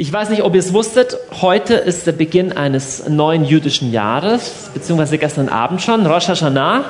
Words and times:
Ich 0.00 0.12
weiß 0.12 0.28
nicht, 0.28 0.44
ob 0.44 0.54
ihr 0.54 0.60
es 0.60 0.72
wusstet, 0.72 1.16
heute 1.42 1.74
ist 1.74 2.06
der 2.06 2.12
Beginn 2.12 2.56
eines 2.56 3.08
neuen 3.08 3.44
jüdischen 3.44 3.90
Jahres, 3.90 4.70
beziehungsweise 4.72 5.18
gestern 5.18 5.48
Abend 5.48 5.82
schon, 5.82 6.06
Rosh 6.06 6.28
Hashanah. 6.28 6.84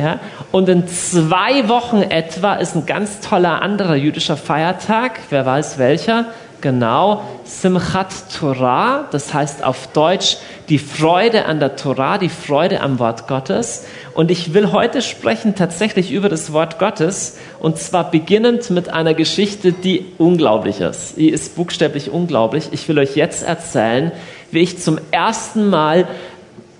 Ja? 0.00 0.18
Und 0.50 0.68
in 0.68 0.88
zwei 0.88 1.68
Wochen 1.68 2.02
etwa 2.02 2.54
ist 2.54 2.74
ein 2.74 2.86
ganz 2.86 3.20
toller 3.20 3.62
anderer 3.62 3.94
jüdischer 3.94 4.36
Feiertag, 4.36 5.20
wer 5.30 5.46
weiß 5.46 5.78
welcher, 5.78 6.24
genau, 6.64 7.22
Simchat 7.44 8.08
Torah, 8.36 9.06
das 9.10 9.34
heißt 9.34 9.62
auf 9.62 9.88
Deutsch 9.92 10.38
die 10.70 10.78
Freude 10.78 11.44
an 11.44 11.60
der 11.60 11.76
Torah, 11.76 12.16
die 12.16 12.30
Freude 12.30 12.80
am 12.80 12.98
Wort 12.98 13.28
Gottes. 13.28 13.84
Und 14.14 14.30
ich 14.30 14.54
will 14.54 14.72
heute 14.72 15.02
sprechen 15.02 15.54
tatsächlich 15.54 16.10
über 16.10 16.30
das 16.30 16.54
Wort 16.54 16.78
Gottes 16.78 17.36
und 17.60 17.76
zwar 17.76 18.10
beginnend 18.10 18.70
mit 18.70 18.88
einer 18.88 19.12
Geschichte, 19.12 19.72
die 19.72 20.06
unglaublich 20.16 20.80
ist. 20.80 21.18
Die 21.18 21.28
ist 21.28 21.54
buchstäblich 21.54 22.10
unglaublich. 22.10 22.70
Ich 22.72 22.88
will 22.88 22.98
euch 22.98 23.14
jetzt 23.14 23.42
erzählen, 23.42 24.10
wie 24.50 24.60
ich 24.60 24.78
zum 24.78 24.98
ersten 25.10 25.68
Mal 25.68 26.08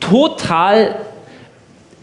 total 0.01 0.97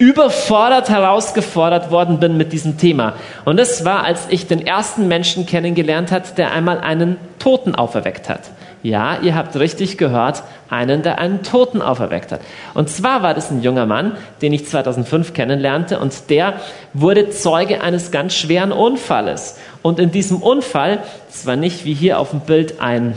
überfordert, 0.01 0.89
herausgefordert 0.89 1.91
worden 1.91 2.19
bin 2.19 2.35
mit 2.35 2.53
diesem 2.53 2.79
Thema. 2.79 3.13
Und 3.45 3.57
das 3.57 3.85
war, 3.85 4.03
als 4.03 4.25
ich 4.29 4.47
den 4.47 4.65
ersten 4.65 5.07
Menschen 5.07 5.45
kennengelernt 5.45 6.11
hat, 6.11 6.39
der 6.39 6.51
einmal 6.51 6.79
einen 6.79 7.17
Toten 7.37 7.75
auferweckt 7.75 8.27
hat. 8.27 8.49
Ja, 8.81 9.19
ihr 9.21 9.35
habt 9.35 9.55
richtig 9.55 9.99
gehört, 9.99 10.41
einen, 10.71 11.03
der 11.03 11.19
einen 11.19 11.43
Toten 11.43 11.83
auferweckt 11.83 12.31
hat. 12.31 12.41
Und 12.73 12.89
zwar 12.89 13.21
war 13.21 13.35
das 13.35 13.51
ein 13.51 13.61
junger 13.61 13.85
Mann, 13.85 14.13
den 14.41 14.53
ich 14.53 14.65
2005 14.65 15.35
kennenlernte 15.35 15.99
und 15.99 16.31
der 16.31 16.55
wurde 16.95 17.29
Zeuge 17.29 17.81
eines 17.81 18.09
ganz 18.09 18.33
schweren 18.33 18.71
Unfalles. 18.71 19.59
Und 19.83 19.99
in 19.99 20.09
diesem 20.09 20.41
Unfall, 20.41 21.03
zwar 21.29 21.57
nicht 21.57 21.85
wie 21.85 21.93
hier 21.93 22.17
auf 22.17 22.31
dem 22.31 22.39
Bild 22.39 22.81
ein 22.81 23.15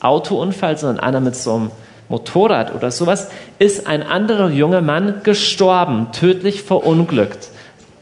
Autounfall, 0.00 0.76
sondern 0.76 1.02
einer 1.02 1.20
mit 1.20 1.34
so 1.34 1.54
einem 1.54 1.70
Motorrad 2.10 2.74
oder 2.74 2.90
sowas, 2.90 3.30
ist 3.58 3.86
ein 3.86 4.02
anderer 4.02 4.50
junger 4.50 4.82
Mann 4.82 5.22
gestorben, 5.22 6.08
tödlich 6.12 6.62
verunglückt. 6.62 7.48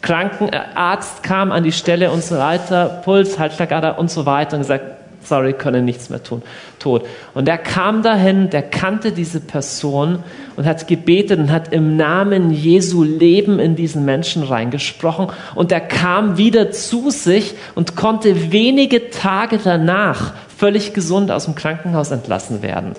Krankenarzt 0.00 1.23
kam 1.23 1.53
an 1.53 1.62
die 1.62 1.73
Stelle 1.73 2.11
und 2.11 2.25
so 2.25 2.39
weiter, 2.39 3.03
Puls, 3.05 3.39
Halsschlagader 3.39 3.98
und 3.98 4.11
so 4.11 4.27
weiter 4.27 4.56
und 4.56 4.62
gesagt, 4.62 4.84
sorry, 5.23 5.53
können 5.53 5.84
nichts 5.84 6.11
mehr 6.11 6.23
tun, 6.23 6.42
tot. 6.78 7.05
Und 7.34 7.48
er 7.48 7.59
kam 7.59 8.03
dahin, 8.03 8.50
der 8.50 8.62
kannte 8.62 9.12
diese 9.12 9.41
Person 9.41 10.20
und 10.56 10.65
hat 10.67 10.87
gebetet 10.87 11.39
und 11.39 11.50
hat 11.50 11.72
im 11.72 11.97
Namen 11.97 12.50
Jesu 12.50 13.03
Leben 13.03 13.59
in 13.59 13.77
diesen 13.77 14.05
Menschen 14.05 14.43
reingesprochen 14.43 15.28
und 15.55 15.72
er 15.72 15.81
kam 15.81 16.39
wieder 16.39 16.70
zu 16.70 17.11
sich 17.11 17.55
und 17.75 17.97
konnte 17.97 18.53
wenige 18.53 19.11
Tage 19.11 19.59
danach 19.62 20.33
völlig 20.56 20.95
gesund 20.95 21.31
aus 21.31 21.45
dem 21.45 21.55
Krankenhaus 21.55 22.11
entlassen 22.11 22.62
werden. 22.62 22.95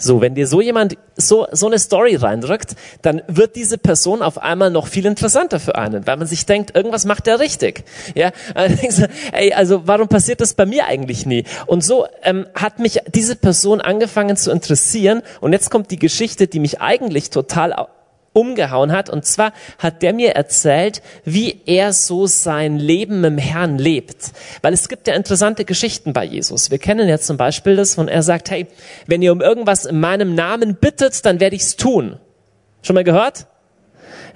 So, 0.00 0.20
wenn 0.20 0.34
dir 0.34 0.46
so 0.46 0.60
jemand 0.60 0.96
so, 1.16 1.46
so 1.52 1.66
eine 1.66 1.78
Story 1.78 2.16
reindrückt, 2.16 2.74
dann 3.02 3.22
wird 3.28 3.54
diese 3.54 3.76
Person 3.76 4.22
auf 4.22 4.38
einmal 4.38 4.70
noch 4.70 4.86
viel 4.86 5.04
interessanter 5.04 5.60
für 5.60 5.76
einen, 5.76 6.06
weil 6.06 6.16
man 6.16 6.26
sich 6.26 6.46
denkt, 6.46 6.74
irgendwas 6.74 7.04
macht 7.04 7.28
er 7.28 7.38
richtig. 7.38 7.84
Ja, 8.14 8.32
also, 8.54 9.04
ey, 9.32 9.52
also 9.52 9.82
warum 9.86 10.08
passiert 10.08 10.40
das 10.40 10.54
bei 10.54 10.66
mir 10.66 10.86
eigentlich 10.86 11.26
nie? 11.26 11.44
Und 11.66 11.84
so 11.84 12.06
ähm, 12.22 12.46
hat 12.54 12.78
mich 12.78 13.00
diese 13.14 13.36
Person 13.36 13.80
angefangen 13.80 14.36
zu 14.36 14.50
interessieren. 14.50 15.22
Und 15.40 15.52
jetzt 15.52 15.70
kommt 15.70 15.90
die 15.90 15.98
Geschichte, 15.98 16.46
die 16.46 16.60
mich 16.60 16.80
eigentlich 16.80 17.30
total 17.30 17.74
umgehauen 18.32 18.92
hat. 18.92 19.10
Und 19.10 19.24
zwar 19.24 19.52
hat 19.78 20.02
der 20.02 20.12
mir 20.12 20.34
erzählt, 20.34 21.02
wie 21.24 21.60
er 21.66 21.92
so 21.92 22.26
sein 22.26 22.78
Leben 22.78 23.24
im 23.24 23.38
Herrn 23.38 23.78
lebt. 23.78 24.32
Weil 24.62 24.72
es 24.72 24.88
gibt 24.88 25.08
ja 25.08 25.14
interessante 25.14 25.64
Geschichten 25.64 26.12
bei 26.12 26.24
Jesus. 26.24 26.70
Wir 26.70 26.78
kennen 26.78 27.08
ja 27.08 27.18
zum 27.18 27.36
Beispiel 27.36 27.76
das, 27.76 27.98
wo 27.98 28.02
er 28.02 28.22
sagt, 28.22 28.50
hey, 28.50 28.66
wenn 29.06 29.22
ihr 29.22 29.32
um 29.32 29.40
irgendwas 29.40 29.84
in 29.84 30.00
meinem 30.00 30.34
Namen 30.34 30.76
bittet, 30.76 31.24
dann 31.26 31.40
werde 31.40 31.56
ich's 31.56 31.76
tun. 31.76 32.16
Schon 32.82 32.94
mal 32.94 33.04
gehört? 33.04 33.46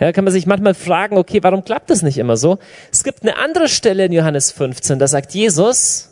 Ja, 0.01 0.13
kann 0.13 0.25
man 0.25 0.33
sich 0.33 0.47
manchmal 0.47 0.75
fragen, 0.75 1.17
okay, 1.17 1.43
warum 1.43 1.65
klappt 1.65 1.91
das 1.91 2.03
nicht 2.03 2.19
immer 2.19 2.37
so? 2.37 2.59
Es 2.91 3.05
gibt 3.05 3.23
eine 3.23 3.39
andere 3.39 3.69
Stelle 3.69 4.07
in 4.07 4.13
Johannes 4.13 4.51
15, 4.51 4.99
da 4.99 5.07
sagt 5.07 5.35
Jesus, 5.35 6.11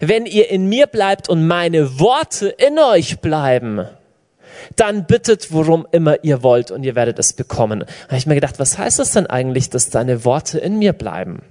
wenn 0.00 0.26
ihr 0.26 0.50
in 0.50 0.68
mir 0.68 0.86
bleibt 0.86 1.28
und 1.28 1.46
meine 1.46 2.00
Worte 2.00 2.48
in 2.48 2.78
euch 2.78 3.20
bleiben, 3.20 3.86
dann 4.76 5.06
bittet, 5.06 5.52
worum 5.52 5.86
immer 5.92 6.22
ihr 6.24 6.42
wollt 6.42 6.70
und 6.70 6.82
ihr 6.82 6.94
werdet 6.94 7.18
es 7.18 7.32
bekommen. 7.32 7.80
Da 7.80 7.86
habe 8.08 8.16
ich 8.16 8.26
mir 8.26 8.34
gedacht, 8.34 8.58
was 8.58 8.78
heißt 8.78 8.98
das 8.98 9.12
denn 9.12 9.26
eigentlich, 9.26 9.70
dass 9.70 9.90
deine 9.90 10.24
Worte 10.24 10.58
in 10.58 10.78
mir 10.78 10.92
bleiben? 10.92 11.42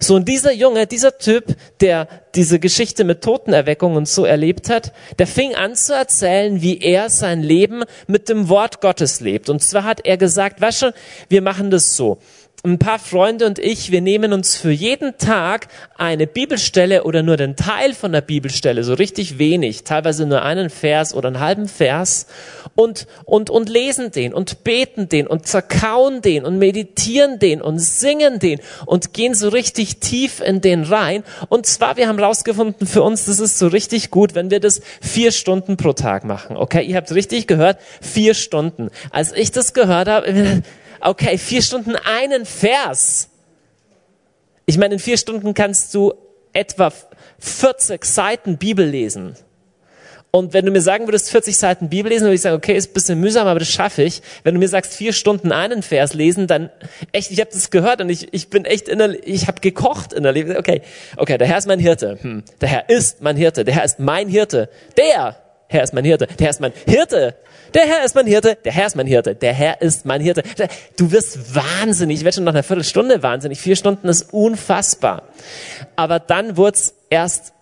So, 0.00 0.16
und 0.16 0.28
dieser 0.28 0.52
Junge, 0.52 0.86
dieser 0.86 1.18
Typ, 1.18 1.56
der 1.80 2.08
diese 2.34 2.58
Geschichte 2.58 3.04
mit 3.04 3.22
Totenerweckung 3.22 3.94
und 3.94 4.08
so 4.08 4.24
erlebt 4.24 4.68
hat, 4.68 4.92
der 5.18 5.26
fing 5.26 5.54
an 5.54 5.74
zu 5.74 5.94
erzählen, 5.94 6.60
wie 6.60 6.78
er 6.78 7.08
sein 7.10 7.42
Leben 7.42 7.84
mit 8.06 8.28
dem 8.28 8.48
Wort 8.48 8.80
Gottes 8.80 9.20
lebt. 9.20 9.48
Und 9.48 9.62
zwar 9.62 9.84
hat 9.84 10.04
er 10.04 10.16
gesagt, 10.16 10.60
weißt 10.60 10.82
du, 10.82 10.94
wir 11.28 11.42
machen 11.42 11.70
das 11.70 11.96
so 11.96 12.18
ein 12.62 12.78
paar 12.78 12.98
Freunde 12.98 13.46
und 13.46 13.58
ich, 13.58 13.90
wir 13.90 14.02
nehmen 14.02 14.34
uns 14.34 14.54
für 14.54 14.70
jeden 14.70 15.16
Tag 15.16 15.68
eine 15.96 16.26
Bibelstelle 16.26 17.04
oder 17.04 17.22
nur 17.22 17.38
den 17.38 17.56
Teil 17.56 17.94
von 17.94 18.12
der 18.12 18.20
Bibelstelle, 18.20 18.84
so 18.84 18.92
richtig 18.92 19.38
wenig, 19.38 19.84
teilweise 19.84 20.26
nur 20.26 20.42
einen 20.42 20.68
Vers 20.68 21.14
oder 21.14 21.28
einen 21.28 21.40
halben 21.40 21.68
Vers 21.68 22.26
und, 22.74 23.06
und, 23.24 23.48
und 23.48 23.70
lesen 23.70 24.10
den 24.10 24.34
und 24.34 24.62
beten 24.62 25.08
den 25.08 25.26
und 25.26 25.46
zerkauen 25.46 26.20
den 26.20 26.44
und 26.44 26.58
meditieren 26.58 27.38
den 27.38 27.62
und 27.62 27.78
singen 27.78 28.38
den 28.40 28.60
und 28.84 29.14
gehen 29.14 29.34
so 29.34 29.48
richtig 29.48 30.00
tief 30.00 30.40
in 30.40 30.60
den 30.60 30.84
rein. 30.84 31.24
Und 31.48 31.64
zwar, 31.64 31.96
wir 31.96 32.08
haben 32.08 32.18
rausgefunden 32.18 32.86
für 32.86 33.02
uns, 33.02 33.24
das 33.24 33.40
ist 33.40 33.58
so 33.58 33.68
richtig 33.68 34.10
gut, 34.10 34.34
wenn 34.34 34.50
wir 34.50 34.60
das 34.60 34.82
vier 35.00 35.32
Stunden 35.32 35.78
pro 35.78 35.94
Tag 35.94 36.24
machen. 36.24 36.58
Okay, 36.58 36.82
ihr 36.82 36.96
habt 36.96 37.10
richtig 37.10 37.46
gehört, 37.46 37.78
vier 38.02 38.34
Stunden. 38.34 38.90
Als 39.10 39.32
ich 39.32 39.50
das 39.50 39.72
gehört 39.72 40.08
habe, 40.08 40.62
okay, 41.00 41.38
vier 41.38 41.62
Stunden 41.62 41.96
einen 41.96 42.46
Vers. 42.46 43.28
Ich 44.66 44.78
meine, 44.78 44.94
in 44.94 45.00
vier 45.00 45.16
Stunden 45.16 45.54
kannst 45.54 45.94
du 45.94 46.14
etwa 46.52 46.92
40 47.38 48.04
Seiten 48.04 48.56
Bibel 48.56 48.86
lesen. 48.86 49.36
Und 50.32 50.52
wenn 50.52 50.64
du 50.64 50.70
mir 50.70 50.80
sagen 50.80 51.08
würdest, 51.08 51.30
40 51.30 51.56
Seiten 51.56 51.88
Bibel 51.88 52.10
lesen, 52.10 52.24
würde 52.24 52.36
ich 52.36 52.40
sagen, 52.42 52.56
okay, 52.56 52.76
ist 52.76 52.90
ein 52.90 52.92
bisschen 52.92 53.18
mühsam, 53.18 53.48
aber 53.48 53.58
das 53.58 53.68
schaffe 53.68 54.04
ich. 54.04 54.22
Wenn 54.44 54.54
du 54.54 54.60
mir 54.60 54.68
sagst, 54.68 54.94
vier 54.94 55.12
Stunden 55.12 55.50
einen 55.50 55.82
Vers 55.82 56.14
lesen, 56.14 56.46
dann 56.46 56.70
echt, 57.10 57.32
ich 57.32 57.40
habe 57.40 57.50
das 57.52 57.70
gehört 57.70 58.00
und 58.00 58.10
ich, 58.10 58.32
ich 58.32 58.48
bin 58.48 58.64
echt 58.64 58.88
innerlich, 58.88 59.22
ich 59.24 59.48
habe 59.48 59.60
gekocht 59.60 60.12
innerlich. 60.12 60.56
Okay, 60.56 60.82
okay, 61.16 61.36
der 61.36 61.48
Herr 61.48 61.58
ist 61.58 61.66
mein 61.66 61.80
Hirte. 61.80 62.18
Hm. 62.20 62.44
Der 62.60 62.68
Herr 62.68 62.88
ist 62.88 63.22
mein 63.22 63.36
Hirte. 63.36 63.64
Der 63.64 63.74
Herr 63.74 63.84
ist 63.84 63.98
mein 63.98 64.28
Hirte. 64.28 64.68
Der 64.96 65.36
Herr 65.70 65.84
ist 65.84 65.94
mein 65.94 66.04
Hirte. 66.04 66.26
Der 66.26 66.46
Herr 66.46 66.50
ist 66.50 66.60
mein 66.60 66.72
Hirte. 66.84 67.34
Der 67.74 67.86
Herr 67.86 68.04
ist 68.04 68.16
mein 68.16 68.26
Hirte, 68.26 68.56
der 68.56 68.72
Herr 68.72 68.86
ist 68.86 68.96
mein 68.96 69.06
Hirte, 69.06 69.34
der 69.36 69.52
Herr 69.52 69.80
ist 69.80 70.04
mein 70.04 70.20
Hirte. 70.20 70.42
Du 70.96 71.12
wirst 71.12 71.54
wahnsinnig, 71.54 72.18
ich 72.18 72.24
werde 72.24 72.34
schon 72.34 72.44
nach 72.44 72.52
einer 72.52 72.64
Viertelstunde 72.64 73.22
wahnsinnig. 73.22 73.60
Vier 73.60 73.76
Stunden 73.76 74.08
ist 74.08 74.34
unfassbar. 74.34 75.22
Aber 75.94 76.18
dann 76.18 76.56
wurde 76.56 76.76
es 76.76 76.94
erst 77.08 77.52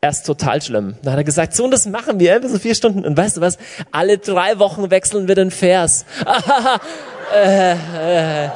erst 0.00 0.26
total 0.26 0.62
schlimm. 0.62 0.94
Dann 1.02 1.14
hat 1.14 1.18
er 1.18 1.24
gesagt, 1.24 1.56
so 1.56 1.64
und 1.64 1.72
das 1.72 1.86
machen 1.86 2.20
wir, 2.20 2.40
so 2.48 2.60
vier 2.60 2.76
Stunden. 2.76 3.04
Und 3.04 3.16
weißt 3.16 3.38
du 3.38 3.40
was? 3.40 3.58
Alle 3.90 4.18
drei 4.18 4.60
Wochen 4.60 4.92
wechseln 4.92 5.26
wir 5.26 5.34
den 5.34 5.50
Vers. 5.50 6.04
äh, 7.34 7.72
äh, 7.72 8.48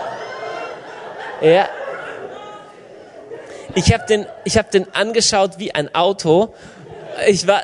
ja. 1.41 1.69
Ich 3.75 3.93
habe 3.93 4.07
den, 4.07 4.27
ich 4.45 4.57
habe 4.57 4.69
den 4.71 4.87
angeschaut 4.95 5.59
wie 5.59 5.75
ein 5.75 5.93
Auto. 5.97 6.55
Ich 7.27 7.49
war, 7.49 7.63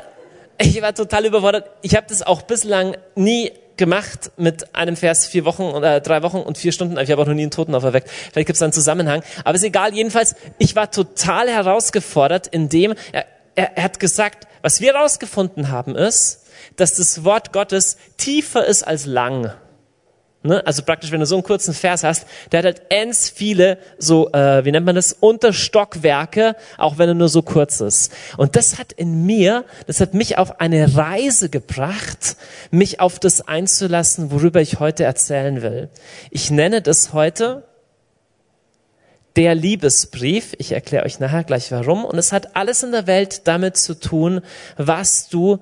ich 0.59 0.81
war 0.81 0.93
total 0.93 1.25
überfordert. 1.25 1.69
Ich 1.81 1.95
habe 1.95 2.07
das 2.07 2.21
auch 2.21 2.41
bislang 2.43 2.97
nie 3.15 3.51
gemacht 3.77 4.31
mit 4.35 4.75
einem 4.75 4.97
Vers 4.97 5.25
vier 5.25 5.45
Wochen 5.45 5.63
oder 5.63 6.01
drei 6.01 6.21
Wochen 6.21 6.37
und 6.37 6.57
vier 6.57 6.73
Stunden. 6.73 6.97
Ich 6.97 7.09
habe 7.09 7.21
auch 7.21 7.27
noch 7.27 7.33
nie 7.33 7.43
einen 7.43 7.51
Toten 7.51 7.73
auferweckt. 7.73 8.09
Vielleicht 8.09 8.47
gibt 8.47 8.55
es 8.55 8.59
da 8.59 8.65
einen 8.65 8.73
Zusammenhang. 8.73 9.23
Aber 9.45 9.55
ist 9.55 9.63
egal. 9.63 9.93
Jedenfalls, 9.93 10.35
ich 10.57 10.75
war 10.75 10.91
total 10.91 11.49
herausgefordert, 11.49 12.47
indem 12.47 12.93
er, 13.13 13.25
er, 13.55 13.77
er 13.77 13.83
hat 13.83 13.99
gesagt, 13.99 14.47
was 14.61 14.81
wir 14.81 14.93
herausgefunden 14.93 15.69
haben, 15.69 15.95
ist, 15.95 16.43
dass 16.75 16.95
das 16.95 17.23
Wort 17.23 17.53
Gottes 17.53 17.97
tiefer 18.17 18.65
ist 18.65 18.83
als 18.83 19.05
lang. 19.05 19.53
Ne? 20.41 20.65
Also 20.65 20.83
praktisch, 20.83 21.11
wenn 21.11 21.19
du 21.19 21.25
so 21.25 21.35
einen 21.35 21.43
kurzen 21.43 21.73
Vers 21.73 22.03
hast, 22.03 22.25
der 22.51 22.59
hat 22.59 22.65
halt 22.65 22.81
ends 22.89 23.29
viele 23.29 23.77
so, 23.97 24.31
äh, 24.31 24.63
wie 24.63 24.71
nennt 24.71 24.85
man 24.85 24.95
das, 24.95 25.11
Unterstockwerke, 25.11 26.55
auch 26.77 26.97
wenn 26.97 27.09
er 27.09 27.15
nur 27.15 27.27
so 27.27 27.41
kurz 27.41 27.81
ist. 27.81 28.13
Und 28.37 28.55
das 28.55 28.77
hat 28.77 28.93
in 28.93 29.25
mir, 29.25 29.65
das 29.85 29.99
hat 29.99 30.13
mich 30.13 30.37
auf 30.37 30.61
eine 30.61 30.95
Reise 30.95 31.49
gebracht, 31.49 32.37
mich 32.71 33.01
auf 33.01 33.19
das 33.19 33.47
einzulassen, 33.47 34.31
worüber 34.31 34.61
ich 34.61 34.79
heute 34.79 35.03
erzählen 35.03 35.61
will. 35.61 35.89
Ich 36.31 36.51
nenne 36.51 36.81
das 36.81 37.11
heute 37.11 37.63
der 39.35 39.55
Liebesbrief. 39.55 40.55
Ich 40.57 40.71
erkläre 40.71 41.05
euch 41.05 41.19
nachher 41.19 41.43
gleich 41.43 41.71
warum. 41.71 42.05
Und 42.05 42.17
es 42.17 42.31
hat 42.31 42.55
alles 42.55 42.83
in 42.83 42.91
der 42.93 43.07
Welt 43.07 43.47
damit 43.47 43.75
zu 43.75 43.93
tun, 43.99 44.39
was 44.77 45.27
du 45.27 45.59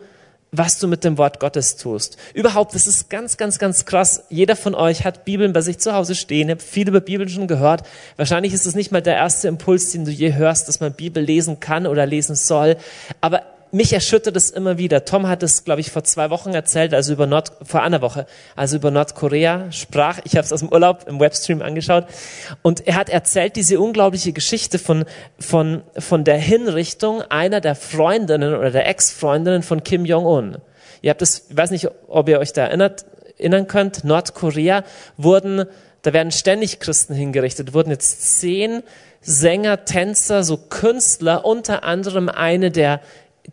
was 0.51 0.79
du 0.79 0.87
mit 0.87 1.03
dem 1.03 1.17
Wort 1.17 1.39
Gottes 1.39 1.75
tust. 1.75 2.17
Überhaupt, 2.33 2.73
das 2.73 2.87
ist 2.87 3.09
ganz, 3.09 3.37
ganz, 3.37 3.59
ganz 3.59 3.85
krass. 3.85 4.23
Jeder 4.29 4.55
von 4.55 4.75
euch 4.75 5.03
hat 5.03 5.25
Bibeln 5.25 5.53
bei 5.53 5.61
sich 5.61 5.77
zu 5.79 5.93
Hause 5.93 6.15
stehen, 6.15 6.49
habt 6.49 6.61
viel 6.61 6.87
über 6.87 7.01
Bibeln 7.01 7.29
schon 7.29 7.47
gehört. 7.47 7.83
Wahrscheinlich 8.15 8.53
ist 8.53 8.65
es 8.65 8.75
nicht 8.75 8.91
mal 8.91 9.01
der 9.01 9.15
erste 9.15 9.47
Impuls, 9.47 9.91
den 9.91 10.05
du 10.05 10.11
je 10.11 10.33
hörst, 10.33 10.67
dass 10.67 10.79
man 10.79 10.93
Bibel 10.93 11.23
lesen 11.23 11.59
kann 11.59 11.85
oder 11.85 12.05
lesen 12.05 12.35
soll. 12.35 12.77
Aber 13.19 13.43
mich 13.71 13.93
erschüttert 13.93 14.35
es 14.35 14.49
immer 14.49 14.77
wieder. 14.77 15.05
Tom 15.05 15.27
hat 15.27 15.43
es, 15.43 15.63
glaube 15.63 15.81
ich, 15.81 15.91
vor 15.91 16.03
zwei 16.03 16.29
Wochen 16.29 16.53
erzählt, 16.53 16.93
also 16.93 17.13
über 17.13 17.27
Nord, 17.27 17.51
vor 17.63 17.81
einer 17.81 18.01
Woche, 18.01 18.25
also 18.55 18.77
über 18.77 18.91
Nordkorea 18.91 19.71
sprach. 19.71 20.19
Ich 20.23 20.35
habe 20.35 20.45
es 20.45 20.53
aus 20.53 20.61
dem 20.61 20.71
Urlaub 20.71 21.05
im 21.07 21.19
Webstream 21.19 21.61
angeschaut. 21.61 22.05
Und 22.61 22.87
er 22.87 22.95
hat 22.95 23.09
erzählt 23.09 23.55
diese 23.55 23.79
unglaubliche 23.79 24.33
Geschichte 24.33 24.79
von, 24.79 25.05
von, 25.39 25.83
von 25.97 26.23
der 26.23 26.37
Hinrichtung 26.37 27.21
einer 27.23 27.61
der 27.61 27.75
Freundinnen 27.75 28.55
oder 28.55 28.71
der 28.71 28.87
Ex-Freundinnen 28.87 29.63
von 29.63 29.83
Kim 29.83 30.05
Jong-un. 30.05 30.57
Ihr 31.01 31.09
habt 31.09 31.21
es, 31.21 31.47
ich 31.49 31.57
weiß 31.57 31.71
nicht, 31.71 31.87
ob 32.07 32.29
ihr 32.29 32.39
euch 32.39 32.53
da 32.53 32.63
erinnert, 32.65 33.05
erinnern 33.37 33.67
könnt, 33.67 34.03
Nordkorea 34.03 34.83
wurden, 35.17 35.65
da 36.01 36.13
werden 36.13 36.31
ständig 36.31 36.79
Christen 36.79 37.13
hingerichtet, 37.13 37.73
wurden 37.73 37.91
jetzt 37.91 38.39
zehn 38.39 38.83
Sänger, 39.21 39.83
Tänzer, 39.83 40.43
so 40.43 40.57
Künstler, 40.57 41.43
unter 41.43 41.83
anderem 41.83 42.29
eine 42.29 42.71
der 42.71 43.01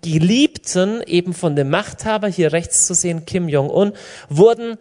Geliebten 0.03 1.03
eben 1.07 1.35
von 1.35 1.57
dem 1.57 1.71
Machthaber, 1.71 2.29
hier 2.29 2.53
rechts 2.53 2.87
zu 2.87 2.95
sehen, 2.95 3.25
Kim 3.27 3.49
Jong-un, 3.49 3.93
wurden, 4.29 4.77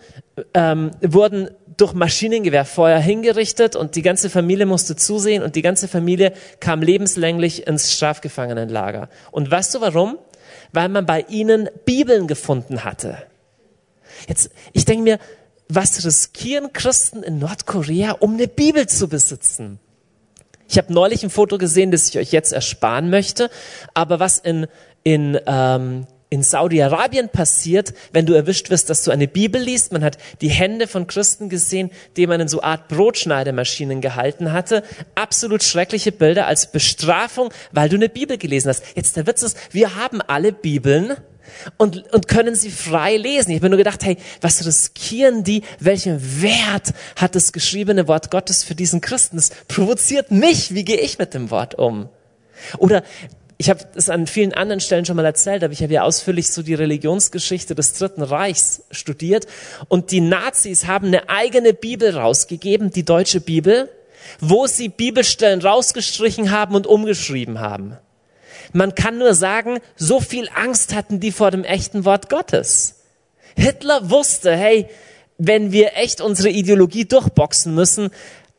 ähm, 0.54 0.92
wurden 1.02 1.50
durch 1.78 1.94
Maschinengewehrfeuer 1.94 3.00
hingerichtet 3.00 3.76
und 3.76 3.96
die 3.96 4.02
ganze 4.02 4.30
Familie 4.30 4.66
musste 4.66 4.96
zusehen 4.96 5.44
und 5.44 5.56
die 5.56 5.62
ganze 5.62 5.88
Familie 5.88 6.34
kam 6.60 6.82
lebenslänglich 6.82 7.68
ins 7.68 7.94
Strafgefangenenlager. 7.94 9.10
Und 9.32 9.50
weißt 9.50 9.76
du 9.76 9.82
warum? 9.82 10.18
Weil 10.72 10.90
man 10.90 11.06
bei 11.06 11.26
ihnen 11.30 11.70
Bibeln 11.86 12.28
gefunden 12.28 12.84
hatte. 12.84 13.18
Jetzt, 14.28 14.52
ich 14.74 14.86
denke 14.86 15.04
mir, 15.04 15.20
was 15.70 16.06
riskieren 16.06 16.74
Christen 16.74 17.24
in 17.24 17.40
Nordkorea, 17.40 18.12
um 18.20 18.34
eine 18.34 18.48
Bibel 18.48 18.88
zu 18.88 19.08
besitzen? 19.08 19.80
Ich 20.68 20.78
habe 20.78 20.94
neulich 20.94 21.24
ein 21.24 21.30
Foto 21.30 21.58
gesehen, 21.58 21.92
das 21.92 22.10
ich 22.10 22.18
euch 22.18 22.32
jetzt 22.32 22.52
ersparen 22.52 23.10
möchte, 23.10 23.50
aber 23.94 24.20
was 24.20 24.40
in 24.40 24.68
in, 25.04 25.40
ähm, 25.46 26.08
in 26.30 26.42
Saudi-Arabien 26.42 27.30
passiert, 27.30 27.94
wenn 28.12 28.26
du 28.26 28.34
erwischt 28.34 28.70
wirst, 28.70 28.90
dass 28.90 29.04
du 29.04 29.12
eine 29.12 29.28
Bibel 29.28 29.62
liest. 29.62 29.92
Man 29.92 30.04
hat 30.04 30.18
die 30.42 30.50
Hände 30.50 30.88
von 30.88 31.06
Christen 31.06 31.48
gesehen, 31.48 31.92
die 32.18 32.26
man 32.26 32.42
in 32.42 32.48
so 32.48 32.64
Art 32.64 32.88
Brotschneidemaschinen 32.88 34.02
gehalten 34.02 34.52
hatte. 34.52 34.84
Absolut 35.14 35.62
schreckliche 35.62 36.12
Bilder 36.12 36.48
als 36.48 36.72
Bestrafung, 36.72 37.54
weil 37.72 37.90
du 37.90 37.98
eine 37.98 38.10
Bibel 38.10 38.38
gelesen 38.38 38.70
hast. 38.70 38.84
Jetzt 38.96 39.16
der 39.16 39.28
Witz 39.28 39.44
ist, 39.44 39.58
wir 39.72 39.96
haben 39.96 40.22
alle 40.22 40.52
Bibeln 40.52 41.18
und, 41.78 42.12
und 42.14 42.28
können 42.28 42.56
sie 42.56 42.72
frei 42.72 43.18
lesen. 43.18 43.52
Ich 43.52 43.58
habe 43.58 43.70
nur 43.70 43.78
gedacht, 43.78 44.04
hey, 44.04 44.18
was 44.42 44.66
riskieren 44.66 45.44
die? 45.44 45.62
Welchen 45.80 46.42
Wert 46.42 46.94
hat 47.16 47.36
das 47.36 47.54
geschriebene 47.54 48.08
Wort 48.08 48.32
Gottes 48.32 48.64
für 48.64 48.76
diesen 48.76 49.02
Christen? 49.02 49.36
Das 49.36 49.52
provoziert 49.68 50.32
mich. 50.32 50.74
Wie 50.74 50.84
gehe 50.84 51.00
ich 51.00 51.20
mit 51.20 51.34
dem 51.34 51.52
Wort 51.52 51.76
um? 51.76 52.10
Oder 52.78 53.04
ich 53.64 53.70
habe 53.70 53.86
es 53.96 54.10
an 54.10 54.28
vielen 54.28 54.54
anderen 54.54 54.82
Stellen 54.82 55.06
schon 55.06 55.16
mal 55.16 55.24
erzählt, 55.24 55.64
aber 55.64 55.72
ich 55.72 55.82
habe 55.82 55.94
ja 55.94 56.04
ausführlich 56.04 56.50
so 56.50 56.64
die 56.64 56.74
Religionsgeschichte 56.74 57.76
des 57.76 57.94
Dritten 57.94 58.22
Reichs 58.22 58.84
studiert. 58.92 59.48
Und 59.88 60.12
die 60.12 60.20
Nazis 60.20 60.86
haben 60.86 61.08
eine 61.08 61.30
eigene 61.30 61.74
Bibel 61.74 62.14
rausgegeben, 62.14 62.92
die 62.92 63.06
deutsche 63.06 63.40
Bibel, 63.40 63.90
wo 64.42 64.68
sie 64.68 64.90
Bibelstellen 64.90 65.62
rausgestrichen 65.62 66.52
haben 66.52 66.76
und 66.76 66.88
umgeschrieben 66.88 67.62
haben. 67.62 67.98
Man 68.74 68.96
kann 68.96 69.18
nur 69.18 69.34
sagen, 69.34 69.80
so 69.96 70.20
viel 70.20 70.50
Angst 70.54 70.94
hatten 70.94 71.22
die 71.22 71.32
vor 71.32 71.50
dem 71.50 71.64
echten 71.64 72.04
Wort 72.04 72.30
Gottes. 72.30 73.04
Hitler 73.56 74.10
wusste, 74.10 74.54
hey, 74.58 74.90
wenn 75.38 75.72
wir 75.72 75.96
echt 75.96 76.20
unsere 76.20 76.50
Ideologie 76.50 77.06
durchboxen 77.06 77.74
müssen, 77.74 78.12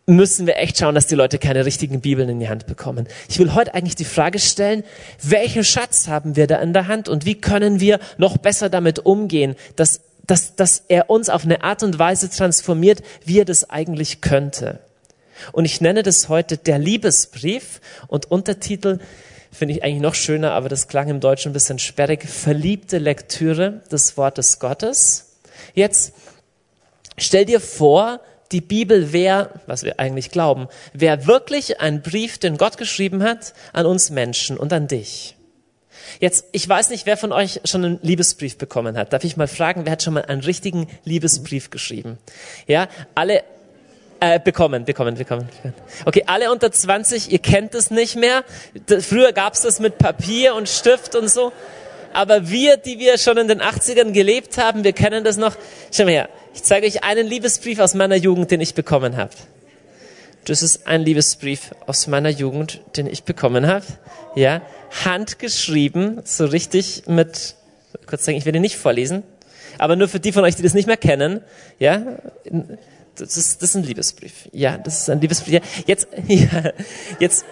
müssen 0.06 0.46
wir 0.46 0.56
echt 0.56 0.78
schauen, 0.78 0.94
dass 0.94 1.06
die 1.06 1.14
Leute 1.14 1.38
keine 1.38 1.64
richtigen 1.64 2.00
Bibeln 2.00 2.28
in 2.28 2.40
die 2.40 2.48
Hand 2.48 2.66
bekommen. 2.66 3.08
Ich 3.28 3.38
will 3.38 3.54
heute 3.54 3.74
eigentlich 3.74 3.96
die 3.96 4.04
Frage 4.04 4.38
stellen, 4.38 4.84
welchen 5.22 5.64
Schatz 5.64 6.08
haben 6.08 6.36
wir 6.36 6.46
da 6.46 6.60
in 6.60 6.72
der 6.72 6.88
Hand 6.88 7.08
und 7.08 7.24
wie 7.24 7.40
können 7.40 7.80
wir 7.80 7.98
noch 8.18 8.36
besser 8.36 8.68
damit 8.68 9.00
umgehen, 9.00 9.56
dass, 9.76 10.02
dass, 10.26 10.56
dass 10.56 10.84
er 10.88 11.08
uns 11.08 11.30
auf 11.30 11.44
eine 11.44 11.64
Art 11.64 11.82
und 11.82 11.98
Weise 11.98 12.28
transformiert, 12.28 13.02
wie 13.24 13.40
er 13.40 13.44
das 13.46 13.70
eigentlich 13.70 14.20
könnte. 14.20 14.80
Und 15.52 15.64
ich 15.64 15.80
nenne 15.80 16.02
das 16.02 16.28
heute 16.28 16.58
der 16.58 16.78
Liebesbrief 16.78 17.80
und 18.06 18.30
Untertitel 18.30 18.98
finde 19.50 19.74
ich 19.74 19.84
eigentlich 19.84 20.02
noch 20.02 20.14
schöner, 20.14 20.52
aber 20.52 20.68
das 20.68 20.88
klang 20.88 21.08
im 21.08 21.20
Deutschen 21.20 21.50
ein 21.50 21.52
bisschen 21.52 21.78
sperrig. 21.78 22.28
Verliebte 22.28 22.98
Lektüre 22.98 23.82
des 23.90 24.16
Wortes 24.16 24.58
Gottes. 24.58 25.36
Jetzt 25.74 26.12
stell 27.16 27.44
dir 27.44 27.60
vor, 27.60 28.20
die 28.54 28.60
Bibel 28.60 29.12
wäre, 29.12 29.50
was 29.66 29.82
wir 29.82 29.98
eigentlich 29.98 30.30
glauben, 30.30 30.68
wäre 30.92 31.26
wirklich 31.26 31.80
ein 31.80 32.02
Brief, 32.02 32.38
den 32.38 32.56
Gott 32.56 32.78
geschrieben 32.78 33.24
hat 33.24 33.52
an 33.72 33.84
uns 33.84 34.10
Menschen 34.10 34.56
und 34.56 34.72
an 34.72 34.86
dich. 34.86 35.34
Jetzt, 36.20 36.46
ich 36.52 36.68
weiß 36.68 36.90
nicht, 36.90 37.04
wer 37.04 37.16
von 37.16 37.32
euch 37.32 37.60
schon 37.64 37.84
einen 37.84 37.98
Liebesbrief 38.02 38.56
bekommen 38.56 38.96
hat. 38.96 39.12
Darf 39.12 39.24
ich 39.24 39.36
mal 39.36 39.48
fragen, 39.48 39.84
wer 39.84 39.92
hat 39.92 40.04
schon 40.04 40.14
mal 40.14 40.24
einen 40.26 40.42
richtigen 40.42 40.86
Liebesbrief 41.04 41.70
geschrieben? 41.70 42.18
Ja, 42.68 42.86
alle 43.16 43.42
äh, 44.20 44.38
bekommen, 44.38 44.84
bekommen, 44.84 45.16
bekommen. 45.16 45.48
Okay, 46.04 46.22
alle 46.28 46.52
unter 46.52 46.70
20, 46.70 47.32
ihr 47.32 47.40
kennt 47.40 47.74
es 47.74 47.90
nicht 47.90 48.14
mehr. 48.14 48.44
Früher 49.00 49.32
gab's 49.32 49.62
das 49.62 49.80
mit 49.80 49.98
Papier 49.98 50.54
und 50.54 50.68
Stift 50.68 51.16
und 51.16 51.28
so. 51.28 51.52
Aber 52.14 52.48
wir, 52.48 52.76
die 52.76 52.98
wir 52.98 53.18
schon 53.18 53.36
in 53.36 53.48
den 53.48 53.60
80ern 53.60 54.12
gelebt 54.12 54.56
haben, 54.56 54.84
wir 54.84 54.92
kennen 54.92 55.24
das 55.24 55.36
noch. 55.36 55.56
Schau 55.92 56.04
mal 56.04 56.12
her. 56.12 56.28
Ich 56.54 56.62
zeige 56.62 56.86
euch 56.86 57.02
einen 57.02 57.26
Liebesbrief 57.26 57.80
aus 57.80 57.94
meiner 57.94 58.14
Jugend, 58.14 58.52
den 58.52 58.60
ich 58.60 58.74
bekommen 58.74 59.16
habe. 59.16 59.32
Das 60.44 60.62
ist 60.62 60.86
ein 60.86 61.02
Liebesbrief 61.02 61.72
aus 61.86 62.06
meiner 62.06 62.28
Jugend, 62.28 62.80
den 62.96 63.06
ich 63.08 63.24
bekommen 63.24 63.66
habe. 63.66 63.84
Ja, 64.36 64.62
handgeschrieben, 65.04 66.20
so 66.24 66.44
richtig 66.46 67.04
mit, 67.06 67.56
kurz 68.06 68.24
sagen, 68.24 68.38
ich 68.38 68.44
werde 68.44 68.60
nicht 68.60 68.76
vorlesen, 68.76 69.24
aber 69.78 69.96
nur 69.96 70.08
für 70.08 70.20
die 70.20 70.30
von 70.30 70.44
euch, 70.44 70.54
die 70.54 70.62
das 70.62 70.74
nicht 70.74 70.86
mehr 70.86 70.96
kennen. 70.96 71.40
Ja, 71.80 72.18
das 73.16 73.36
ist, 73.36 73.60
das 73.60 73.70
ist 73.70 73.76
ein 73.76 73.82
Liebesbrief. 73.82 74.48
Ja, 74.52 74.78
das 74.78 75.00
ist 75.00 75.10
ein 75.10 75.20
Liebesbrief. 75.20 75.54
Ja, 75.54 75.60
jetzt, 75.86 76.08
ja, 76.28 76.72
jetzt, 77.18 77.44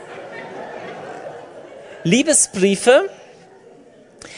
Liebesbriefe 2.04 3.08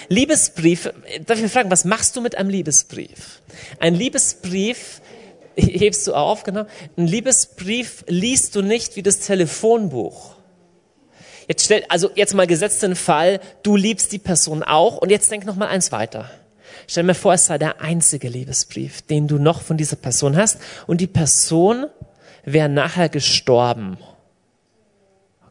Liebesbrief, 0.09 0.93
darf 1.27 1.43
ich 1.43 1.51
fragen, 1.51 1.71
was 1.71 1.85
machst 1.85 2.17
du 2.17 2.21
mit 2.21 2.37
einem 2.37 2.51
Liebesbrief? 2.51 3.43
Ein 3.81 3.95
Liebesbrief 3.95 5.01
hebst 5.56 6.06
du 6.06 6.15
auf, 6.15 6.43
genau. 6.43 6.67
Ein 6.97 7.06
Liebesbrief 7.06 8.05
liest 8.09 8.56
du 8.56 8.62
nicht 8.62 8.97
wie 8.97 9.03
das 9.03 9.21
Telefonbuch. 9.21 10.35
Jetzt 11.49 11.65
stell, 11.67 11.85
also 11.89 12.11
jetzt 12.15 12.35
mal 12.35 12.47
gesetzt 12.47 12.83
den 12.83 12.97
Fall, 12.97 13.41
du 13.62 13.77
liebst 13.77 14.12
die 14.12 14.19
Person 14.19 14.62
auch 14.62 14.97
und 14.97 15.11
jetzt 15.11 15.31
denk 15.31 15.45
noch 15.45 15.56
mal 15.56 15.69
eins 15.69 15.93
weiter. 15.93 16.31
Stell 16.87 17.05
mir 17.05 17.14
vor, 17.14 17.35
es 17.35 17.47
sei 17.47 17.59
der 17.59 17.81
einzige 17.81 18.28
Liebesbrief, 18.28 19.02
den 19.02 19.28
du 19.28 19.38
noch 19.38 19.62
von 19.62 19.76
dieser 19.76 19.97
Person 19.97 20.37
hast 20.37 20.59
und 20.87 21.00
die 21.00 21.07
Person 21.07 21.87
wäre 22.45 22.69
nachher 22.69 23.09
gestorben. 23.09 23.99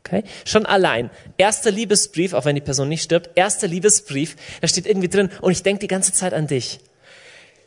Okay? 0.05 0.23
Schon 0.45 0.65
allein. 0.65 1.09
Erster 1.37 1.71
Liebesbrief, 1.71 2.33
auch 2.33 2.45
wenn 2.45 2.55
die 2.55 2.61
Person 2.61 2.89
nicht 2.89 3.03
stirbt, 3.03 3.31
erster 3.35 3.67
Liebesbrief, 3.67 4.35
da 4.61 4.67
steht 4.67 4.85
irgendwie 4.85 5.07
drin, 5.07 5.29
und 5.41 5.51
ich 5.51 5.63
denke 5.63 5.81
die 5.81 5.87
ganze 5.87 6.11
Zeit 6.11 6.33
an 6.33 6.47
dich. 6.47 6.79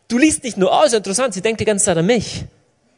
Du 0.09 0.19
liest 0.19 0.45
nicht 0.45 0.57
nur, 0.57 0.71
oh, 0.71 0.85
ist 0.85 0.95
interessant, 0.95 1.35
sie 1.35 1.41
denkt 1.41 1.61
die 1.61 1.65
ganze 1.65 1.87
Zeit 1.87 1.97
an 1.97 2.07
mich. 2.07 2.45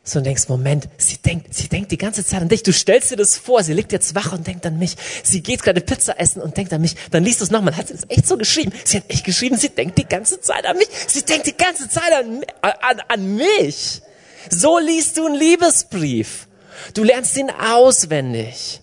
Sondern 0.02 0.24
denkst, 0.24 0.48
Moment, 0.48 0.88
sie 0.96 1.18
denkt, 1.18 1.54
sie 1.54 1.68
denkt 1.68 1.92
die 1.92 1.98
ganze 1.98 2.24
Zeit 2.24 2.40
an 2.40 2.48
dich. 2.48 2.62
Du 2.62 2.72
stellst 2.72 3.10
dir 3.10 3.16
das 3.16 3.36
vor, 3.36 3.62
sie 3.62 3.74
liegt 3.74 3.92
jetzt 3.92 4.14
wach 4.14 4.32
und 4.32 4.46
denkt 4.46 4.64
an 4.64 4.78
mich. 4.78 4.96
Sie 5.22 5.42
geht 5.42 5.62
gerade 5.62 5.82
Pizza 5.82 6.18
essen 6.18 6.40
und 6.40 6.56
denkt 6.56 6.72
an 6.72 6.80
mich. 6.80 6.96
Dann 7.10 7.24
liest 7.24 7.40
du 7.40 7.44
es 7.44 7.50
nochmal. 7.50 7.76
Hat 7.76 7.88
sie 7.88 7.94
das 7.94 8.08
echt 8.08 8.26
so 8.26 8.38
geschrieben? 8.38 8.72
Sie 8.84 8.96
hat 8.96 9.04
echt 9.08 9.24
geschrieben, 9.24 9.56
sie 9.58 9.68
denkt 9.68 9.98
die 9.98 10.06
ganze 10.06 10.40
Zeit 10.40 10.64
an 10.64 10.78
mich. 10.78 10.88
Sie 11.08 11.22
denkt 11.22 11.46
die 11.46 11.56
ganze 11.56 11.90
Zeit 11.90 12.10
an, 12.12 12.42
an, 12.62 13.00
an 13.06 13.36
mich. 13.36 14.00
So 14.48 14.78
liest 14.78 15.18
du 15.18 15.26
einen 15.26 15.34
Liebesbrief. 15.34 16.48
Du 16.94 17.04
lernst 17.04 17.36
ihn 17.36 17.50
auswendig. 17.50 18.80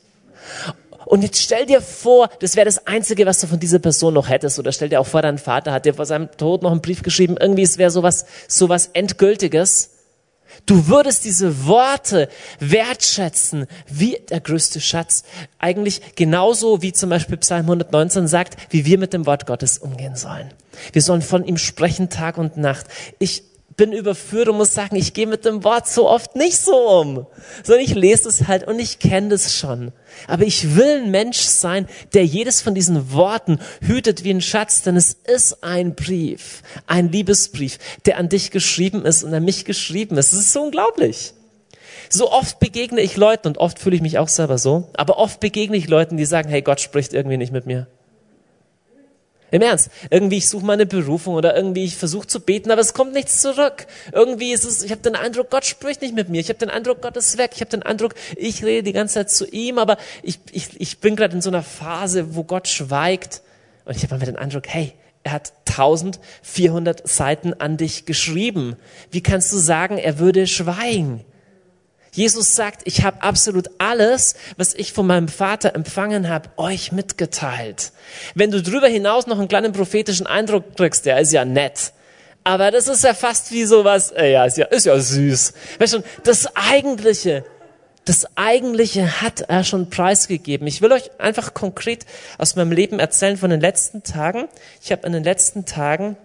Und 1.06 1.22
jetzt 1.22 1.40
stell 1.40 1.66
dir 1.66 1.82
vor, 1.82 2.30
das 2.40 2.56
wäre 2.56 2.66
das 2.66 2.88
Einzige, 2.88 3.26
was 3.26 3.40
du 3.40 3.48
von 3.48 3.60
dieser 3.60 3.80
Person 3.80 4.16
noch 4.16 4.28
hättest. 4.28 4.58
Oder 4.58 4.72
stell 4.72 4.90
dir 4.90 5.00
auch 5.00 5.08
vor, 5.08 5.22
dein 5.22 5.38
Vater 5.38 5.72
hat 5.72 5.86
dir 5.86 5.94
vor 5.94 6.06
seinem 6.06 6.32
Tod 6.32 6.64
noch 6.64 6.72
einen 6.72 6.82
Brief 6.82 7.04
geschrieben. 7.04 7.38
Irgendwie, 7.40 7.62
es 7.62 7.78
wäre 7.78 7.92
sowas, 7.92 8.26
sowas 8.48 8.90
Endgültiges. 8.94 9.92
Du 10.66 10.88
würdest 10.88 11.26
diese 11.26 11.66
Worte 11.68 12.30
wertschätzen 12.60 13.68
wie 13.88 14.18
der 14.30 14.40
größte 14.40 14.82
Schatz. 14.82 15.24
Eigentlich 15.60 16.16
genauso 16.16 16.82
wie 16.82 16.94
zum 16.94 17.10
Beispiel 17.10 17.38
Psalm 17.38 17.66
119 17.66 18.28
sagt, 18.28 18.58
wie 18.70 18.86
wir 18.86 18.98
mit 18.98 19.14
dem 19.14 19.26
Wort 19.26 19.46
Gottes 19.46 19.78
umgehen 19.78 20.16
sollen. 20.16 20.52
Wir 20.92 21.02
sollen 21.02 21.22
von 21.22 21.46
ihm 21.46 21.58
sprechen 21.58 22.10
Tag 22.10 22.38
und 22.38 22.58
Nacht. 22.58 22.88
Ich 23.20 23.44
bin 23.78 23.92
überführt 23.92 24.48
und 24.48 24.58
muss 24.58 24.74
sagen, 24.74 24.96
ich 24.96 25.14
gehe 25.14 25.28
mit 25.28 25.46
dem 25.46 25.64
Wort 25.64 25.88
so 25.88 26.10
oft 26.10 26.36
nicht 26.36 26.58
so 26.58 26.76
um, 26.76 27.28
sondern 27.64 27.84
ich 27.84 27.94
lese 27.94 28.30
es 28.30 28.48
halt 28.48 28.68
und 28.68 28.80
ich 28.80 29.00
kenne 29.00 29.30
das 29.30 29.56
schon. 29.56 29.92
Aber 30.28 30.44
ich 30.44 30.76
will 30.76 31.04
ein 31.04 31.12
Mensch 31.12 31.40
sein, 31.40 31.88
der 32.14 32.26
jedes 32.26 32.62
von 32.62 32.74
diesen 32.74 33.12
Worten 33.12 33.60
hütet 33.82 34.24
wie 34.24 34.32
ein 34.32 34.42
Schatz, 34.42 34.82
denn 34.82 34.96
es 34.96 35.14
ist 35.14 35.64
ein 35.64 35.96
Brief, 35.96 36.62
ein 36.88 37.12
Liebesbrief, 37.12 37.80
der 38.06 38.18
an 38.18 38.30
dich 38.30 38.52
geschrieben 38.52 39.06
ist 39.06 39.24
und 39.24 39.34
an 39.34 39.44
mich 39.44 39.66
geschrieben 39.66 40.18
ist. 40.18 40.32
Es 40.32 40.40
ist 40.40 40.54
so 40.54 40.64
unglaublich. 40.64 41.34
So 42.10 42.32
oft 42.32 42.60
begegne 42.60 43.02
ich 43.02 43.18
Leuten 43.18 43.48
und 43.48 43.58
oft 43.58 43.80
fühle 43.80 43.96
ich 43.96 44.02
mich 44.02 44.20
auch 44.20 44.30
selber 44.30 44.58
so, 44.58 44.90
aber 44.96 45.18
oft 45.18 45.40
begegne 45.40 45.76
ich 45.76 45.88
Leuten, 45.88 46.18
die 46.18 46.26
sagen, 46.26 46.50
hey, 46.50 46.62
Gott 46.62 46.80
spricht 46.80 47.14
irgendwie 47.14 47.38
nicht 47.38 47.52
mit 47.52 47.66
mir. 47.66 47.88
Im 49.52 49.62
Ernst. 49.62 49.90
Irgendwie, 50.10 50.38
ich 50.38 50.50
suche 50.50 50.66
meine 50.66 50.86
Berufung 50.86 51.36
oder 51.36 51.56
irgendwie, 51.56 51.86
ich 51.86 51.96
versuche 51.96 52.28
zu 52.28 52.40
beten, 52.40 52.72
aber 52.72 52.82
es 52.82 52.94
kommt 52.94 53.14
nichts 53.14 53.42
zurück. 53.42 53.86
Irgendwie 54.12 54.52
ist 54.52 54.66
es, 54.66 54.84
ich 54.84 54.92
habe 54.92 55.02
den 55.02 55.16
Eindruck, 55.16 55.50
Gott 55.50 55.66
spricht 55.66 56.02
nicht 56.02 56.16
mit 56.16 56.30
mir. 56.30 56.42
Ich 56.42 56.50
habe 56.50 56.60
den 56.60 56.70
Eindruck, 56.70 57.02
Gott 57.02 57.16
ist 57.16 57.38
weg. 57.38 57.52
Ich 57.54 57.62
habe 57.62 57.70
den 57.70 57.84
Eindruck, 57.84 58.16
ich 58.36 58.64
rede 58.64 58.84
die 58.84 58.94
ganze 58.94 59.16
Zeit 59.16 59.30
zu 59.30 59.48
ihm, 59.48 59.78
aber 59.78 59.98
ich, 60.24 60.40
ich, 60.52 60.80
ich 60.82 61.00
bin 61.00 61.16
gerade 61.16 61.36
in 61.36 61.42
so 61.42 61.50
einer 61.50 61.64
Phase, 61.64 62.36
wo 62.36 62.44
Gott 62.44 62.68
schweigt. 62.68 63.42
Und 63.86 63.96
ich 63.96 64.04
habe 64.04 64.16
manchmal 64.16 64.34
den 64.34 64.40
Eindruck, 64.40 64.68
hey, 64.68 64.94
er 65.24 65.34
hat 65.34 65.54
1400 65.68 67.08
Seiten 67.08 67.54
an 67.54 67.78
dich 67.78 68.06
geschrieben. 68.06 68.76
Wie 69.12 69.22
kannst 69.22 69.52
du 69.54 69.58
sagen, 69.58 69.98
er 69.98 70.20
würde 70.20 70.48
schweigen? 70.48 71.24
Jesus 72.16 72.56
sagt, 72.56 72.84
ich 72.86 73.04
habe 73.04 73.22
absolut 73.22 73.70
alles, 73.78 74.36
was 74.56 74.74
ich 74.74 74.94
von 74.94 75.06
meinem 75.06 75.28
Vater 75.28 75.76
empfangen 75.76 76.30
habe, 76.30 76.50
euch 76.56 76.94
mitgeteilt. 76.94 77.92
Wenn 78.36 78.52
du 78.52 78.64
darüber 78.64 78.88
hinaus 78.88 79.28
noch 79.28 79.38
einen 79.38 79.50
kleinen 79.50 79.74
prophetischen 79.74 80.26
Eindruck 80.26 80.78
kriegst, 80.78 81.06
der 81.06 81.20
ist 81.20 81.34
ja 81.34 81.44
nett. 81.44 81.92
Aber 82.46 82.72
das 82.72 82.88
ist 82.88 83.04
ja 83.04 83.14
fast 83.14 83.52
wie 83.52 83.66
sowas, 83.66 84.12
äh, 84.12 84.32
ja, 84.32 84.46
ist 84.46 84.58
ja, 84.58 84.66
ist 84.68 84.86
ja 84.86 84.98
süß. 84.98 85.54
Weißt 85.80 85.96
du, 85.96 86.04
das 86.24 86.56
Eigentliche, 86.56 87.44
das 88.06 88.26
Eigentliche 88.38 89.22
hat 89.22 89.42
er 89.42 89.66
schon 89.66 89.90
preisgegeben. 89.90 90.68
Ich 90.68 90.82
will 90.82 90.94
euch 90.94 91.20
einfach 91.20 91.54
konkret 91.54 92.06
aus 92.38 92.56
meinem 92.56 92.72
Leben 92.72 93.00
erzählen 93.00 93.36
von 93.36 93.50
den 93.50 93.60
letzten 93.60 94.04
Tagen. 94.04 94.48
Ich 94.82 94.94
habe 94.94 95.06
in 95.06 95.12
den 95.12 95.24
letzten 95.26 95.66
Tagen 95.66 96.16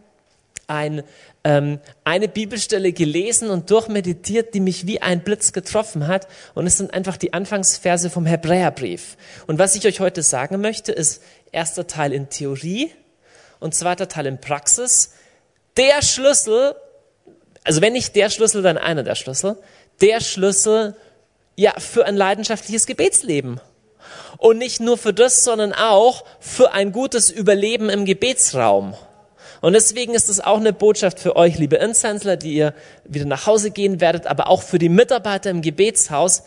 ein 0.68 1.02
ähm, 1.44 1.80
eine 2.04 2.28
Bibelstelle 2.28 2.92
gelesen 2.92 3.50
und 3.50 3.70
durchmeditiert, 3.70 4.54
die 4.54 4.60
mich 4.60 4.86
wie 4.86 5.00
ein 5.00 5.22
Blitz 5.22 5.52
getroffen 5.52 6.06
hat. 6.06 6.28
Und 6.54 6.66
es 6.66 6.78
sind 6.78 6.92
einfach 6.92 7.16
die 7.16 7.32
Anfangsverse 7.32 8.10
vom 8.10 8.26
Hebräerbrief. 8.26 9.16
Und 9.46 9.58
was 9.58 9.74
ich 9.74 9.86
euch 9.86 10.00
heute 10.00 10.22
sagen 10.22 10.60
möchte, 10.60 10.92
ist 10.92 11.22
erster 11.52 11.86
Teil 11.86 12.12
in 12.12 12.28
Theorie 12.28 12.92
und 13.58 13.74
zweiter 13.74 14.08
Teil 14.08 14.26
in 14.26 14.40
Praxis. 14.40 15.12
Der 15.76 16.02
Schlüssel, 16.02 16.74
also 17.64 17.80
wenn 17.80 17.94
nicht 17.94 18.16
der 18.16 18.30
Schlüssel, 18.30 18.62
dann 18.62 18.78
einer 18.78 19.02
der 19.02 19.14
Schlüssel, 19.14 19.56
der 20.00 20.20
Schlüssel 20.20 20.96
ja 21.56 21.72
für 21.78 22.06
ein 22.06 22.16
leidenschaftliches 22.16 22.86
Gebetsleben. 22.86 23.60
Und 24.38 24.58
nicht 24.58 24.80
nur 24.80 24.96
für 24.96 25.12
das, 25.12 25.44
sondern 25.44 25.74
auch 25.74 26.24
für 26.38 26.72
ein 26.72 26.92
gutes 26.92 27.30
Überleben 27.30 27.90
im 27.90 28.06
Gebetsraum. 28.06 28.94
Und 29.60 29.74
deswegen 29.74 30.14
ist 30.14 30.28
es 30.28 30.40
auch 30.40 30.58
eine 30.58 30.72
Botschaft 30.72 31.20
für 31.20 31.36
euch, 31.36 31.58
liebe 31.58 31.76
Inzensler, 31.76 32.36
die 32.36 32.54
ihr 32.54 32.74
wieder 33.04 33.26
nach 33.26 33.46
Hause 33.46 33.70
gehen 33.70 34.00
werdet, 34.00 34.26
aber 34.26 34.48
auch 34.48 34.62
für 34.62 34.78
die 34.78 34.88
Mitarbeiter 34.88 35.50
im 35.50 35.60
Gebetshaus. 35.60 36.42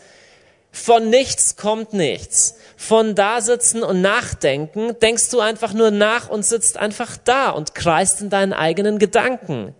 Von 0.72 1.08
nichts 1.08 1.56
kommt 1.56 1.92
nichts. 1.92 2.56
Von 2.76 3.14
da 3.14 3.40
sitzen 3.40 3.84
und 3.84 4.00
nachdenken, 4.02 4.98
denkst 5.00 5.30
du 5.30 5.38
einfach 5.38 5.72
nur 5.72 5.92
nach 5.92 6.28
und 6.28 6.44
sitzt 6.44 6.76
einfach 6.76 7.16
da 7.16 7.50
und 7.50 7.76
kreist 7.76 8.20
in 8.20 8.30
deinen 8.30 8.52
eigenen 8.52 8.98
Gedanken. 8.98 9.74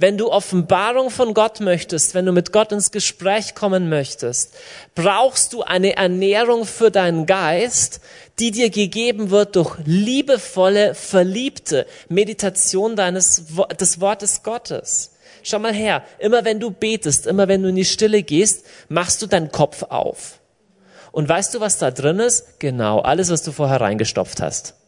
Wenn 0.00 0.16
du 0.16 0.32
Offenbarung 0.32 1.10
von 1.10 1.34
Gott 1.34 1.60
möchtest, 1.60 2.14
wenn 2.14 2.24
du 2.24 2.32
mit 2.32 2.52
Gott 2.52 2.72
ins 2.72 2.90
Gespräch 2.90 3.54
kommen 3.54 3.90
möchtest, 3.90 4.54
brauchst 4.94 5.52
du 5.52 5.62
eine 5.62 5.96
Ernährung 5.96 6.64
für 6.64 6.90
deinen 6.90 7.26
Geist, 7.26 8.00
die 8.38 8.50
dir 8.50 8.70
gegeben 8.70 9.28
wird 9.28 9.56
durch 9.56 9.76
liebevolle, 9.84 10.94
verliebte 10.94 11.86
Meditation 12.08 12.96
deines, 12.96 13.44
des 13.78 14.00
Wortes 14.00 14.42
Gottes. 14.42 15.16
Schau 15.42 15.58
mal 15.58 15.74
her, 15.74 16.02
immer 16.18 16.46
wenn 16.46 16.60
du 16.60 16.70
betest, 16.70 17.26
immer 17.26 17.46
wenn 17.46 17.62
du 17.62 17.68
in 17.68 17.76
die 17.76 17.84
Stille 17.84 18.22
gehst, 18.22 18.64
machst 18.88 19.20
du 19.20 19.26
deinen 19.26 19.52
Kopf 19.52 19.82
auf. 19.82 20.40
Und 21.12 21.28
weißt 21.28 21.52
du, 21.52 21.60
was 21.60 21.76
da 21.76 21.90
drin 21.90 22.20
ist? 22.20 22.58
Genau, 22.58 23.00
alles, 23.00 23.30
was 23.30 23.42
du 23.42 23.52
vorher 23.52 23.82
reingestopft 23.82 24.40
hast. 24.40 24.79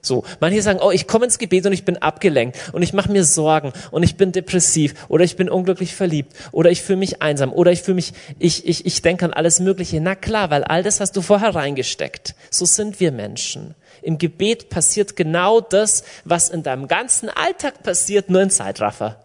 So, 0.00 0.24
manche 0.38 0.62
sagen, 0.62 0.78
oh, 0.80 0.92
ich 0.92 1.08
komme 1.08 1.24
ins 1.24 1.38
Gebet 1.38 1.66
und 1.66 1.72
ich 1.72 1.84
bin 1.84 1.96
abgelenkt 1.96 2.56
und 2.72 2.82
ich 2.82 2.92
mache 2.92 3.10
mir 3.10 3.24
Sorgen 3.24 3.72
und 3.90 4.04
ich 4.04 4.16
bin 4.16 4.30
depressiv 4.30 4.94
oder 5.08 5.24
ich 5.24 5.34
bin 5.34 5.50
unglücklich 5.50 5.94
verliebt 5.94 6.34
oder 6.52 6.70
ich 6.70 6.82
fühle 6.82 6.98
mich 6.98 7.20
einsam 7.20 7.52
oder 7.52 7.72
ich 7.72 7.82
fühle 7.82 7.96
mich, 7.96 8.12
ich, 8.38 8.66
ich, 8.66 8.86
ich 8.86 9.02
denke 9.02 9.24
an 9.24 9.32
alles 9.32 9.58
Mögliche. 9.58 10.00
Na 10.00 10.14
klar, 10.14 10.50
weil 10.50 10.62
all 10.62 10.84
das 10.84 11.00
hast 11.00 11.16
du 11.16 11.22
vorher 11.22 11.54
reingesteckt. 11.54 12.36
So 12.50 12.64
sind 12.64 13.00
wir 13.00 13.10
Menschen. 13.10 13.74
Im 14.00 14.18
Gebet 14.18 14.68
passiert 14.68 15.16
genau 15.16 15.60
das, 15.60 16.04
was 16.24 16.48
in 16.48 16.62
deinem 16.62 16.86
ganzen 16.86 17.28
Alltag 17.28 17.82
passiert, 17.82 18.30
nur 18.30 18.40
in 18.40 18.50
Zeitraffer. 18.50 19.20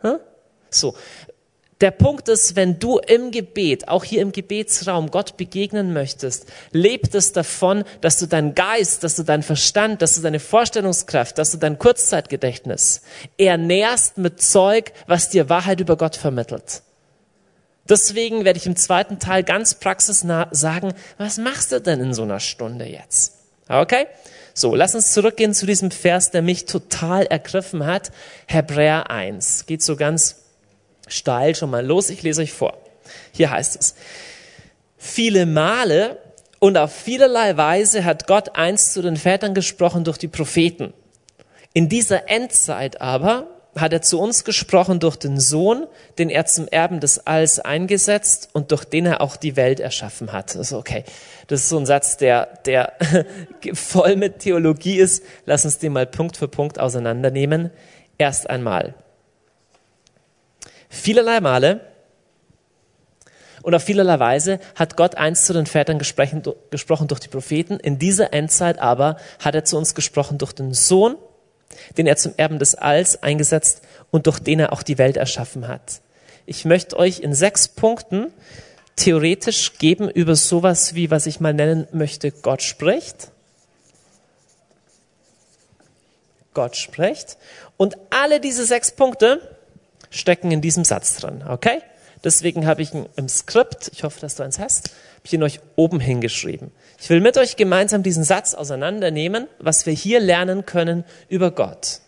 Hm? 0.00 0.18
So, 0.68 0.94
der 1.82 1.90
Punkt 1.90 2.28
ist, 2.28 2.54
wenn 2.54 2.78
du 2.78 2.98
im 2.98 3.32
Gebet, 3.32 3.88
auch 3.88 4.04
hier 4.04 4.22
im 4.22 4.30
Gebetsraum 4.30 5.10
Gott 5.10 5.36
begegnen 5.36 5.92
möchtest, 5.92 6.46
lebt 6.70 7.14
es 7.14 7.32
davon, 7.32 7.84
dass 8.00 8.18
du 8.18 8.26
deinen 8.26 8.54
Geist, 8.54 9.02
dass 9.02 9.16
du 9.16 9.24
deinen 9.24 9.42
Verstand, 9.42 10.00
dass 10.00 10.14
du 10.14 10.20
deine 10.20 10.38
Vorstellungskraft, 10.38 11.36
dass 11.36 11.50
du 11.50 11.58
dein 11.58 11.78
Kurzzeitgedächtnis 11.78 13.02
ernährst 13.36 14.16
mit 14.16 14.40
Zeug, 14.40 14.92
was 15.08 15.28
dir 15.28 15.48
Wahrheit 15.48 15.80
über 15.80 15.96
Gott 15.96 16.14
vermittelt. 16.14 16.82
Deswegen 17.88 18.44
werde 18.44 18.58
ich 18.58 18.66
im 18.66 18.76
zweiten 18.76 19.18
Teil 19.18 19.42
ganz 19.42 19.74
praxisnah 19.74 20.48
sagen, 20.52 20.94
was 21.18 21.38
machst 21.38 21.72
du 21.72 21.80
denn 21.80 22.00
in 22.00 22.14
so 22.14 22.22
einer 22.22 22.38
Stunde 22.38 22.84
jetzt? 22.84 23.34
Okay? 23.68 24.06
So, 24.54 24.76
lass 24.76 24.94
uns 24.94 25.12
zurückgehen 25.12 25.52
zu 25.52 25.66
diesem 25.66 25.90
Vers, 25.90 26.30
der 26.30 26.42
mich 26.42 26.66
total 26.66 27.26
ergriffen 27.26 27.84
hat. 27.86 28.12
Hebräer 28.46 29.10
1. 29.10 29.66
Geht 29.66 29.82
so 29.82 29.96
ganz 29.96 30.41
steil 31.12 31.54
schon 31.54 31.70
mal 31.70 31.84
los. 31.84 32.10
Ich 32.10 32.22
lese 32.22 32.42
euch 32.42 32.52
vor. 32.52 32.76
Hier 33.32 33.50
heißt 33.50 33.78
es, 33.78 33.94
viele 34.96 35.46
Male 35.46 36.18
und 36.58 36.76
auf 36.76 36.94
vielerlei 36.94 37.56
Weise 37.56 38.04
hat 38.04 38.26
Gott 38.26 38.56
einst 38.56 38.92
zu 38.92 39.02
den 39.02 39.16
Vätern 39.16 39.54
gesprochen 39.54 40.04
durch 40.04 40.18
die 40.18 40.28
Propheten. 40.28 40.92
In 41.72 41.88
dieser 41.88 42.28
Endzeit 42.28 43.00
aber 43.00 43.48
hat 43.76 43.92
er 43.92 44.02
zu 44.02 44.20
uns 44.20 44.44
gesprochen 44.44 45.00
durch 45.00 45.16
den 45.16 45.40
Sohn, 45.40 45.86
den 46.18 46.28
er 46.28 46.44
zum 46.44 46.68
Erben 46.68 47.00
des 47.00 47.26
Alls 47.26 47.58
eingesetzt 47.58 48.50
und 48.52 48.70
durch 48.70 48.84
den 48.84 49.06
er 49.06 49.20
auch 49.22 49.36
die 49.36 49.56
Welt 49.56 49.80
erschaffen 49.80 50.32
hat. 50.32 50.54
Also 50.56 50.78
okay, 50.78 51.04
das 51.46 51.60
ist 51.60 51.68
so 51.70 51.78
ein 51.78 51.86
Satz, 51.86 52.18
der, 52.18 52.58
der 52.66 52.92
voll 53.72 54.16
mit 54.16 54.40
Theologie 54.40 54.96
ist. 54.96 55.24
Lass 55.46 55.64
uns 55.64 55.78
den 55.78 55.92
mal 55.92 56.06
Punkt 56.06 56.36
für 56.36 56.48
Punkt 56.48 56.78
auseinandernehmen. 56.78 57.70
Erst 58.18 58.50
einmal, 58.50 58.94
Vielerlei 60.92 61.40
Male 61.40 61.80
und 63.62 63.74
auf 63.74 63.82
vielerlei 63.82 64.18
Weise 64.18 64.60
hat 64.74 64.94
Gott 64.98 65.14
einst 65.14 65.46
zu 65.46 65.54
den 65.54 65.64
Vätern 65.64 65.98
gesprochen, 65.98 66.42
durch 67.08 67.20
die 67.20 67.28
Propheten. 67.28 67.80
In 67.80 67.98
dieser 67.98 68.34
Endzeit 68.34 68.78
aber 68.78 69.16
hat 69.38 69.54
er 69.54 69.64
zu 69.64 69.78
uns 69.78 69.94
gesprochen 69.94 70.36
durch 70.36 70.52
den 70.52 70.74
Sohn, 70.74 71.16
den 71.96 72.06
er 72.06 72.16
zum 72.16 72.34
Erben 72.36 72.58
des 72.58 72.74
Alls 72.74 73.22
eingesetzt 73.22 73.80
und 74.10 74.26
durch 74.26 74.38
den 74.38 74.60
er 74.60 74.74
auch 74.74 74.82
die 74.82 74.98
Welt 74.98 75.16
erschaffen 75.16 75.66
hat. 75.66 76.02
Ich 76.44 76.66
möchte 76.66 76.98
euch 76.98 77.20
in 77.20 77.34
sechs 77.34 77.68
Punkten 77.68 78.30
theoretisch 78.94 79.78
geben 79.78 80.10
über 80.10 80.36
sowas 80.36 80.94
wie, 80.94 81.10
was 81.10 81.24
ich 81.24 81.40
mal 81.40 81.54
nennen 81.54 81.88
möchte, 81.92 82.32
Gott 82.32 82.60
spricht. 82.60 83.30
Gott 86.52 86.76
spricht. 86.76 87.38
Und 87.78 87.96
alle 88.10 88.40
diese 88.40 88.66
sechs 88.66 88.90
Punkte 88.90 89.40
stecken 90.12 90.52
in 90.52 90.60
diesem 90.60 90.84
Satz 90.84 91.16
drin. 91.16 91.42
Okay? 91.48 91.80
Deswegen 92.22 92.66
habe 92.66 92.82
ich 92.82 92.94
ihn 92.94 93.06
im 93.16 93.28
Skript, 93.28 93.90
ich 93.92 94.04
hoffe, 94.04 94.20
dass 94.20 94.36
du 94.36 94.44
eins 94.44 94.60
hast, 94.60 94.90
habe 94.90 95.24
ich 95.24 95.32
ihn 95.32 95.42
euch 95.42 95.60
oben 95.74 95.98
hingeschrieben. 95.98 96.70
Ich 97.00 97.10
will 97.10 97.20
mit 97.20 97.36
euch 97.36 97.56
gemeinsam 97.56 98.04
diesen 98.04 98.22
Satz 98.22 98.54
auseinandernehmen, 98.54 99.48
was 99.58 99.86
wir 99.86 99.92
hier 99.92 100.20
lernen 100.20 100.64
können 100.64 101.04
über 101.28 101.50
Gott. 101.50 102.00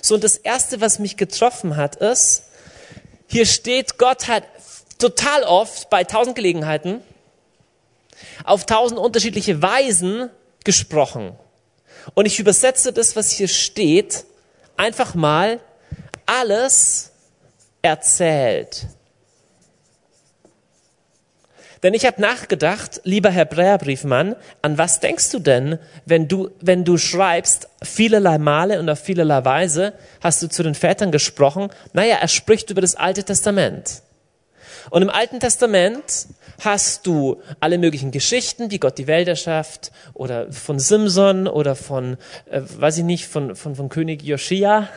So, 0.00 0.16
und 0.16 0.24
das 0.24 0.36
erste, 0.36 0.80
was 0.80 0.98
mich 0.98 1.16
getroffen 1.16 1.76
hat, 1.76 1.96
ist, 1.96 2.44
hier 3.28 3.46
steht, 3.46 3.98
Gott 3.98 4.26
hat 4.26 4.42
total 4.98 5.44
oft 5.44 5.90
bei 5.90 6.02
tausend 6.04 6.34
Gelegenheiten 6.34 7.00
auf 8.44 8.66
tausend 8.66 8.98
unterschiedliche 8.98 9.62
Weisen 9.62 10.30
gesprochen. 10.64 11.36
Und 12.14 12.26
ich 12.26 12.40
übersetze 12.40 12.92
das, 12.92 13.14
was 13.14 13.30
hier 13.30 13.48
steht, 13.48 14.24
einfach 14.76 15.14
mal 15.14 15.60
alles 16.26 17.11
erzählt. 17.82 18.86
Denn 21.82 21.94
ich 21.94 22.06
habe 22.06 22.20
nachgedacht, 22.20 23.00
lieber 23.02 23.30
Hebräerbriefmann, 23.30 24.36
an 24.62 24.78
was 24.78 25.00
denkst 25.00 25.30
du 25.30 25.40
denn, 25.40 25.80
wenn 26.06 26.28
du, 26.28 26.50
wenn 26.60 26.84
du 26.84 26.96
schreibst, 26.96 27.68
vielerlei 27.82 28.38
Male 28.38 28.78
und 28.78 28.88
auf 28.88 29.00
vielerlei 29.00 29.44
Weise 29.44 29.92
hast 30.22 30.40
du 30.42 30.48
zu 30.48 30.62
den 30.62 30.76
Vätern 30.76 31.10
gesprochen? 31.10 31.70
Naja, 31.92 32.18
er 32.20 32.28
spricht 32.28 32.70
über 32.70 32.80
das 32.80 32.94
Alte 32.94 33.24
Testament. 33.24 34.02
Und 34.90 35.02
im 35.02 35.10
Alten 35.10 35.40
Testament 35.40 36.28
hast 36.60 37.06
du 37.06 37.42
alle 37.58 37.78
möglichen 37.78 38.12
Geschichten, 38.12 38.70
wie 38.70 38.78
Gott 38.78 38.98
die 38.98 39.06
Welt 39.08 39.26
erschafft, 39.26 39.90
oder 40.14 40.52
von 40.52 40.78
Simson 40.78 41.48
oder 41.48 41.74
von, 41.74 42.16
äh, 42.50 42.60
weiß 42.62 42.98
ich 42.98 43.04
nicht, 43.04 43.26
von, 43.26 43.56
von, 43.56 43.74
von 43.74 43.88
König 43.88 44.22
Joschia 44.22 44.88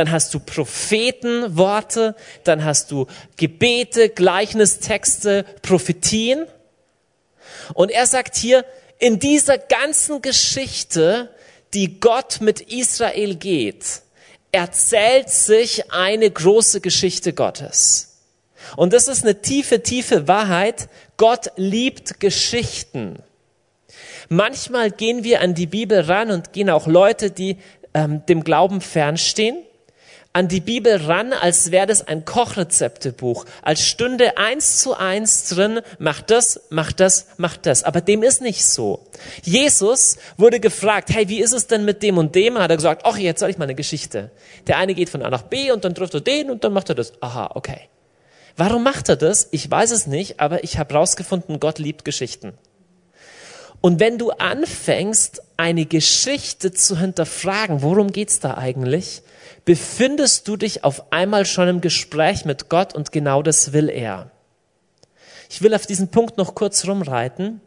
dann 0.00 0.10
hast 0.10 0.32
du 0.32 0.40
Prophetenworte, 0.40 2.16
dann 2.44 2.64
hast 2.64 2.90
du 2.90 3.06
Gebete, 3.36 4.08
Gleichnistexte, 4.08 5.44
Prophetien. 5.60 6.46
Und 7.74 7.90
er 7.90 8.06
sagt 8.06 8.34
hier, 8.34 8.64
in 8.98 9.18
dieser 9.18 9.58
ganzen 9.58 10.22
Geschichte, 10.22 11.28
die 11.74 12.00
Gott 12.00 12.40
mit 12.40 12.62
Israel 12.62 13.34
geht, 13.34 14.00
erzählt 14.52 15.28
sich 15.28 15.92
eine 15.92 16.30
große 16.30 16.80
Geschichte 16.80 17.34
Gottes. 17.34 18.22
Und 18.76 18.94
das 18.94 19.06
ist 19.06 19.22
eine 19.22 19.42
tiefe, 19.42 19.82
tiefe 19.82 20.26
Wahrheit. 20.26 20.88
Gott 21.18 21.52
liebt 21.56 22.20
Geschichten. 22.20 23.18
Manchmal 24.30 24.90
gehen 24.92 25.24
wir 25.24 25.42
an 25.42 25.54
die 25.54 25.66
Bibel 25.66 26.00
ran 26.00 26.30
und 26.30 26.54
gehen 26.54 26.70
auch 26.70 26.86
Leute, 26.86 27.30
die 27.30 27.58
ähm, 27.92 28.24
dem 28.26 28.44
Glauben 28.44 28.80
fernstehen, 28.80 29.58
an 30.32 30.46
die 30.46 30.60
Bibel 30.60 30.96
ran, 30.96 31.32
als 31.32 31.72
wäre 31.72 31.86
das 31.86 32.06
ein 32.06 32.24
Kochrezeptebuch, 32.24 33.46
als 33.62 33.84
stünde 33.84 34.38
eins 34.38 34.78
zu 34.78 34.94
eins 34.94 35.48
drin, 35.48 35.80
mach 35.98 36.22
das, 36.22 36.60
mach 36.70 36.92
das, 36.92 37.26
mach 37.36 37.56
das. 37.56 37.82
Aber 37.82 38.00
dem 38.00 38.22
ist 38.22 38.40
nicht 38.40 38.64
so. 38.64 39.06
Jesus 39.42 40.18
wurde 40.36 40.60
gefragt, 40.60 41.10
hey, 41.12 41.28
wie 41.28 41.40
ist 41.40 41.52
es 41.52 41.66
denn 41.66 41.84
mit 41.84 42.02
dem 42.04 42.16
und 42.16 42.34
dem? 42.36 42.58
Hat 42.58 42.70
er 42.70 42.76
gesagt, 42.76 43.02
ach, 43.04 43.16
jetzt 43.16 43.40
soll 43.40 43.50
ich 43.50 43.58
mal 43.58 43.64
eine 43.64 43.74
Geschichte. 43.74 44.30
Der 44.68 44.78
eine 44.78 44.94
geht 44.94 45.10
von 45.10 45.22
A 45.22 45.30
nach 45.30 45.42
B 45.42 45.72
und 45.72 45.84
dann 45.84 45.96
trifft 45.96 46.14
er 46.14 46.20
den 46.20 46.48
und 46.50 46.62
dann 46.62 46.72
macht 46.72 46.88
er 46.90 46.94
das. 46.94 47.12
Aha, 47.20 47.50
okay. 47.54 47.88
Warum 48.56 48.84
macht 48.84 49.08
er 49.08 49.16
das? 49.16 49.48
Ich 49.50 49.68
weiß 49.68 49.90
es 49.90 50.06
nicht, 50.06 50.38
aber 50.38 50.62
ich 50.62 50.78
habe 50.78 50.94
rausgefunden, 50.94 51.58
Gott 51.58 51.78
liebt 51.80 52.04
Geschichten. 52.04 52.52
Und 53.80 53.98
wenn 53.98 54.18
du 54.18 54.30
anfängst, 54.30 55.42
eine 55.56 55.86
Geschichte 55.86 56.70
zu 56.70 56.98
hinterfragen, 56.98 57.82
worum 57.82 58.12
geht's 58.12 58.38
da 58.38 58.54
eigentlich, 58.54 59.22
befindest 59.70 60.48
du 60.48 60.56
dich 60.56 60.82
auf 60.82 61.12
einmal 61.12 61.46
schon 61.46 61.68
im 61.68 61.80
Gespräch 61.80 62.44
mit 62.44 62.68
Gott 62.68 62.92
und 62.92 63.12
genau 63.12 63.40
das 63.40 63.72
will 63.72 63.88
er. 63.88 64.32
Ich 65.48 65.62
will 65.62 65.76
auf 65.76 65.86
diesen 65.86 66.08
Punkt 66.08 66.38
noch 66.38 66.56
kurz 66.56 66.88
rumreiten. 66.88 67.60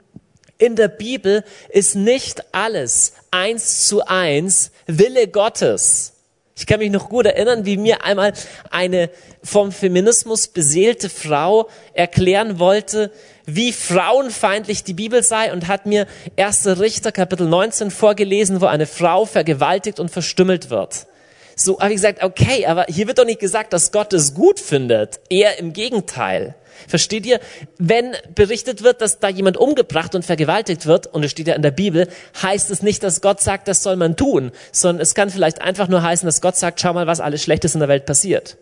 In 0.58 0.76
der 0.76 0.90
Bibel 0.90 1.46
ist 1.70 1.96
nicht 1.96 2.54
alles 2.54 3.14
eins 3.32 3.88
zu 3.88 4.06
eins 4.06 4.72
Wille 4.86 5.30
Gottes. 5.30 6.16
Ich 6.58 6.68
kann 6.68 6.80
mich 6.80 6.92
noch 6.92 7.08
gut 7.08 7.26
erinnern, 7.26 7.66
wie 7.66 7.78
mir 7.78 8.04
einmal 8.04 8.34
eine 8.70 9.10
vom 9.42 9.72
Feminismus 9.72 10.50
beseelte 10.50 11.10
Frau 11.10 11.70
erklären 11.94 12.60
wollte, 12.60 13.14
wie 13.46 13.72
frauenfeindlich 13.72 14.84
die 14.84 14.94
Bibel 14.94 15.24
sei 15.24 15.54
und 15.54 15.70
hat 15.70 15.86
mir 15.86 16.08
1. 16.36 16.68
Richter 16.82 17.14
Kapitel 17.14 17.48
19 17.48 17.92
vorgelesen, 17.92 18.60
wo 18.60 18.66
eine 18.66 18.88
Frau 18.88 19.24
vergewaltigt 19.24 20.02
und 20.02 20.12
verstümmelt 20.12 20.70
wird. 20.70 21.08
So 21.56 21.80
habe 21.80 21.90
ich 21.90 21.98
gesagt, 21.98 22.24
okay, 22.24 22.66
aber 22.66 22.86
hier 22.88 23.08
wird 23.08 23.20
doch 23.20 23.26
nicht 23.26 23.40
gesagt, 23.40 23.74
dass 23.74 23.92
Gott 23.92 24.14
es 24.14 24.34
gut 24.34 24.60
findet. 24.60 25.20
Eher 25.30 25.60
im 25.60 25.74
Gegenteil. 25.74 26.56
Versteht 26.88 27.26
ihr? 27.26 27.40
Wenn 27.78 28.16
berichtet 28.36 28.84
wird, 28.84 29.02
dass 29.02 29.20
da 29.20 29.30
jemand 29.30 29.58
umgebracht 29.58 30.16
und 30.16 30.26
vergewaltigt 30.26 30.86
wird, 30.86 31.08
und 31.08 31.24
es 31.24 31.32
steht 31.32 31.48
ja 31.48 31.56
in 31.56 31.62
der 31.62 31.72
Bibel, 31.72 32.08
heißt 32.42 32.72
es 32.72 32.82
nicht, 32.82 33.04
dass 33.04 33.22
Gott 33.22 33.42
sagt, 33.42 33.68
das 33.68 33.84
soll 33.84 33.96
man 33.96 34.16
tun, 34.16 34.52
sondern 34.72 35.02
es 35.02 35.16
kann 35.16 35.30
vielleicht 35.30 35.62
einfach 35.62 35.88
nur 35.88 36.02
heißen, 36.02 36.26
dass 36.26 36.42
Gott 36.42 36.56
sagt, 36.56 36.82
schau 36.82 36.94
mal, 36.94 37.08
was 37.08 37.20
alles 37.20 37.44
Schlechtes 37.44 37.74
in 37.74 37.80
der 37.80 37.90
Welt 37.90 38.06
passiert. 38.06 38.58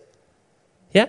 Ja? 0.93 1.07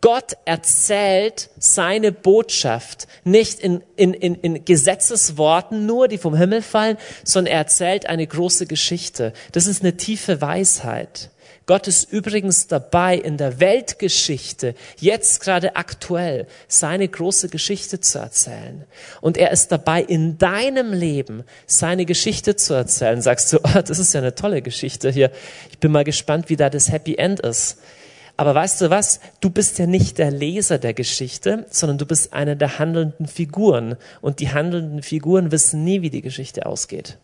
Gott 0.00 0.36
erzählt 0.44 1.50
seine 1.58 2.12
Botschaft 2.12 3.08
nicht 3.24 3.58
in, 3.58 3.82
in, 3.96 4.14
in, 4.14 4.36
in 4.36 4.64
Gesetzesworten 4.64 5.86
nur, 5.86 6.06
die 6.06 6.18
vom 6.18 6.36
Himmel 6.36 6.62
fallen, 6.62 6.98
sondern 7.24 7.52
er 7.52 7.58
erzählt 7.58 8.06
eine 8.06 8.26
große 8.26 8.66
Geschichte. 8.66 9.32
Das 9.52 9.66
ist 9.66 9.82
eine 9.82 9.96
tiefe 9.96 10.40
Weisheit. 10.40 11.30
Gott 11.68 11.86
ist 11.86 12.10
übrigens 12.10 12.66
dabei, 12.66 13.16
in 13.16 13.36
der 13.36 13.60
Weltgeschichte, 13.60 14.74
jetzt 15.00 15.40
gerade 15.40 15.76
aktuell, 15.76 16.46
seine 16.66 17.06
große 17.06 17.50
Geschichte 17.50 18.00
zu 18.00 18.18
erzählen. 18.18 18.86
Und 19.20 19.36
er 19.36 19.50
ist 19.50 19.70
dabei, 19.70 20.02
in 20.02 20.38
deinem 20.38 20.94
Leben 20.94 21.44
seine 21.66 22.06
Geschichte 22.06 22.56
zu 22.56 22.72
erzählen. 22.72 23.20
Sagst 23.20 23.52
du, 23.52 23.58
oh, 23.62 23.82
das 23.84 23.98
ist 23.98 24.14
ja 24.14 24.20
eine 24.20 24.34
tolle 24.34 24.62
Geschichte 24.62 25.10
hier. 25.10 25.30
Ich 25.70 25.78
bin 25.78 25.92
mal 25.92 26.04
gespannt, 26.04 26.48
wie 26.48 26.56
da 26.56 26.70
das 26.70 26.90
Happy 26.90 27.16
End 27.16 27.40
ist. 27.40 27.76
Aber 28.38 28.54
weißt 28.54 28.80
du 28.80 28.88
was? 28.88 29.18
Du 29.40 29.50
bist 29.50 29.80
ja 29.80 29.86
nicht 29.86 30.16
der 30.18 30.30
Leser 30.30 30.78
der 30.78 30.94
Geschichte, 30.94 31.66
sondern 31.70 31.98
du 31.98 32.06
bist 32.06 32.32
eine 32.32 32.56
der 32.56 32.78
handelnden 32.78 33.26
Figuren. 33.26 33.96
Und 34.20 34.38
die 34.38 34.48
handelnden 34.48 35.02
Figuren 35.02 35.50
wissen 35.50 35.82
nie, 35.82 36.02
wie 36.02 36.10
die 36.10 36.22
Geschichte 36.22 36.64
ausgeht. 36.64 37.18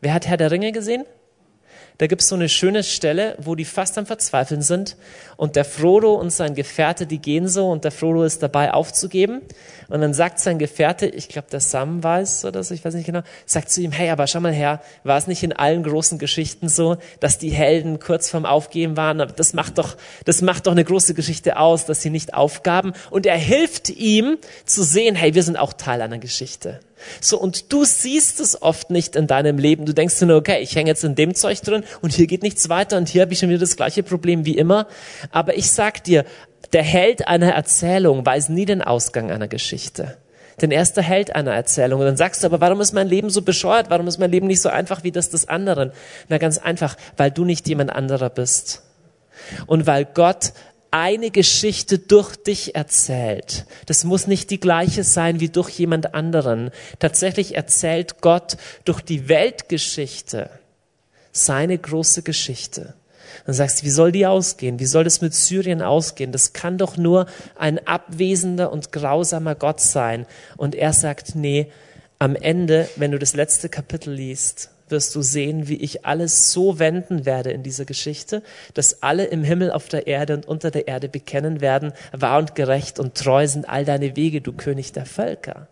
Wer 0.00 0.14
hat 0.14 0.28
Herr 0.28 0.36
der 0.36 0.52
Ringe 0.52 0.70
gesehen? 0.70 1.04
Da 1.98 2.08
gibt's 2.08 2.26
so 2.26 2.34
eine 2.34 2.48
schöne 2.48 2.82
Stelle, 2.82 3.36
wo 3.38 3.54
die 3.54 3.64
fast 3.64 3.96
am 3.98 4.06
Verzweifeln 4.06 4.62
sind. 4.62 4.96
Und 5.36 5.54
der 5.54 5.64
Frodo 5.64 6.14
und 6.14 6.30
sein 6.30 6.54
Gefährte, 6.56 7.06
die 7.06 7.18
gehen 7.18 7.46
so 7.46 7.70
und 7.70 7.84
der 7.84 7.92
Frodo 7.92 8.24
ist 8.24 8.42
dabei 8.42 8.72
aufzugeben. 8.72 9.42
Und 9.88 10.00
dann 10.00 10.12
sagt 10.12 10.40
sein 10.40 10.58
Gefährte, 10.58 11.06
ich 11.06 11.28
glaube 11.28 11.48
der 11.52 11.60
Sam 11.60 12.02
weiß 12.02 12.46
oder 12.46 12.64
so, 12.64 12.74
ich 12.74 12.84
weiß 12.84 12.94
nicht 12.94 13.06
genau, 13.06 13.22
sagt 13.46 13.70
zu 13.70 13.80
ihm, 13.80 13.92
hey, 13.92 14.10
aber 14.10 14.26
schau 14.26 14.40
mal 14.40 14.52
her, 14.52 14.80
war 15.04 15.18
es 15.18 15.28
nicht 15.28 15.42
in 15.44 15.52
allen 15.52 15.84
großen 15.84 16.18
Geschichten 16.18 16.68
so, 16.68 16.96
dass 17.20 17.38
die 17.38 17.50
Helden 17.50 18.00
kurz 18.00 18.28
vorm 18.28 18.46
Aufgeben 18.46 18.96
waren, 18.96 19.20
aber 19.20 19.32
das 19.32 19.52
macht 19.52 19.78
doch, 19.78 19.96
das 20.24 20.42
macht 20.42 20.66
doch 20.66 20.72
eine 20.72 20.84
große 20.84 21.14
Geschichte 21.14 21.58
aus, 21.58 21.86
dass 21.86 22.02
sie 22.02 22.10
nicht 22.10 22.34
aufgaben. 22.34 22.92
Und 23.10 23.26
er 23.26 23.36
hilft 23.36 23.90
ihm 23.90 24.38
zu 24.64 24.82
sehen, 24.82 25.14
hey, 25.14 25.34
wir 25.34 25.42
sind 25.44 25.56
auch 25.56 25.72
Teil 25.72 26.02
einer 26.02 26.18
Geschichte. 26.18 26.80
So, 27.20 27.38
und 27.38 27.72
du 27.72 27.84
siehst 27.84 28.40
es 28.40 28.60
oft 28.60 28.90
nicht 28.90 29.16
in 29.16 29.26
deinem 29.26 29.58
Leben. 29.58 29.86
Du 29.86 29.92
denkst 29.92 30.20
nur, 30.22 30.36
okay, 30.36 30.60
ich 30.60 30.74
hänge 30.76 30.90
jetzt 30.90 31.04
in 31.04 31.14
dem 31.14 31.34
Zeug 31.34 31.60
drin 31.62 31.84
und 32.00 32.12
hier 32.12 32.26
geht 32.26 32.42
nichts 32.42 32.68
weiter 32.68 32.96
und 32.96 33.08
hier 33.08 33.22
habe 33.22 33.32
ich 33.32 33.38
schon 33.38 33.48
wieder 33.48 33.60
das 33.60 33.76
gleiche 33.76 34.02
Problem 34.02 34.44
wie 34.44 34.56
immer. 34.56 34.86
Aber 35.30 35.56
ich 35.56 35.70
sag 35.70 36.04
dir, 36.04 36.24
der 36.72 36.82
Held 36.82 37.28
einer 37.28 37.52
Erzählung 37.52 38.24
weiß 38.24 38.48
nie 38.48 38.66
den 38.66 38.82
Ausgang 38.82 39.30
einer 39.30 39.48
Geschichte. 39.48 40.16
Denn 40.60 40.70
er 40.70 40.82
ist 40.82 40.96
der 40.96 41.02
Held 41.02 41.34
einer 41.34 41.52
Erzählung. 41.52 42.00
Und 42.00 42.06
dann 42.06 42.16
sagst 42.16 42.42
du, 42.42 42.46
aber 42.46 42.60
warum 42.60 42.80
ist 42.80 42.92
mein 42.92 43.08
Leben 43.08 43.30
so 43.30 43.42
bescheuert? 43.42 43.90
Warum 43.90 44.06
ist 44.06 44.18
mein 44.18 44.30
Leben 44.30 44.46
nicht 44.46 44.60
so 44.60 44.68
einfach 44.68 45.02
wie 45.02 45.10
das 45.10 45.30
des 45.30 45.48
anderen? 45.48 45.92
Na 46.28 46.38
ganz 46.38 46.58
einfach, 46.58 46.96
weil 47.16 47.30
du 47.30 47.44
nicht 47.44 47.68
jemand 47.68 47.90
anderer 47.90 48.30
bist. 48.30 48.82
Und 49.66 49.86
weil 49.86 50.04
Gott 50.04 50.52
eine 50.94 51.32
Geschichte 51.32 51.98
durch 51.98 52.36
dich 52.36 52.76
erzählt. 52.76 53.66
Das 53.86 54.04
muss 54.04 54.28
nicht 54.28 54.50
die 54.50 54.60
gleiche 54.60 55.02
sein 55.02 55.40
wie 55.40 55.48
durch 55.48 55.70
jemand 55.70 56.14
anderen. 56.14 56.70
Tatsächlich 57.00 57.56
erzählt 57.56 58.20
Gott 58.20 58.56
durch 58.84 59.00
die 59.00 59.28
Weltgeschichte 59.28 60.50
seine 61.32 61.76
große 61.76 62.22
Geschichte. 62.22 62.94
Dann 63.44 63.56
sagst 63.56 63.82
du, 63.82 63.86
wie 63.86 63.90
soll 63.90 64.12
die 64.12 64.24
ausgehen? 64.24 64.78
Wie 64.78 64.86
soll 64.86 65.02
das 65.02 65.20
mit 65.20 65.34
Syrien 65.34 65.82
ausgehen? 65.82 66.30
Das 66.30 66.52
kann 66.52 66.78
doch 66.78 66.96
nur 66.96 67.26
ein 67.58 67.84
abwesender 67.84 68.70
und 68.70 68.92
grausamer 68.92 69.56
Gott 69.56 69.80
sein. 69.80 70.26
Und 70.56 70.76
er 70.76 70.92
sagt, 70.92 71.34
nee, 71.34 71.72
am 72.20 72.36
Ende, 72.36 72.88
wenn 72.94 73.10
du 73.10 73.18
das 73.18 73.34
letzte 73.34 73.68
Kapitel 73.68 74.14
liest, 74.14 74.70
wirst 74.94 75.16
du 75.16 75.22
sehen, 75.22 75.66
wie 75.66 75.74
ich 75.74 76.06
alles 76.06 76.52
so 76.52 76.78
wenden 76.78 77.26
werde 77.26 77.50
in 77.50 77.64
dieser 77.64 77.84
Geschichte, 77.84 78.44
dass 78.74 79.02
alle 79.02 79.24
im 79.24 79.42
Himmel, 79.42 79.72
auf 79.72 79.88
der 79.88 80.06
Erde 80.06 80.34
und 80.34 80.46
unter 80.46 80.70
der 80.70 80.86
Erde 80.86 81.08
bekennen 81.08 81.60
werden, 81.60 81.92
wahr 82.12 82.38
und 82.38 82.54
gerecht 82.54 83.00
und 83.00 83.16
treu 83.16 83.48
sind 83.48 83.68
all 83.68 83.84
deine 83.84 84.14
Wege, 84.14 84.40
du 84.40 84.52
König 84.52 84.92
der 84.92 85.04
Völker 85.04 85.66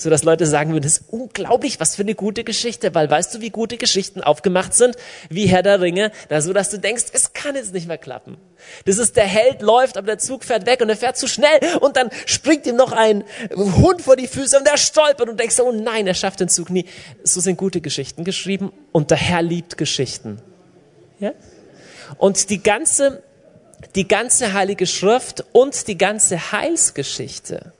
so 0.00 0.10
dass 0.10 0.22
Leute 0.22 0.46
sagen 0.46 0.70
würden, 0.72 0.84
das 0.84 0.98
ist 0.98 1.04
unglaublich, 1.08 1.80
was 1.80 1.96
für 1.96 2.02
eine 2.02 2.14
gute 2.14 2.44
Geschichte, 2.44 2.94
weil 2.94 3.10
weißt 3.10 3.34
du, 3.34 3.40
wie 3.40 3.50
gute 3.50 3.76
Geschichten 3.76 4.22
aufgemacht 4.22 4.72
sind, 4.72 4.94
wie 5.28 5.46
Herr 5.46 5.64
der 5.64 5.80
Ringe, 5.80 6.12
na, 6.30 6.40
so 6.40 6.52
dass 6.52 6.70
du 6.70 6.78
denkst, 6.78 7.06
es 7.12 7.32
kann 7.32 7.56
jetzt 7.56 7.74
nicht 7.74 7.88
mehr 7.88 7.98
klappen. 7.98 8.36
Das 8.84 8.98
ist 8.98 9.16
der 9.16 9.26
Held 9.26 9.60
läuft, 9.60 9.96
aber 9.96 10.06
der 10.06 10.18
Zug 10.18 10.44
fährt 10.44 10.66
weg 10.66 10.80
und 10.80 10.88
er 10.88 10.96
fährt 10.96 11.16
zu 11.16 11.26
schnell 11.26 11.58
und 11.80 11.96
dann 11.96 12.10
springt 12.26 12.64
ihm 12.66 12.76
noch 12.76 12.92
ein 12.92 13.24
Hund 13.56 14.00
vor 14.00 14.14
die 14.14 14.28
Füße 14.28 14.56
und 14.56 14.66
der 14.68 14.76
stolpert 14.76 15.28
und 15.28 15.40
denkst, 15.40 15.58
oh 15.58 15.72
nein, 15.72 16.06
er 16.06 16.14
schafft 16.14 16.38
den 16.38 16.48
Zug 16.48 16.70
nie. 16.70 16.86
So 17.24 17.40
sind 17.40 17.56
gute 17.56 17.80
Geschichten 17.80 18.22
geschrieben 18.22 18.72
und 18.92 19.10
der 19.10 19.18
Herr 19.18 19.42
liebt 19.42 19.76
Geschichten. 19.76 20.40
Ja? 21.18 21.32
Und 22.18 22.50
die 22.50 22.62
ganze, 22.62 23.20
die 23.96 24.06
ganze 24.06 24.52
Heilige 24.52 24.86
Schrift 24.86 25.44
und 25.50 25.88
die 25.88 25.98
ganze 25.98 26.52
Heilsgeschichte 26.52 27.72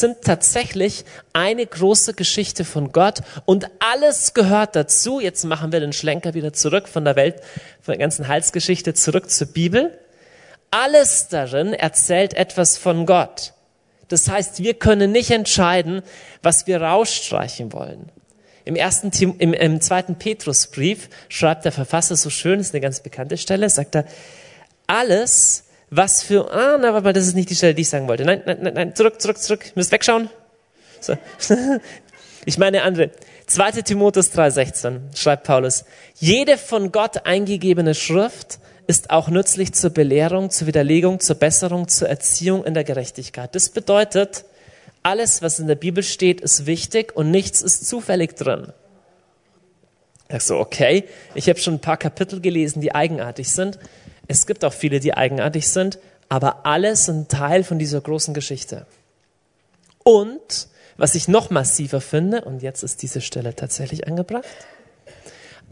sind 0.00 0.22
tatsächlich 0.22 1.04
eine 1.32 1.66
große 1.66 2.14
Geschichte 2.14 2.64
von 2.64 2.92
Gott 2.92 3.20
und 3.44 3.68
alles 3.78 4.34
gehört 4.34 4.76
dazu. 4.76 5.20
Jetzt 5.20 5.44
machen 5.44 5.72
wir 5.72 5.80
den 5.80 5.92
Schlenker 5.92 6.34
wieder 6.34 6.52
zurück 6.52 6.88
von 6.88 7.04
der 7.04 7.16
Welt, 7.16 7.36
von 7.80 7.92
der 7.92 7.98
ganzen 7.98 8.28
Heilsgeschichte 8.28 8.94
zurück 8.94 9.30
zur 9.30 9.48
Bibel. 9.48 9.98
Alles 10.70 11.28
darin 11.28 11.72
erzählt 11.72 12.34
etwas 12.34 12.78
von 12.78 13.06
Gott. 13.06 13.52
Das 14.08 14.28
heißt, 14.28 14.62
wir 14.62 14.74
können 14.74 15.12
nicht 15.12 15.30
entscheiden, 15.30 16.02
was 16.42 16.66
wir 16.66 16.82
rausstreichen 16.82 17.72
wollen. 17.72 18.10
Im 18.64 18.76
ersten, 18.76 19.10
im, 19.38 19.52
im 19.52 19.80
zweiten 19.80 20.16
Petrusbrief 20.16 21.10
schreibt 21.28 21.64
der 21.64 21.72
Verfasser 21.72 22.16
so 22.16 22.30
schön, 22.30 22.60
ist 22.60 22.74
eine 22.74 22.80
ganz 22.80 23.00
bekannte 23.00 23.36
Stelle, 23.36 23.68
sagt 23.68 23.94
er, 23.94 24.06
alles, 24.86 25.63
was 25.96 26.22
für, 26.22 26.52
ah, 26.52 26.78
na, 26.80 26.92
warte 26.92 27.04
mal, 27.04 27.12
das 27.12 27.26
ist 27.26 27.34
nicht 27.34 27.50
die 27.50 27.54
Stelle, 27.54 27.74
die 27.74 27.82
ich 27.82 27.88
sagen 27.88 28.08
wollte. 28.08 28.24
Nein, 28.24 28.42
nein, 28.46 28.58
nein, 28.62 28.74
nein, 28.74 28.94
zurück, 28.94 29.20
zurück, 29.20 29.38
zurück. 29.38 29.66
Ihr 29.66 29.72
müsst 29.74 29.92
wegschauen. 29.92 30.28
So. 31.00 31.16
Ich 32.46 32.58
meine 32.58 32.82
andere. 32.82 33.10
2. 33.46 33.82
Timotheus 33.82 34.30
3,16 34.32 35.16
schreibt 35.16 35.44
Paulus, 35.44 35.84
jede 36.16 36.58
von 36.58 36.92
Gott 36.92 37.26
eingegebene 37.26 37.94
Schrift 37.94 38.58
ist 38.86 39.10
auch 39.10 39.28
nützlich 39.28 39.72
zur 39.72 39.90
Belehrung, 39.90 40.50
zur 40.50 40.66
Widerlegung, 40.66 41.20
zur 41.20 41.36
Besserung, 41.36 41.88
zur 41.88 42.08
Erziehung 42.08 42.64
in 42.64 42.74
der 42.74 42.84
Gerechtigkeit. 42.84 43.54
Das 43.54 43.70
bedeutet, 43.70 44.44
alles, 45.02 45.42
was 45.42 45.58
in 45.58 45.68
der 45.68 45.74
Bibel 45.74 46.02
steht, 46.02 46.40
ist 46.40 46.66
wichtig 46.66 47.16
und 47.16 47.30
nichts 47.30 47.62
ist 47.62 47.86
zufällig 47.86 48.36
drin. 48.36 48.72
Sagst 50.30 50.50
du, 50.50 50.56
okay, 50.56 51.04
ich 51.34 51.48
habe 51.48 51.58
schon 51.58 51.74
ein 51.74 51.80
paar 51.80 51.96
Kapitel 51.96 52.40
gelesen, 52.40 52.80
die 52.80 52.94
eigenartig 52.94 53.48
sind. 53.48 53.78
Es 54.28 54.46
gibt 54.46 54.64
auch 54.64 54.72
viele, 54.72 55.00
die 55.00 55.14
eigenartig 55.14 55.68
sind, 55.68 55.98
aber 56.28 56.66
alles 56.66 57.06
sind 57.06 57.28
Teil 57.30 57.64
von 57.64 57.78
dieser 57.78 58.00
großen 58.00 58.34
Geschichte. 58.34 58.86
Und 60.02 60.68
was 60.96 61.14
ich 61.14 61.28
noch 61.28 61.50
massiver 61.50 62.00
finde, 62.00 62.42
und 62.42 62.62
jetzt 62.62 62.82
ist 62.82 63.02
diese 63.02 63.20
Stelle 63.20 63.54
tatsächlich 63.54 64.06
angebracht, 64.06 64.44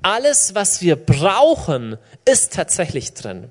alles, 0.03 0.55
was 0.55 0.83
wir 0.83 0.97
brauchen, 0.97 1.97
ist 2.25 2.53
tatsächlich 2.53 3.15
drin. 3.15 3.51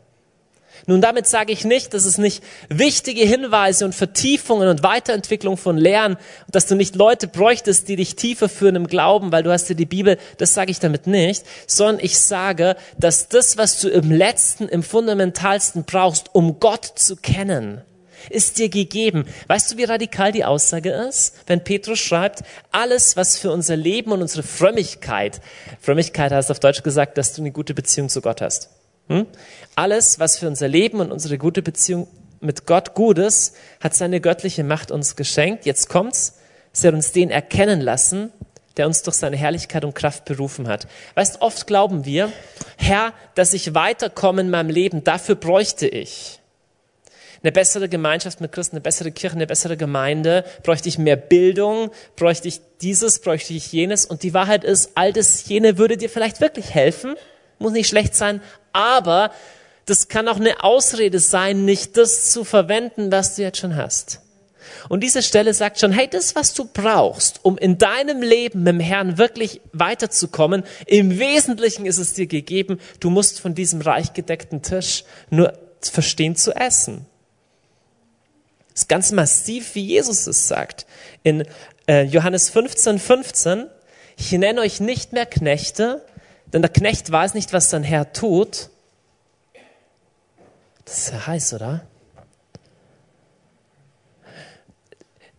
Nun, 0.87 1.01
damit 1.01 1.27
sage 1.27 1.51
ich 1.51 1.65
nicht, 1.65 1.93
dass 1.93 2.05
es 2.05 2.17
nicht 2.17 2.43
wichtige 2.69 3.21
Hinweise 3.21 3.85
und 3.85 3.93
Vertiefungen 3.93 4.67
und 4.67 4.83
Weiterentwicklung 4.83 5.57
von 5.57 5.77
Lehren, 5.77 6.17
dass 6.49 6.67
du 6.67 6.75
nicht 6.75 6.95
Leute 6.95 7.27
bräuchtest, 7.27 7.87
die 7.87 7.95
dich 7.95 8.15
tiefer 8.15 8.49
führen 8.49 8.75
im 8.75 8.87
Glauben, 8.87 9.31
weil 9.31 9.43
du 9.43 9.51
hast 9.51 9.69
ja 9.69 9.75
die 9.75 9.85
Bibel, 9.85 10.17
das 10.37 10.53
sage 10.53 10.71
ich 10.71 10.79
damit 10.79 11.07
nicht, 11.07 11.45
sondern 11.67 12.03
ich 12.03 12.19
sage, 12.19 12.75
dass 12.97 13.27
das, 13.27 13.57
was 13.57 13.79
du 13.79 13.89
im 13.89 14.11
letzten, 14.11 14.67
im 14.67 14.83
fundamentalsten 14.83 15.83
brauchst, 15.83 16.33
um 16.33 16.59
Gott 16.59 16.85
zu 16.95 17.15
kennen, 17.15 17.81
ist 18.29 18.59
dir 18.59 18.69
gegeben. 18.69 19.25
Weißt 19.47 19.71
du, 19.71 19.77
wie 19.77 19.83
radikal 19.83 20.31
die 20.31 20.45
Aussage 20.45 20.91
ist? 20.91 21.35
Wenn 21.47 21.63
Petrus 21.63 21.99
schreibt, 21.99 22.43
alles, 22.71 23.17
was 23.17 23.37
für 23.37 23.51
unser 23.51 23.75
Leben 23.75 24.11
und 24.11 24.21
unsere 24.21 24.43
Frömmigkeit, 24.43 25.41
Frömmigkeit 25.79 26.31
heißt 26.31 26.51
auf 26.51 26.59
Deutsch 26.59 26.83
gesagt, 26.83 27.17
dass 27.17 27.33
du 27.33 27.41
eine 27.41 27.51
gute 27.51 27.73
Beziehung 27.73 28.09
zu 28.09 28.21
Gott 28.21 28.41
hast. 28.41 28.69
Hm? 29.11 29.27
Alles, 29.75 30.19
was 30.19 30.37
für 30.37 30.47
unser 30.47 30.67
Leben 30.67 30.99
und 30.99 31.11
unsere 31.11 31.37
gute 31.37 31.61
Beziehung 31.61 32.07
mit 32.39 32.65
Gott 32.65 32.93
gut 32.93 33.17
ist, 33.17 33.55
hat 33.79 33.93
seine 33.93 34.21
göttliche 34.21 34.63
Macht 34.63 34.91
uns 34.91 35.15
geschenkt. 35.15 35.65
Jetzt 35.65 35.89
kommt's. 35.89 36.37
Sie 36.71 36.87
hat 36.87 36.93
uns 36.93 37.11
den 37.11 37.29
erkennen 37.29 37.81
lassen, 37.81 38.31
der 38.77 38.87
uns 38.87 39.03
durch 39.03 39.17
seine 39.17 39.35
Herrlichkeit 39.35 39.83
und 39.83 39.93
Kraft 39.93 40.25
berufen 40.25 40.67
hat. 40.67 40.87
Weißt, 41.15 41.41
oft 41.41 41.67
glauben 41.67 42.05
wir, 42.05 42.31
Herr, 42.77 43.13
dass 43.35 43.53
ich 43.53 43.75
weiterkomme 43.75 44.41
in 44.41 44.49
meinem 44.49 44.69
Leben, 44.69 45.03
dafür 45.03 45.35
bräuchte 45.35 45.87
ich 45.87 46.39
eine 47.43 47.51
bessere 47.51 47.89
Gemeinschaft 47.89 48.39
mit 48.39 48.51
Christen, 48.51 48.75
eine 48.75 48.81
bessere 48.81 49.11
Kirche, 49.11 49.35
eine 49.35 49.47
bessere 49.47 49.75
Gemeinde, 49.75 50.45
bräuchte 50.63 50.87
ich 50.89 50.97
mehr 50.97 51.15
Bildung, 51.15 51.89
bräuchte 52.15 52.47
ich 52.47 52.61
dieses, 52.81 53.19
bräuchte 53.19 53.53
ich 53.53 53.71
jenes. 53.71 54.05
Und 54.05 54.23
die 54.23 54.33
Wahrheit 54.33 54.63
ist, 54.63 54.91
all 54.95 55.11
das 55.11 55.47
jene 55.47 55.77
würde 55.77 55.97
dir 55.97 56.09
vielleicht 56.09 56.39
wirklich 56.39 56.73
helfen, 56.73 57.15
muss 57.61 57.71
nicht 57.71 57.87
schlecht 57.87 58.15
sein, 58.15 58.41
aber 58.73 59.31
das 59.85 60.07
kann 60.07 60.27
auch 60.27 60.37
eine 60.37 60.63
Ausrede 60.63 61.19
sein, 61.19 61.65
nicht 61.65 61.97
das 61.97 62.31
zu 62.31 62.43
verwenden, 62.43 63.11
was 63.11 63.35
du 63.35 63.41
jetzt 63.41 63.59
schon 63.59 63.75
hast. 63.75 64.21
Und 64.89 65.01
diese 65.01 65.21
Stelle 65.21 65.53
sagt 65.53 65.79
schon, 65.79 65.91
hey, 65.91 66.07
das, 66.09 66.35
was 66.35 66.53
du 66.53 66.65
brauchst, 66.65 67.43
um 67.43 67.57
in 67.57 67.77
deinem 67.77 68.21
Leben 68.21 68.63
mit 68.63 68.73
dem 68.73 68.79
Herrn 68.79 69.17
wirklich 69.17 69.61
weiterzukommen, 69.73 70.63
im 70.85 71.19
Wesentlichen 71.19 71.85
ist 71.85 71.97
es 71.97 72.13
dir 72.13 72.27
gegeben, 72.27 72.79
du 72.99 73.09
musst 73.09 73.39
von 73.39 73.55
diesem 73.55 73.81
reich 73.81 74.13
gedeckten 74.13 74.61
Tisch 74.61 75.03
nur 75.29 75.53
verstehen 75.81 76.35
zu 76.35 76.55
essen. 76.55 77.05
Das 78.73 78.83
ist 78.83 78.89
ganz 78.89 79.11
massiv, 79.11 79.75
wie 79.75 79.85
Jesus 79.85 80.27
es 80.27 80.47
sagt. 80.47 80.85
In 81.23 81.43
äh, 81.87 82.03
Johannes 82.03 82.49
15, 82.49 82.99
15, 82.99 83.67
ich 84.17 84.31
nenne 84.31 84.61
euch 84.61 84.79
nicht 84.79 85.13
mehr 85.13 85.25
Knechte, 85.25 86.05
denn 86.53 86.61
der 86.61 86.71
Knecht 86.71 87.11
weiß 87.11 87.33
nicht, 87.33 87.53
was 87.53 87.69
sein 87.69 87.83
Herr 87.83 88.13
tut. 88.13 88.69
Das 90.85 90.97
ist 90.97 91.11
ja 91.11 91.27
heiß, 91.27 91.53
oder? 91.53 91.85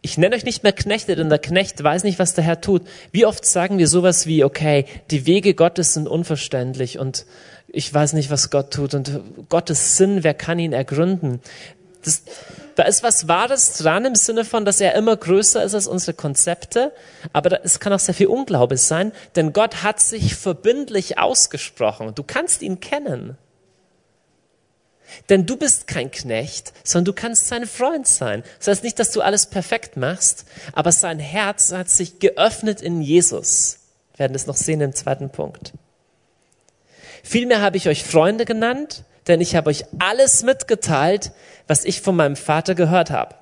Ich 0.05 0.19
nenne 0.19 0.35
euch 0.35 0.45
nicht 0.45 0.65
mehr 0.65 0.73
Knechte, 0.73 1.15
denn 1.15 1.29
der 1.29 1.39
Knecht 1.39 1.83
weiß 1.83 2.03
nicht, 2.03 2.19
was 2.19 2.35
der 2.35 2.43
Herr 2.43 2.61
tut. 2.61 2.83
Wie 3.13 3.25
oft 3.25 3.45
sagen 3.45 3.79
wir 3.79 3.87
sowas 3.87 4.27
wie, 4.27 4.43
okay, 4.43 4.87
die 5.11 5.27
Wege 5.27 5.55
Gottes 5.55 5.95
sind 5.95 6.09
unverständlich 6.09 6.99
und 6.99 7.25
ich 7.69 7.93
weiß 7.93 8.15
nicht, 8.15 8.29
was 8.29 8.51
Gott 8.51 8.73
tut 8.73 8.95
und 8.95 9.21
Gottes 9.49 9.97
Sinn, 9.97 10.25
wer 10.25 10.35
kann 10.35 10.59
ihn 10.59 10.73
ergründen? 10.73 11.41
Das, 12.05 12.23
da 12.75 12.85
ist 12.85 13.03
was 13.03 13.29
Wahres 13.29 13.79
dran 13.79 14.05
im 14.05 14.15
Sinne 14.15 14.45
von, 14.45 14.65
dass 14.65 14.81
er 14.81 14.95
immer 14.95 15.17
größer 15.17 15.63
ist 15.63 15.75
als 15.75 15.87
unsere 15.87 16.15
Konzepte, 16.15 16.93
aber 17.33 17.65
es 17.65 17.81
kann 17.81 17.93
auch 17.93 17.99
sehr 17.99 18.15
viel 18.15 18.27
Unglaube 18.27 18.77
sein, 18.77 19.13
denn 19.37 19.53
Gott 19.53 19.83
hat 19.83 20.01
sich 20.01 20.35
verbindlich 20.35 21.19
ausgesprochen. 21.19 22.15
Du 22.15 22.23
kannst 22.23 22.63
ihn 22.63 22.81
kennen. 22.81 23.37
Denn 25.29 25.47
du 25.47 25.57
bist 25.57 25.87
kein 25.87 26.11
Knecht, 26.11 26.73
sondern 26.85 27.07
du 27.07 27.13
kannst 27.13 27.49
sein 27.49 27.67
Freund 27.67 28.07
sein. 28.07 28.43
Das 28.59 28.69
heißt 28.69 28.85
nicht, 28.85 28.99
dass 28.99 29.11
du 29.11 29.21
alles 29.21 29.47
perfekt 29.47 29.97
machst, 29.97 30.47
aber 30.73 30.93
sein 30.93 31.19
Herz 31.19 31.73
hat 31.73 31.91
sich 31.91 32.19
geöffnet 32.19 32.81
in 32.81 33.03
Jesus. 33.03 33.79
Wir 34.13 34.21
werden 34.21 34.35
es 34.35 34.47
noch 34.47 34.57
sehen 34.57 34.81
im 34.81 34.95
zweiten 34.95 35.31
Punkt. 35.31 35.73
Vielmehr 37.23 37.61
habe 37.61 37.77
ich 37.77 37.89
euch 37.89 38.05
Freunde 38.05 38.45
genannt, 38.45 39.05
denn 39.27 39.41
ich 39.41 39.57
habe 39.57 39.71
euch 39.71 39.85
alles 39.99 40.43
mitgeteilt, 40.43 41.33
was 41.67 41.85
ich 41.85 42.01
von 42.01 42.17
meinem 42.17 42.37
Vater 42.37 42.75
gehört 42.75 43.11
habe. 43.11 43.35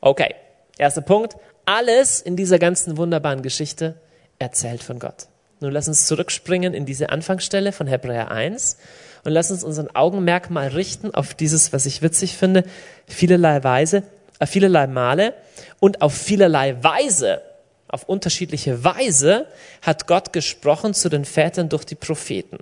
Okay, 0.00 0.34
erster 0.78 1.00
Punkt. 1.00 1.36
Alles 1.64 2.20
in 2.20 2.36
dieser 2.36 2.58
ganzen 2.58 2.96
wunderbaren 2.96 3.42
Geschichte 3.42 4.00
erzählt 4.38 4.82
von 4.82 4.98
Gott. 4.98 5.26
Nun 5.60 5.72
lass 5.72 5.88
uns 5.88 6.06
zurückspringen 6.06 6.74
in 6.74 6.84
diese 6.84 7.10
Anfangsstelle 7.10 7.72
von 7.72 7.86
Hebräer 7.86 8.30
1 8.30 8.76
und 9.24 9.32
lass 9.32 9.50
uns 9.50 9.64
unseren 9.64 9.94
Augenmerk 9.94 10.50
mal 10.50 10.68
richten 10.68 11.12
auf 11.14 11.34
dieses, 11.34 11.72
was 11.72 11.86
ich 11.86 12.02
witzig 12.02 12.36
finde, 12.36 12.64
vielerlei 13.08 13.64
Weise, 13.64 14.02
äh, 14.38 14.46
vielerlei 14.46 14.86
Male 14.86 15.34
und 15.80 16.02
auf 16.02 16.14
vielerlei 16.14 16.76
Weise, 16.84 17.40
auf 17.88 18.04
unterschiedliche 18.04 18.84
Weise 18.84 19.46
hat 19.82 20.06
Gott 20.06 20.32
gesprochen 20.32 20.92
zu 20.92 21.08
den 21.08 21.24
Vätern 21.24 21.68
durch 21.68 21.84
die 21.84 21.94
Propheten. 21.94 22.58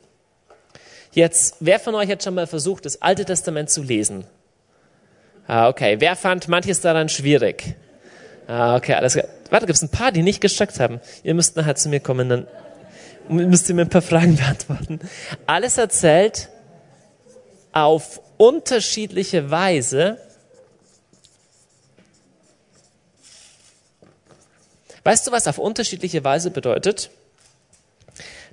Jetzt, 1.15 1.57
wer 1.61 1.79
von 1.79 1.95
euch 1.95 2.11
hat 2.11 2.25
schon 2.25 2.35
mal 2.35 2.49
versucht, 2.49 2.85
das 2.85 3.01
Alte 3.01 3.25
Testament 3.25 3.71
zu 3.71 3.83
lesen? 3.83 4.25
Ah, 5.47 5.69
okay. 5.69 6.01
Wer 6.01 6.17
fand 6.17 6.49
manches 6.49 6.81
daran 6.81 7.09
schwierig? 7.09 7.77
Ah, 8.49 8.77
okay, 8.77 8.95
alles 8.95 9.13
klar. 9.13 9.27
Warte, 9.51 9.67
gibt 9.67 9.77
es 9.77 9.83
ein 9.83 9.91
paar, 9.91 10.11
die 10.11 10.23
nicht 10.23 10.41
gestreckt 10.41 10.81
haben? 10.81 11.01
Ihr 11.23 11.35
müsst 11.35 11.57
nachher 11.57 11.77
zu 11.77 11.89
mir 11.89 12.01
kommen, 12.01 12.29
dann 12.29 12.47
müsst 13.29 13.69
ihr 13.69 13.77
mir 13.77 13.83
ein 13.83 13.89
paar 13.89 14.03
Fragen 14.03 14.37
beantworten. 14.37 14.99
Alles 15.47 15.79
erzählt 15.79 16.49
auf 17.71 18.21
unterschiedliche 18.37 19.53
Weise. 19.53 20.19
Weißt 25.05 25.27
du, 25.27 25.31
was 25.31 25.47
auf 25.47 25.59
unterschiedliche 25.59 26.25
Weise 26.25 26.51
bedeutet? 26.51 27.11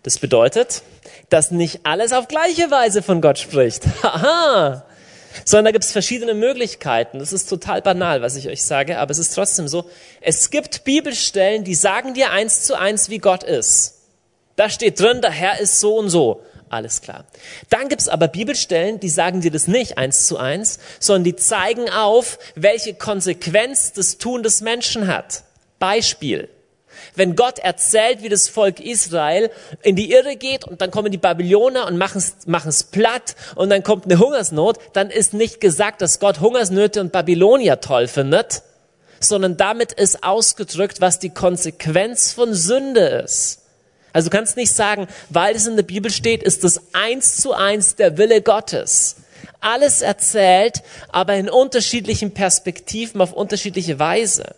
Das 0.04 0.19
bedeutet, 0.19 0.84
dass 1.31 1.49
nicht 1.49 1.79
alles 1.83 2.13
auf 2.13 2.27
gleiche 2.27 2.69
Weise 2.69 3.01
von 3.01 3.21
Gott 3.21 3.39
spricht. 3.39 3.85
Haha! 4.03 4.85
Sondern 5.45 5.65
da 5.65 5.71
gibt 5.71 5.85
es 5.85 5.93
verschiedene 5.93 6.33
Möglichkeiten. 6.33 7.19
Das 7.19 7.31
ist 7.31 7.47
total 7.47 7.81
banal, 7.81 8.21
was 8.21 8.35
ich 8.35 8.49
euch 8.49 8.63
sage, 8.63 8.99
aber 8.99 9.11
es 9.11 9.17
ist 9.17 9.33
trotzdem 9.33 9.69
so. 9.69 9.89
Es 10.19 10.51
gibt 10.51 10.83
Bibelstellen, 10.83 11.63
die 11.63 11.73
sagen 11.73 12.13
dir 12.13 12.31
eins 12.31 12.63
zu 12.63 12.77
eins, 12.77 13.09
wie 13.09 13.19
Gott 13.19 13.43
ist. 13.43 14.01
Da 14.57 14.69
steht 14.69 14.99
drin, 14.99 15.21
der 15.21 15.31
Herr 15.31 15.61
ist 15.61 15.79
so 15.79 15.97
und 15.97 16.09
so. 16.09 16.43
Alles 16.67 17.01
klar. 17.01 17.23
Dann 17.69 17.87
gibt 17.87 18.01
es 18.01 18.09
aber 18.09 18.27
Bibelstellen, 18.27 18.99
die 18.99 19.09
sagen 19.09 19.39
dir 19.39 19.51
das 19.51 19.67
nicht 19.67 19.97
eins 19.97 20.27
zu 20.27 20.37
eins, 20.37 20.79
sondern 20.99 21.23
die 21.23 21.35
zeigen 21.37 21.89
auf, 21.89 22.39
welche 22.55 22.93
Konsequenz 22.93 23.93
das 23.93 24.17
Tun 24.17 24.43
des 24.43 24.59
Menschen 24.59 25.07
hat. 25.07 25.43
Beispiel 25.79 26.49
wenn 27.15 27.36
Gott 27.36 27.60
erzählt, 27.60 28.24
wie 28.24 28.30
das 28.30 28.47
Volk 28.47 28.80
Israel 28.80 29.50
in 29.82 29.95
die 29.95 30.12
Irre 30.12 30.36
geht 30.36 30.65
und 30.65 30.82
dann 30.82 30.91
kommen 30.91 31.12
die 31.12 31.17
Babyloner 31.17 31.88
und 31.88 31.97
machen 31.97 32.19
es 32.67 32.84
platt 32.84 33.36
und 33.56 33.69
dann 33.69 33.84
kommt 33.84 34.06
eine 34.06 34.19
Hungersnot, 34.19 34.78
dann 34.93 35.10
ist 35.10 35.34
nicht 35.34 35.62
gesagt, 35.62 36.02
dass 36.02 36.19
Gott 36.19 36.39
Hungersnöte 36.39 37.02
und 37.02 37.12
Babylonier 37.12 37.82
toll 37.82 38.08
findet, 38.08 38.63
sondern 39.19 39.58
damit 39.58 39.91
ist 39.91 40.24
ausgedrückt, 40.24 41.02
was 41.02 41.19
die 41.19 41.30
Konsequenz 41.30 42.32
von 42.32 42.54
Sünde 42.54 43.24
ist. 43.24 43.60
Also 44.13 44.30
du 44.30 44.36
kannst 44.36 44.58
nicht 44.58 44.74
sagen, 44.74 45.08
weil 45.30 45.56
es 45.56 45.67
in 45.67 45.76
der 45.76 45.84
Bibel 45.84 46.12
steht, 46.12 46.43
ist 46.43 46.63
das 46.63 46.82
eins 46.93 47.38
zu 47.38 47.54
eins 47.54 47.95
der 47.95 48.17
Wille 48.17 48.41
Gottes. 48.41 49.17
Alles 49.62 50.02
erzählt, 50.02 50.82
aber 51.10 51.36
in 51.36 51.50
unterschiedlichen 51.50 52.34
Perspektiven 52.34 53.21
auf 53.21 53.32
unterschiedliche 53.32 54.00
Weise. 54.00 54.56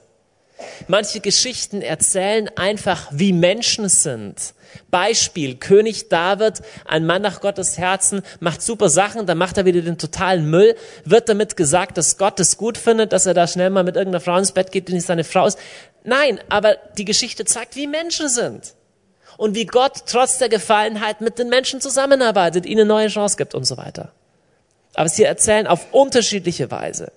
Manche 0.88 1.20
Geschichten 1.20 1.82
erzählen 1.82 2.50
einfach, 2.56 3.08
wie 3.12 3.34
Menschen 3.34 3.90
sind. 3.90 4.54
Beispiel, 4.90 5.56
König 5.56 6.10
David, 6.10 6.62
ein 6.86 7.06
Mann 7.06 7.22
nach 7.22 7.42
Gottes 7.42 7.78
Herzen, 7.78 8.22
macht 8.40 8.62
super 8.62 8.90
Sachen, 8.90 9.26
dann 9.26 9.38
macht 9.38 9.58
er 9.58 9.66
wieder 9.66 9.82
den 9.82 9.98
totalen 9.98 10.50
Müll. 10.50 10.76
Wird 11.06 11.30
damit 11.30 11.56
gesagt, 11.56 11.98
dass 11.98 12.18
Gott 12.18 12.40
es 12.40 12.58
gut 12.58 12.78
findet, 12.78 13.14
dass 13.14 13.26
er 13.26 13.34
da 13.34 13.48
schnell 13.48 13.70
mal 13.70 13.84
mit 13.84 13.96
irgendeiner 13.96 14.22
Frau 14.22 14.38
ins 14.38 14.52
Bett 14.52 14.72
geht, 14.72 14.88
die 14.88 14.94
nicht 14.94 15.06
seine 15.06 15.24
Frau 15.24 15.46
ist? 15.46 15.60
Nein, 16.04 16.40
aber 16.50 16.76
die 16.98 17.06
Geschichte 17.06 17.46
zeigt, 17.46 17.76
wie 17.76 17.88
Menschen 17.88 18.30
sind. 18.30 18.74
Und 19.38 19.56
wie 19.56 19.66
Gott 19.66 20.04
trotz 20.06 20.38
der 20.38 20.50
Gefallenheit 20.50 21.22
mit 21.22 21.40
den 21.40 21.50
Menschen 21.50 21.82
zusammenarbeitet, 21.82 22.66
ihnen 22.66 22.88
neue 22.88 23.08
Chance 23.08 23.38
gibt 23.38 23.56
und 23.56 23.66
so 23.66 23.78
weiter. 23.78 24.12
Aber 24.94 25.10
sie 25.10 25.24
erzählen 25.24 25.66
auf 25.66 25.92
unterschiedliche 25.92 26.70
Weise. 26.70 27.12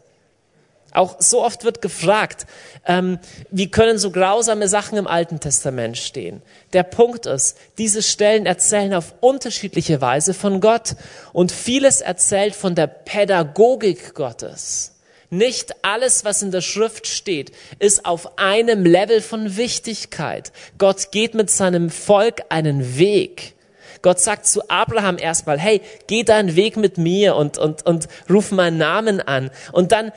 Auch 0.97 1.17
so 1.19 1.45
oft 1.45 1.65
wird 1.65 1.83
gefragt, 1.83 2.47
ähm, 2.87 3.19
wie 3.51 3.71
können 3.71 3.99
so 3.99 4.11
grausame 4.11 4.67
Sachen 4.67 4.97
im 4.97 5.07
Alten 5.07 5.41
Testament 5.41 5.99
stehen? 5.99 6.41
Der 6.73 6.85
Punkt 6.85 7.27
ist, 7.27 7.59
diese 7.77 8.03
Stellen 8.03 8.47
erzählen 8.47 8.95
auf 8.95 9.15
unterschiedliche 9.21 10.01
Weise 10.01 10.33
von 10.33 10.61
Gott 10.63 10.97
und 11.35 11.53
vieles 11.53 12.01
erzählt 12.01 12.57
von 12.57 12.75
der 12.75 12.87
Pädagogik 12.87 14.15
Gottes. 14.15 14.93
Nicht 15.29 15.75
alles, 15.83 16.25
was 16.25 16.41
in 16.41 16.51
der 16.51 16.63
Schrift 16.63 17.07
steht, 17.07 17.53
ist 17.79 18.07
auf 18.07 18.39
einem 18.39 18.87
Level 18.87 19.21
von 19.21 19.59
Wichtigkeit. 19.59 20.51
Gott 20.79 21.11
geht 21.13 21.35
mit 21.35 21.51
seinem 21.51 21.91
Volk 21.91 22.43
einen 22.49 22.97
Weg. 22.97 23.53
Gott 24.01 24.21
sagt 24.21 24.47
zu 24.47 24.71
Abraham 24.71 25.19
erstmal, 25.19 25.59
hey, 25.59 25.83
geh 26.07 26.23
deinen 26.23 26.57
Weg 26.57 26.79
mit 26.79 26.97
mir 26.97 27.37
und, 27.37 27.59
und, 27.59 27.85
und 27.85 28.09
ruf 28.31 28.51
meinen 28.51 28.79
Namen 28.79 29.21
an. 29.21 29.51
Und 29.73 29.93
dann 29.93 30.13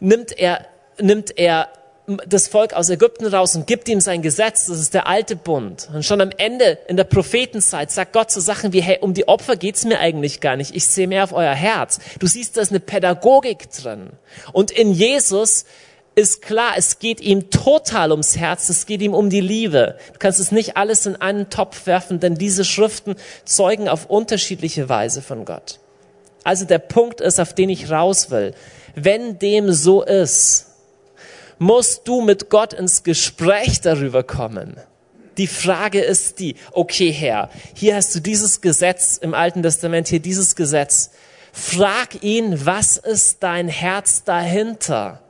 nimmt 0.00 0.36
er, 0.38 0.66
nimmt 0.98 1.38
er 1.38 1.68
das 2.26 2.48
Volk 2.48 2.72
aus 2.74 2.90
Ägypten 2.90 3.26
raus 3.26 3.54
und 3.54 3.66
gibt 3.66 3.88
ihm 3.88 4.00
sein 4.00 4.22
Gesetz, 4.22 4.66
das 4.66 4.80
ist 4.80 4.94
der 4.94 5.06
alte 5.06 5.36
Bund. 5.36 5.88
Und 5.92 6.04
schon 6.04 6.20
am 6.20 6.30
Ende 6.36 6.78
in 6.88 6.96
der 6.96 7.04
Prophetenzeit 7.04 7.90
sagt 7.90 8.12
Gott 8.12 8.30
so 8.30 8.40
Sachen 8.40 8.72
wie, 8.72 8.82
hey, 8.82 8.98
um 9.00 9.14
die 9.14 9.28
Opfer 9.28 9.56
geht's 9.56 9.84
mir 9.84 10.00
eigentlich 10.00 10.40
gar 10.40 10.56
nicht, 10.56 10.74
ich 10.74 10.86
sehe 10.86 11.06
mehr 11.06 11.24
auf 11.24 11.32
euer 11.32 11.54
Herz. 11.54 12.00
Du 12.18 12.26
siehst, 12.26 12.56
da 12.56 12.62
ist 12.62 12.70
eine 12.70 12.80
Pädagogik 12.80 13.70
drin. 13.70 14.10
Und 14.52 14.70
in 14.70 14.92
Jesus 14.92 15.66
ist 16.16 16.42
klar, 16.42 16.72
es 16.76 16.98
geht 16.98 17.20
ihm 17.20 17.50
total 17.50 18.10
ums 18.10 18.36
Herz, 18.36 18.68
es 18.68 18.86
geht 18.86 19.00
ihm 19.00 19.14
um 19.14 19.30
die 19.30 19.40
Liebe. 19.40 19.96
Du 20.12 20.18
kannst 20.18 20.40
es 20.40 20.50
nicht 20.50 20.76
alles 20.76 21.06
in 21.06 21.16
einen 21.16 21.50
Topf 21.50 21.86
werfen, 21.86 22.18
denn 22.18 22.34
diese 22.34 22.64
Schriften 22.64 23.14
zeugen 23.44 23.88
auf 23.88 24.06
unterschiedliche 24.06 24.88
Weise 24.88 25.22
von 25.22 25.44
Gott. 25.44 25.78
Also 26.42 26.64
der 26.64 26.78
Punkt 26.78 27.20
ist, 27.20 27.38
auf 27.38 27.54
den 27.54 27.68
ich 27.68 27.90
raus 27.90 28.30
will. 28.30 28.54
Wenn 28.94 29.38
dem 29.38 29.72
so 29.72 30.02
ist, 30.02 30.66
musst 31.58 32.08
du 32.08 32.22
mit 32.22 32.48
Gott 32.48 32.72
ins 32.72 33.02
Gespräch 33.02 33.80
darüber 33.80 34.22
kommen. 34.22 34.76
Die 35.36 35.46
Frage 35.46 36.00
ist 36.00 36.38
die, 36.38 36.56
okay 36.72 37.10
Herr, 37.10 37.50
hier 37.74 37.96
hast 37.96 38.14
du 38.14 38.20
dieses 38.20 38.60
Gesetz 38.60 39.16
im 39.16 39.34
Alten 39.34 39.62
Testament, 39.62 40.08
hier 40.08 40.20
dieses 40.20 40.56
Gesetz. 40.56 41.10
Frag 41.52 42.22
ihn, 42.22 42.66
was 42.66 42.96
ist 42.96 43.42
dein 43.42 43.68
Herz 43.68 44.24
dahinter? 44.24 45.20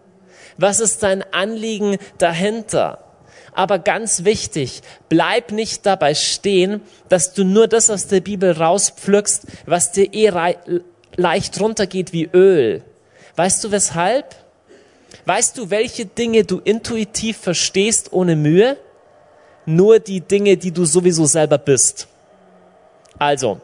Was 0.57 0.81
ist 0.81 1.03
dein 1.03 1.23
Anliegen 1.33 1.97
dahinter? 2.19 3.05
Aber 3.53 3.79
ganz 3.79 4.25
wichtig, 4.25 4.83
bleib 5.09 5.53
nicht 5.53 5.87
dabei 5.87 6.15
stehen, 6.15 6.83
dass 7.09 7.33
du 7.33 7.45
nur 7.45 7.67
das 7.67 7.91
aus 7.91 8.07
der 8.07 8.21
Bibel 8.21 8.53
rauspflückst, 8.53 9.47
was 9.67 9.93
dir 9.93 10.13
eh 10.13 10.31
leicht 11.17 11.61
runtergeht 11.61 12.13
wie 12.13 12.29
Öl. 12.33 12.85
Weißt 13.37 13.63
du 13.65 13.71
weshalb? 13.71 14.35
Weißt 15.25 15.59
du, 15.59 15.71
welche 15.71 16.07
Dinge 16.07 16.45
du 16.45 16.61
intuitiv 16.61 17.37
verstehst 17.37 18.13
ohne 18.13 18.37
Mühe? 18.37 18.77
Nur 19.67 19.99
die 19.99 20.21
Dinge, 20.21 20.57
die 20.57 20.73
du 20.73 20.85
sowieso 20.85 21.27
selber 21.27 21.59
bist. 21.59 22.09
Also, 23.19 23.61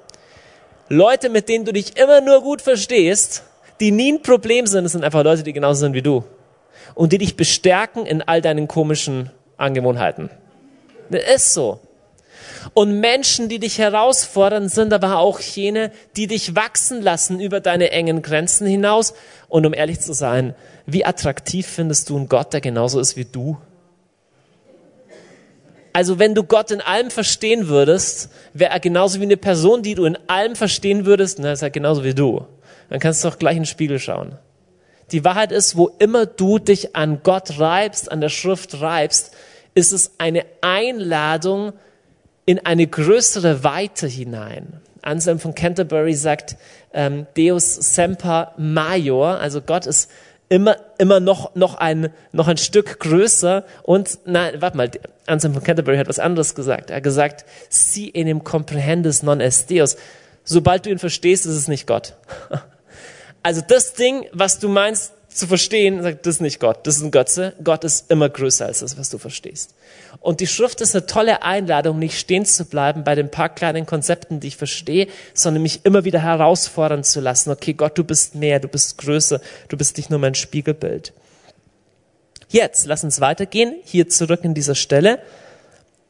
Leute, 0.88 1.30
mit 1.30 1.48
denen 1.48 1.64
du 1.64 1.72
dich 1.72 1.96
immer 1.96 2.20
nur 2.20 2.42
gut 2.42 2.62
verstehst, 2.62 3.42
die 3.80 3.90
nie 3.90 4.12
ein 4.12 4.22
Problem 4.22 4.66
sind, 4.66 4.84
das 4.84 4.92
sind 4.92 5.04
einfach 5.04 5.24
Leute, 5.24 5.42
die 5.42 5.52
genauso 5.52 5.80
sind 5.80 5.94
wie 5.94 6.02
du. 6.02 6.24
Und 6.94 7.12
die 7.12 7.18
dich 7.18 7.36
bestärken 7.36 8.06
in 8.06 8.22
all 8.22 8.40
deinen 8.40 8.68
komischen 8.68 9.30
Angewohnheiten. 9.56 10.30
Das 11.10 11.22
ist 11.34 11.54
so. 11.54 11.80
Und 12.74 13.00
Menschen, 13.00 13.48
die 13.48 13.58
dich 13.58 13.78
herausfordern, 13.78 14.68
sind 14.68 14.92
aber 14.92 15.18
auch 15.18 15.40
jene, 15.40 15.92
die 16.16 16.26
dich 16.26 16.56
wachsen 16.56 17.02
lassen 17.02 17.40
über 17.40 17.60
deine 17.60 17.90
engen 17.90 18.22
Grenzen 18.22 18.66
hinaus. 18.66 19.14
Und 19.48 19.66
um 19.66 19.74
ehrlich 19.74 20.00
zu 20.00 20.12
sein, 20.12 20.54
wie 20.86 21.04
attraktiv 21.04 21.66
findest 21.66 22.10
du 22.10 22.16
einen 22.16 22.28
Gott, 22.28 22.52
der 22.52 22.60
genauso 22.60 23.00
ist 23.00 23.16
wie 23.16 23.24
du? 23.24 23.56
Also 25.92 26.18
wenn 26.18 26.34
du 26.34 26.44
Gott 26.44 26.70
in 26.70 26.82
allem 26.82 27.10
verstehen 27.10 27.68
würdest, 27.68 28.28
wäre 28.52 28.70
er 28.70 28.80
genauso 28.80 29.18
wie 29.20 29.24
eine 29.24 29.38
Person, 29.38 29.82
die 29.82 29.94
du 29.94 30.04
in 30.04 30.18
allem 30.26 30.54
verstehen 30.54 31.06
würdest, 31.06 31.38
dann 31.38 31.46
ist 31.46 31.62
er 31.62 31.70
genauso 31.70 32.04
wie 32.04 32.12
du. 32.12 32.44
Dann 32.90 33.00
kannst 33.00 33.24
du 33.24 33.28
auch 33.28 33.38
gleich 33.38 33.56
in 33.56 33.62
den 33.62 33.66
Spiegel 33.66 33.98
schauen. 33.98 34.36
Die 35.12 35.24
Wahrheit 35.24 35.52
ist, 35.52 35.76
wo 35.76 35.90
immer 35.98 36.26
du 36.26 36.58
dich 36.58 36.94
an 36.96 37.20
Gott 37.22 37.58
reibst, 37.58 38.12
an 38.12 38.20
der 38.20 38.28
Schrift 38.28 38.80
reibst, 38.80 39.32
ist 39.74 39.92
es 39.92 40.12
eine 40.18 40.44
Einladung 40.60 41.72
in 42.46 42.64
eine 42.64 42.86
größere 42.86 43.64
Weite 43.64 44.06
hinein. 44.06 44.80
Anselm 45.02 45.38
von 45.38 45.54
Canterbury 45.54 46.14
sagt, 46.14 46.56
ähm, 46.92 47.26
Deus 47.36 47.74
semper 47.74 48.54
major, 48.56 49.38
also 49.38 49.60
Gott 49.60 49.86
ist 49.86 50.10
immer, 50.48 50.76
immer 50.98 51.20
noch, 51.20 51.54
noch 51.54 51.74
ein, 51.74 52.10
noch 52.32 52.48
ein 52.48 52.56
Stück 52.56 52.98
größer 53.00 53.64
und, 53.82 54.18
nein, 54.24 54.54
warte 54.60 54.76
mal, 54.76 54.90
Anselm 55.26 55.54
von 55.54 55.62
Canterbury 55.62 55.98
hat 55.98 56.08
was 56.08 56.18
anderes 56.18 56.54
gesagt. 56.54 56.90
Er 56.90 56.96
hat 56.96 57.02
gesagt, 57.02 57.44
si 57.68 58.10
enim 58.14 58.44
comprehendes 58.44 59.22
non 59.22 59.40
est 59.40 59.70
Deus. 59.70 59.96
Sobald 60.44 60.86
du 60.86 60.90
ihn 60.90 60.98
verstehst, 60.98 61.46
ist 61.46 61.56
es 61.56 61.68
nicht 61.68 61.86
Gott. 61.86 62.14
Also 63.42 63.60
das 63.60 63.92
Ding, 63.92 64.26
was 64.32 64.58
du 64.58 64.68
meinst 64.68 65.12
zu 65.36 65.46
verstehen, 65.46 66.02
sagt, 66.02 66.24
das 66.24 66.36
ist 66.36 66.40
nicht 66.40 66.60
Gott, 66.60 66.86
das 66.86 66.96
ist 66.96 67.02
ein 67.02 67.10
Götze. 67.10 67.52
Gott 67.62 67.84
ist 67.84 68.10
immer 68.10 68.28
größer 68.28 68.66
als 68.66 68.80
das, 68.80 68.96
was 68.96 69.10
du 69.10 69.18
verstehst. 69.18 69.74
Und 70.20 70.40
die 70.40 70.46
Schrift 70.46 70.80
ist 70.80 70.96
eine 70.96 71.06
tolle 71.06 71.42
Einladung, 71.42 71.98
nicht 71.98 72.18
stehen 72.18 72.46
zu 72.46 72.64
bleiben 72.64 73.04
bei 73.04 73.14
den 73.14 73.30
paar 73.30 73.50
kleinen 73.50 73.84
Konzepten, 73.84 74.40
die 74.40 74.48
ich 74.48 74.56
verstehe, 74.56 75.08
sondern 75.34 75.62
mich 75.62 75.84
immer 75.84 76.04
wieder 76.04 76.20
herausfordern 76.20 77.04
zu 77.04 77.20
lassen. 77.20 77.50
Okay, 77.50 77.74
Gott, 77.74 77.98
du 77.98 78.04
bist 78.04 78.34
mehr, 78.34 78.60
du 78.60 78.68
bist 78.68 78.96
größer, 78.98 79.40
du 79.68 79.76
bist 79.76 79.98
nicht 79.98 80.08
nur 80.08 80.18
mein 80.18 80.34
Spiegelbild. 80.34 81.12
Jetzt, 82.48 82.86
lass 82.86 83.04
uns 83.04 83.20
weitergehen, 83.20 83.74
hier 83.84 84.08
zurück 84.08 84.40
in 84.42 84.54
dieser 84.54 84.74
Stelle. 84.74 85.20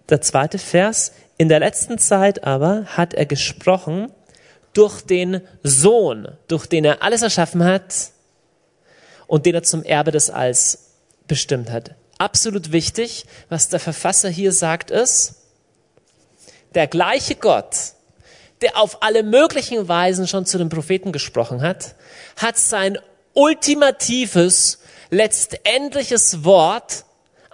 Der 0.08 0.20
zweite 0.20 0.58
Vers. 0.58 1.12
In 1.38 1.48
der 1.48 1.60
letzten 1.60 1.98
Zeit 1.98 2.44
aber 2.44 2.84
hat 2.86 3.12
er 3.12 3.26
gesprochen 3.26 4.12
durch 4.72 5.02
den 5.02 5.40
Sohn, 5.62 6.28
durch 6.48 6.66
den 6.66 6.84
er 6.84 7.02
alles 7.02 7.22
erschaffen 7.22 7.64
hat 7.64 8.12
und 9.26 9.46
den 9.46 9.54
er 9.54 9.62
zum 9.62 9.82
Erbe 9.82 10.12
des 10.12 10.30
Alls 10.30 10.90
bestimmt 11.26 11.70
hat 11.70 11.94
absolut 12.18 12.72
wichtig, 12.72 13.26
was 13.48 13.68
der 13.68 13.80
Verfasser 13.80 14.28
hier 14.28 14.52
sagt, 14.52 14.90
ist, 14.90 15.36
der 16.74 16.86
gleiche 16.86 17.34
Gott, 17.34 17.74
der 18.60 18.76
auf 18.76 19.02
alle 19.02 19.22
möglichen 19.22 19.88
Weisen 19.88 20.26
schon 20.26 20.46
zu 20.46 20.58
den 20.58 20.68
Propheten 20.68 21.12
gesprochen 21.12 21.62
hat, 21.62 21.94
hat 22.36 22.58
sein 22.58 22.98
ultimatives, 23.34 24.78
letztendliches 25.10 26.44
Wort, 26.44 27.04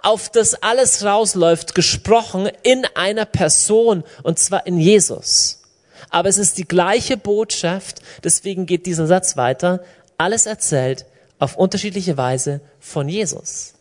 auf 0.01 0.29
das 0.29 0.55
alles 0.55 1.05
rausläuft, 1.05 1.75
gesprochen 1.75 2.49
in 2.63 2.85
einer 2.95 3.25
Person, 3.25 4.03
und 4.23 4.37
zwar 4.37 4.67
in 4.67 4.77
Jesus. 4.77 5.61
Aber 6.09 6.27
es 6.27 6.37
ist 6.37 6.57
die 6.57 6.67
gleiche 6.67 7.15
Botschaft, 7.15 8.01
deswegen 8.21 8.65
geht 8.65 8.85
dieser 8.85 9.07
Satz 9.07 9.37
weiter, 9.37 9.81
alles 10.17 10.45
erzählt 10.45 11.05
auf 11.39 11.55
unterschiedliche 11.55 12.17
Weise 12.17 12.61
von 12.79 13.09
Jesus 13.09 13.73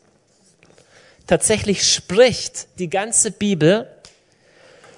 tatsächlich 1.26 1.86
spricht 1.90 2.68
die 2.78 2.90
ganze 2.90 3.30
Bibel 3.30 3.86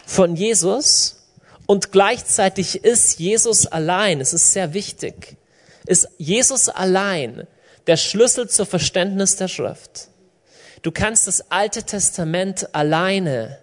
von 0.07 0.37
Jesus 0.37 1.23
und 1.67 1.93
gleichzeitig 1.93 2.85
ist 2.85 3.19
Jesus 3.19 3.67
allein, 3.67 4.21
es 4.21 4.33
ist 4.33 4.53
sehr 4.53 4.75
wichtig, 4.75 5.37
ist 5.87 6.09
Jesus 6.19 6.69
allein 6.69 7.47
der 7.87 7.97
Schlüssel 7.97 8.49
zur 8.49 8.67
Verständnis 8.67 9.37
der 9.37 9.49
Schrift. 9.49 10.09
Du 10.83 10.91
kannst 10.91 11.27
das 11.27 11.51
Alte 11.51 11.85
Testament 11.85 12.75
alleine 12.75 13.59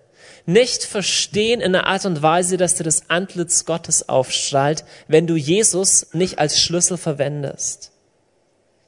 nicht 0.45 0.84
verstehen 0.84 1.62
in 1.62 1.75
einer 1.75 1.88
Art 1.88 2.06
und 2.06 2.21
Weise, 2.21 2.58
dass 2.58 2.75
dir 2.75 2.84
das 2.84 3.10
Antlitz 3.10 3.65
Gottes 3.65 4.10
aufstrahlt, 4.10 4.86
wenn 5.08 5.27
du 5.27 5.36
Jesus 5.36 6.08
nicht 6.13 6.39
als 6.39 6.60
Schlüssel 6.60 6.97
verwendest. 6.97 7.90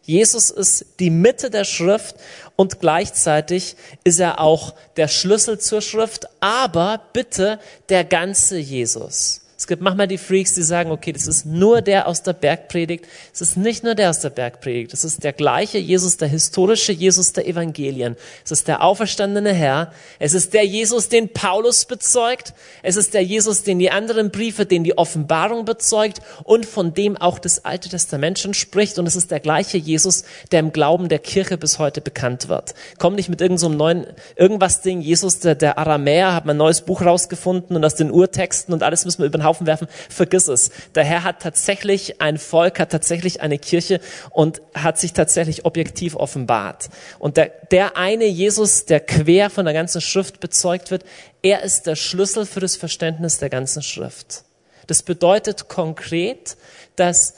Jesus 0.03 0.49
ist 0.49 0.85
die 0.99 1.09
Mitte 1.09 1.49
der 1.49 1.63
Schrift 1.63 2.15
und 2.55 2.79
gleichzeitig 2.79 3.77
ist 4.03 4.19
er 4.19 4.39
auch 4.39 4.73
der 4.97 5.07
Schlüssel 5.07 5.59
zur 5.59 5.81
Schrift, 5.81 6.27
aber 6.41 7.01
bitte 7.13 7.59
der 7.89 8.03
ganze 8.03 8.57
Jesus. 8.57 9.42
Es 9.63 9.67
gibt 9.67 9.81
manchmal 9.81 10.09
die 10.09 10.17
Freaks, 10.17 10.55
die 10.55 10.61
sagen, 10.61 10.91
okay, 10.91 11.13
das 11.13 11.25
ist 11.25 11.45
nur 11.45 11.81
der 11.81 12.09
aus 12.09 12.21
der 12.21 12.33
Bergpredigt. 12.33 13.05
Es 13.33 13.39
ist 13.39 13.55
nicht 13.55 13.81
nur 13.81 13.95
der 13.95 14.09
aus 14.09 14.19
der 14.19 14.29
Bergpredigt. 14.29 14.91
Es 14.91 15.05
ist 15.05 15.23
der 15.23 15.31
gleiche 15.31 15.77
Jesus, 15.77 16.17
der 16.17 16.27
historische 16.27 16.91
Jesus 16.91 17.31
der 17.31 17.47
Evangelien. 17.47 18.17
Es 18.43 18.51
ist 18.51 18.67
der 18.67 18.83
auferstandene 18.83 19.53
Herr. 19.53 19.93
Es 20.19 20.33
ist 20.33 20.53
der 20.53 20.65
Jesus, 20.65 21.07
den 21.07 21.29
Paulus 21.29 21.85
bezeugt. 21.85 22.53
Es 22.81 22.97
ist 22.97 23.13
der 23.13 23.23
Jesus, 23.23 23.63
den 23.63 23.79
die 23.79 23.89
anderen 23.89 24.31
Briefe, 24.31 24.65
den 24.65 24.83
die 24.83 24.97
Offenbarung 24.97 25.63
bezeugt 25.63 26.19
und 26.43 26.65
von 26.65 26.93
dem 26.93 27.15
auch 27.15 27.39
das 27.39 27.63
Alte 27.63 27.87
Testament 27.87 28.39
schon 28.39 28.53
spricht. 28.53 28.99
Und 28.99 29.07
es 29.07 29.15
ist 29.15 29.31
der 29.31 29.39
gleiche 29.39 29.77
Jesus, 29.77 30.25
der 30.51 30.59
im 30.59 30.73
Glauben 30.73 31.07
der 31.07 31.19
Kirche 31.19 31.57
bis 31.57 31.79
heute 31.79 32.01
bekannt 32.01 32.49
wird. 32.49 32.73
Komm 32.97 33.15
nicht 33.15 33.29
mit 33.29 33.39
irgendeinem 33.39 33.71
so 33.71 33.77
neuen, 33.77 34.07
irgendwas 34.35 34.81
Ding. 34.81 34.99
Jesus, 34.99 35.39
der, 35.39 35.55
der 35.55 35.77
Aramäer, 35.77 36.33
hat 36.33 36.49
ein 36.49 36.57
neues 36.57 36.81
Buch 36.81 37.01
rausgefunden 37.01 37.77
und 37.77 37.85
aus 37.85 37.95
den 37.95 38.11
Urtexten 38.11 38.73
und 38.73 38.83
alles 38.83 39.05
müssen 39.05 39.19
wir 39.19 39.27
über 39.27 39.37
den 39.37 39.45
Haufen 39.45 39.52
werfen, 39.61 39.87
vergiss 40.09 40.47
es. 40.47 40.71
Der 40.95 41.03
Herr 41.03 41.23
hat 41.23 41.41
tatsächlich 41.41 42.21
ein 42.21 42.37
Volk, 42.37 42.79
hat 42.79 42.91
tatsächlich 42.91 43.41
eine 43.41 43.57
Kirche 43.57 43.99
und 44.29 44.61
hat 44.73 44.99
sich 44.99 45.13
tatsächlich 45.13 45.65
objektiv 45.65 46.15
offenbart. 46.15 46.89
Und 47.19 47.37
der, 47.37 47.51
der 47.71 47.97
eine 47.97 48.25
Jesus, 48.25 48.85
der 48.85 48.99
quer 48.99 49.49
von 49.49 49.65
der 49.65 49.73
ganzen 49.73 50.01
Schrift 50.01 50.39
bezeugt 50.39 50.91
wird, 50.91 51.03
er 51.41 51.63
ist 51.63 51.87
der 51.87 51.95
Schlüssel 51.95 52.45
für 52.45 52.59
das 52.59 52.75
Verständnis 52.75 53.37
der 53.37 53.49
ganzen 53.49 53.81
Schrift. 53.81 54.43
Das 54.87 55.03
bedeutet 55.03 55.67
konkret, 55.69 56.57
dass 56.95 57.35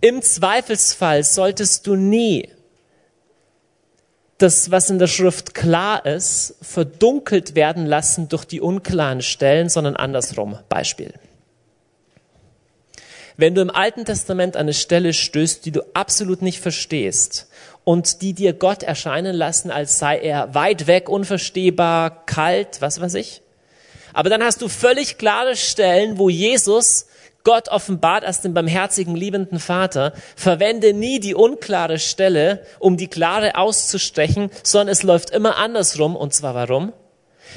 im 0.00 0.20
Zweifelsfall 0.22 1.22
solltest 1.22 1.86
du 1.86 1.94
nie 1.94 2.48
das, 4.42 4.70
was 4.70 4.90
in 4.90 4.98
der 4.98 5.06
Schrift 5.06 5.54
klar 5.54 6.04
ist, 6.04 6.56
verdunkelt 6.60 7.54
werden 7.54 7.86
lassen 7.86 8.28
durch 8.28 8.44
die 8.44 8.60
unklaren 8.60 9.22
Stellen, 9.22 9.68
sondern 9.68 9.96
andersrum. 9.96 10.58
Beispiel. 10.68 11.14
Wenn 13.36 13.54
du 13.54 13.62
im 13.62 13.70
Alten 13.70 14.04
Testament 14.04 14.56
eine 14.56 14.74
Stelle 14.74 15.12
stößt, 15.12 15.64
die 15.64 15.72
du 15.72 15.82
absolut 15.94 16.42
nicht 16.42 16.60
verstehst 16.60 17.48
und 17.84 18.20
die 18.20 18.34
dir 18.34 18.52
Gott 18.52 18.82
erscheinen 18.82 19.34
lassen, 19.34 19.70
als 19.70 19.98
sei 19.98 20.18
er 20.18 20.54
weit 20.54 20.86
weg, 20.86 21.08
unverstehbar, 21.08 22.26
kalt, 22.26 22.80
was 22.80 23.00
weiß 23.00 23.14
ich. 23.14 23.42
Aber 24.12 24.28
dann 24.28 24.42
hast 24.42 24.60
du 24.60 24.68
völlig 24.68 25.18
klare 25.18 25.56
Stellen, 25.56 26.18
wo 26.18 26.28
Jesus 26.28 27.06
Gott 27.44 27.68
offenbart 27.68 28.24
als 28.24 28.40
den 28.40 28.54
barmherzigen, 28.54 29.16
liebenden 29.16 29.58
Vater. 29.58 30.12
Verwende 30.36 30.92
nie 30.92 31.20
die 31.20 31.34
unklare 31.34 31.98
Stelle, 31.98 32.64
um 32.78 32.96
die 32.96 33.08
klare 33.08 33.56
auszustechen, 33.56 34.50
sondern 34.62 34.92
es 34.92 35.02
läuft 35.02 35.30
immer 35.30 35.56
andersrum. 35.56 36.16
Und 36.16 36.34
zwar 36.34 36.54
warum? 36.54 36.92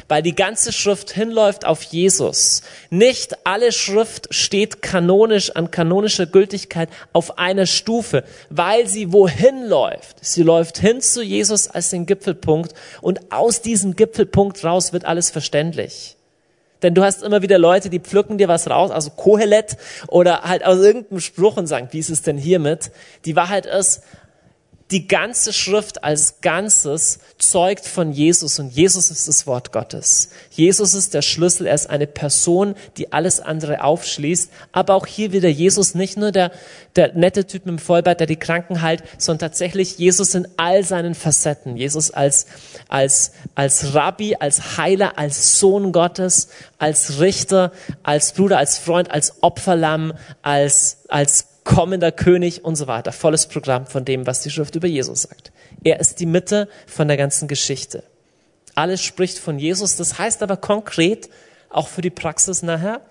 Weil 0.07 0.21
die 0.23 0.35
ganze 0.35 0.73
Schrift 0.73 1.11
hinläuft 1.11 1.65
auf 1.65 1.83
Jesus. 1.83 2.63
Nicht 2.89 3.45
alle 3.45 3.71
Schrift 3.71 4.27
steht 4.33 4.81
kanonisch 4.81 5.51
an 5.55 5.71
kanonischer 5.71 6.25
Gültigkeit 6.25 6.89
auf 7.13 7.37
einer 7.37 7.65
Stufe, 7.65 8.23
weil 8.49 8.87
sie 8.87 9.13
wohin 9.13 9.65
läuft. 9.67 10.17
Sie 10.25 10.43
läuft 10.43 10.79
hin 10.79 10.99
zu 10.99 11.23
Jesus 11.23 11.67
als 11.67 11.91
den 11.91 12.05
Gipfelpunkt 12.05 12.73
und 13.01 13.31
aus 13.31 13.61
diesem 13.61 13.95
Gipfelpunkt 13.95 14.63
raus 14.63 14.91
wird 14.91 15.05
alles 15.05 15.29
verständlich. 15.29 16.14
Denn 16.85 16.93
du 16.93 17.03
hast 17.03 17.23
immer 17.23 17.41
wieder 17.41 17.57
Leute, 17.57 17.89
die 17.89 17.99
pflücken 17.99 18.37
dir 18.37 18.47
was 18.47 18.69
raus, 18.69 18.91
also 18.91 19.09
Kohelet 19.09 19.75
oder 20.07 20.43
halt 20.43 20.63
aus 20.63 20.77
irgendeinem 20.77 21.19
Spruch 21.19 21.57
und 21.57 21.65
sagen, 21.65 21.87
wie 21.89 21.97
ist 21.97 22.11
es 22.11 22.21
denn 22.21 22.37
hiermit? 22.37 22.91
Die 23.25 23.35
Wahrheit 23.35 23.65
ist, 23.65 24.03
die 24.91 25.07
ganze 25.07 25.51
Schrift 25.51 26.03
als 26.03 26.41
Ganzes 26.41 27.17
zeugt 27.39 27.87
von 27.87 28.11
Jesus 28.11 28.59
und 28.59 28.69
Jesus 28.69 29.09
ist 29.09 29.27
das 29.27 29.47
Wort 29.47 29.71
Gottes. 29.71 30.29
Jesus 30.51 30.93
ist 30.93 31.15
der 31.15 31.23
Schlüssel, 31.23 31.65
er 31.65 31.73
ist 31.73 31.89
eine 31.89 32.05
Person, 32.05 32.75
die 32.97 33.11
alles 33.11 33.39
andere 33.39 33.83
aufschließt. 33.83 34.51
Aber 34.71 34.93
auch 34.93 35.07
hier 35.07 35.31
wieder 35.31 35.49
Jesus, 35.49 35.95
nicht 35.95 36.17
nur 36.17 36.31
der, 36.31 36.51
der 36.95 37.13
nette 37.13 37.45
Typ 37.47 37.65
mit 37.65 37.79
dem 37.79 37.79
Vollbart, 37.79 38.19
der 38.19 38.27
die 38.27 38.35
Kranken 38.35 38.83
heilt, 38.83 39.01
sondern 39.17 39.49
tatsächlich 39.49 39.97
Jesus 39.97 40.35
in 40.35 40.47
all 40.57 40.83
seinen 40.83 41.15
Facetten. 41.15 41.77
Jesus 41.77 42.11
als, 42.11 42.45
als, 42.87 43.31
als 43.55 43.95
Rabbi, 43.95 44.35
als 44.39 44.77
Heiler, 44.77 45.17
als 45.17 45.59
Sohn 45.59 45.93
Gottes, 45.93 46.49
als 46.77 47.19
Richter, 47.19 47.71
als 48.03 48.33
Bruder, 48.33 48.59
als 48.59 48.77
Freund, 48.77 49.09
als 49.09 49.41
Opferlamm, 49.41 50.13
als, 50.43 50.97
als 51.07 51.54
kommender 51.65 52.13
König 52.13 52.63
und 52.63 52.77
so 52.77 52.87
weiter. 52.87 53.11
Volles 53.11 53.47
Programm 53.47 53.85
von 53.87 54.05
dem, 54.05 54.25
was 54.25 54.39
die 54.41 54.49
Schrift 54.49 54.75
über 54.75 54.87
Jesus 54.87 55.23
sagt. 55.23 55.51
Er 55.83 55.99
ist 55.99 56.21
die 56.21 56.25
Mitte 56.25 56.69
von 56.87 57.09
der 57.09 57.17
ganzen 57.17 57.49
Geschichte. 57.49 58.03
Alles 58.75 59.03
spricht 59.03 59.39
von 59.39 59.59
Jesus. 59.59 59.97
Das 59.97 60.17
heißt 60.17 60.41
aber 60.43 60.55
konkret, 60.55 61.29
auch 61.69 61.89
für 61.89 62.01
die 62.01 62.09
Praxis 62.09 62.61
nachher, 62.61 63.01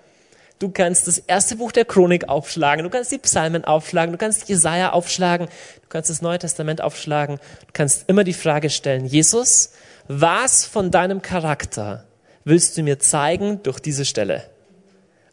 du 0.59 0.69
kannst 0.69 1.07
das 1.07 1.19
erste 1.19 1.57
Buch 1.57 1.71
der 1.71 1.85
Chronik 1.85 2.29
aufschlagen, 2.29 2.83
du 2.83 2.89
kannst 2.89 3.11
die 3.11 3.17
Psalmen 3.17 3.65
aufschlagen, 3.65 4.13
du 4.13 4.17
kannst 4.17 4.47
Jesaja 4.47 4.91
aufschlagen, 4.91 5.47
du 5.47 5.87
kannst 5.89 6.09
das 6.09 6.21
Neue 6.21 6.39
Testament 6.39 6.81
aufschlagen, 6.81 7.37
du 7.37 7.73
kannst 7.73 8.05
immer 8.07 8.23
die 8.23 8.33
Frage 8.33 8.69
stellen, 8.69 9.05
Jesus, 9.05 9.71
was 10.07 10.65
von 10.65 10.91
deinem 10.91 11.21
Charakter 11.21 12.05
willst 12.45 12.77
du 12.77 12.83
mir 12.83 12.99
zeigen 12.99 13.61
durch 13.63 13.79
diese 13.79 14.05
Stelle? 14.05 14.43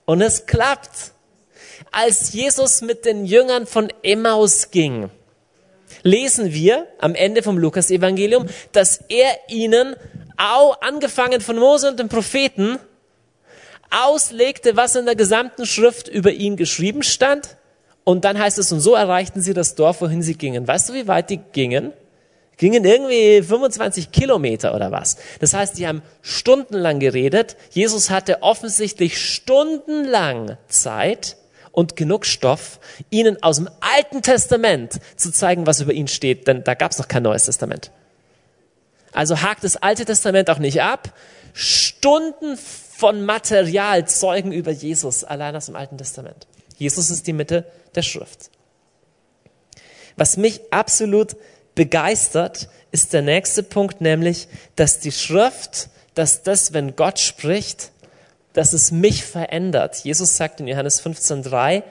Und 0.04 0.20
es 0.20 0.46
klappt 0.46 1.11
als 1.90 2.32
Jesus 2.32 2.82
mit 2.82 3.04
den 3.04 3.24
Jüngern 3.24 3.66
von 3.66 3.88
Emmaus 4.02 4.70
ging, 4.70 5.10
lesen 6.02 6.52
wir 6.52 6.86
am 6.98 7.14
Ende 7.14 7.42
vom 7.42 7.58
Lukas-Evangelium, 7.58 8.46
dass 8.72 9.00
er 9.08 9.30
ihnen, 9.48 9.96
auch 10.36 10.80
angefangen 10.80 11.40
von 11.40 11.58
Mose 11.58 11.88
und 11.88 12.00
den 12.00 12.08
Propheten, 12.08 12.78
auslegte, 13.90 14.76
was 14.76 14.96
in 14.96 15.04
der 15.04 15.14
gesamten 15.14 15.66
Schrift 15.66 16.08
über 16.08 16.32
ihn 16.32 16.56
geschrieben 16.56 17.02
stand. 17.02 17.56
Und 18.04 18.24
dann 18.24 18.38
heißt 18.38 18.58
es, 18.58 18.72
und 18.72 18.80
so 18.80 18.94
erreichten 18.94 19.42
sie 19.42 19.54
das 19.54 19.74
Dorf, 19.74 20.00
wohin 20.00 20.22
sie 20.22 20.34
gingen. 20.34 20.66
Weißt 20.66 20.88
du, 20.88 20.94
wie 20.94 21.06
weit 21.06 21.30
die 21.30 21.36
gingen? 21.52 21.92
Gingen 22.56 22.84
irgendwie 22.84 23.42
25 23.42 24.10
Kilometer 24.10 24.74
oder 24.74 24.90
was. 24.90 25.16
Das 25.40 25.54
heißt, 25.54 25.78
die 25.78 25.86
haben 25.86 26.02
stundenlang 26.20 27.00
geredet. 27.00 27.56
Jesus 27.70 28.10
hatte 28.10 28.42
offensichtlich 28.42 29.18
stundenlang 29.20 30.56
Zeit, 30.68 31.36
und 31.72 31.96
genug 31.96 32.26
Stoff, 32.26 32.78
ihnen 33.10 33.42
aus 33.42 33.56
dem 33.56 33.68
Alten 33.80 34.22
Testament 34.22 35.00
zu 35.16 35.32
zeigen, 35.32 35.66
was 35.66 35.80
über 35.80 35.92
ihn 35.92 36.08
steht, 36.08 36.46
denn 36.46 36.62
da 36.64 36.74
gab 36.74 36.92
es 36.92 36.98
noch 36.98 37.08
kein 37.08 37.22
Neues 37.22 37.46
Testament. 37.46 37.90
Also 39.12 39.42
hakt 39.42 39.64
das 39.64 39.76
Alte 39.76 40.04
Testament 40.04 40.48
auch 40.50 40.58
nicht 40.58 40.80
ab. 40.82 41.12
Stunden 41.52 42.56
von 42.56 43.24
Material 43.24 44.06
zeugen 44.06 44.52
über 44.52 44.70
Jesus 44.70 45.24
allein 45.24 45.56
aus 45.56 45.66
dem 45.66 45.76
Alten 45.76 45.98
Testament. 45.98 46.46
Jesus 46.76 47.10
ist 47.10 47.26
die 47.26 47.32
Mitte 47.32 47.66
der 47.94 48.02
Schrift. 48.02 48.50
Was 50.16 50.36
mich 50.36 50.60
absolut 50.70 51.36
begeistert, 51.74 52.68
ist 52.90 53.12
der 53.12 53.22
nächste 53.22 53.62
Punkt, 53.62 54.00
nämlich, 54.00 54.48
dass 54.76 55.00
die 55.00 55.12
Schrift, 55.12 55.88
dass 56.14 56.42
das, 56.42 56.72
wenn 56.74 56.96
Gott 56.96 57.18
spricht, 57.18 57.91
dass 58.52 58.72
es 58.72 58.90
mich 58.90 59.24
verändert. 59.24 59.96
Jesus 59.96 60.36
sagt 60.36 60.60
in 60.60 60.68
Johannes 60.68 61.02
15.3, 61.04 61.82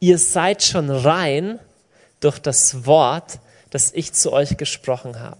ihr 0.00 0.18
seid 0.18 0.62
schon 0.62 0.90
rein 0.90 1.58
durch 2.20 2.38
das 2.38 2.86
Wort, 2.86 3.38
das 3.70 3.92
ich 3.92 4.12
zu 4.12 4.32
euch 4.32 4.56
gesprochen 4.56 5.20
habe. 5.20 5.38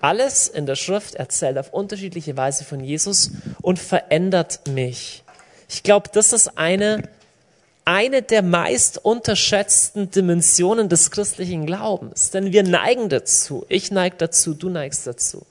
Alles 0.00 0.48
in 0.48 0.66
der 0.66 0.76
Schrift 0.76 1.14
erzählt 1.14 1.58
auf 1.58 1.72
unterschiedliche 1.72 2.36
Weise 2.36 2.64
von 2.64 2.82
Jesus 2.82 3.30
und 3.60 3.78
verändert 3.78 4.66
mich. 4.68 5.22
Ich 5.68 5.82
glaube, 5.82 6.08
das 6.12 6.32
ist 6.32 6.56
eine, 6.56 7.02
eine 7.84 8.22
der 8.22 8.42
meist 8.42 9.04
unterschätzten 9.04 10.10
Dimensionen 10.10 10.88
des 10.88 11.10
christlichen 11.10 11.66
Glaubens. 11.66 12.30
Denn 12.30 12.52
wir 12.52 12.62
neigen 12.62 13.10
dazu. 13.10 13.66
Ich 13.68 13.90
neige 13.90 14.16
dazu, 14.16 14.54
du 14.54 14.70
neigst 14.70 15.06
dazu 15.06 15.46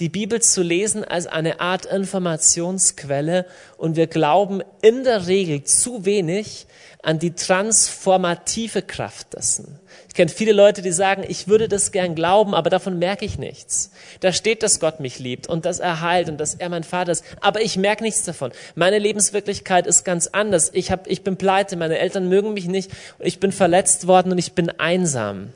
die 0.00 0.08
Bibel 0.08 0.40
zu 0.40 0.62
lesen 0.62 1.04
als 1.04 1.26
eine 1.26 1.60
Art 1.60 1.84
Informationsquelle 1.84 3.46
und 3.76 3.96
wir 3.96 4.06
glauben 4.06 4.62
in 4.80 5.04
der 5.04 5.26
Regel 5.26 5.62
zu 5.64 6.06
wenig 6.06 6.66
an 7.02 7.18
die 7.18 7.34
transformative 7.34 8.82
Kraft 8.82 9.34
dessen. 9.34 9.78
Ich 10.08 10.14
kenne 10.14 10.30
viele 10.30 10.52
Leute, 10.52 10.82
die 10.82 10.92
sagen, 10.92 11.24
ich 11.26 11.48
würde 11.48 11.68
das 11.68 11.92
gern 11.92 12.14
glauben, 12.14 12.54
aber 12.54 12.68
davon 12.68 12.98
merke 12.98 13.24
ich 13.24 13.38
nichts. 13.38 13.90
Da 14.20 14.32
steht, 14.32 14.62
dass 14.62 14.80
Gott 14.80 15.00
mich 15.00 15.18
liebt 15.18 15.46
und 15.46 15.64
dass 15.64 15.80
er 15.80 16.00
heilt 16.00 16.28
und 16.28 16.38
dass 16.38 16.54
er 16.54 16.68
mein 16.68 16.84
Vater 16.84 17.12
ist, 17.12 17.24
aber 17.40 17.62
ich 17.62 17.76
merke 17.76 18.02
nichts 18.02 18.24
davon. 18.24 18.52
Meine 18.74 18.98
Lebenswirklichkeit 18.98 19.86
ist 19.86 20.04
ganz 20.04 20.26
anders. 20.28 20.70
Ich, 20.74 20.90
hab, 20.90 21.06
ich 21.06 21.22
bin 21.22 21.36
pleite, 21.36 21.76
meine 21.76 21.98
Eltern 21.98 22.28
mögen 22.28 22.54
mich 22.54 22.66
nicht, 22.66 22.90
ich 23.18 23.38
bin 23.38 23.52
verletzt 23.52 24.06
worden 24.06 24.32
und 24.32 24.38
ich 24.38 24.52
bin 24.52 24.70
einsam. 24.70 25.52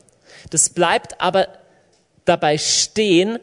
Das 0.50 0.70
bleibt 0.70 1.20
aber 1.20 1.48
dabei 2.24 2.58
stehen, 2.58 3.38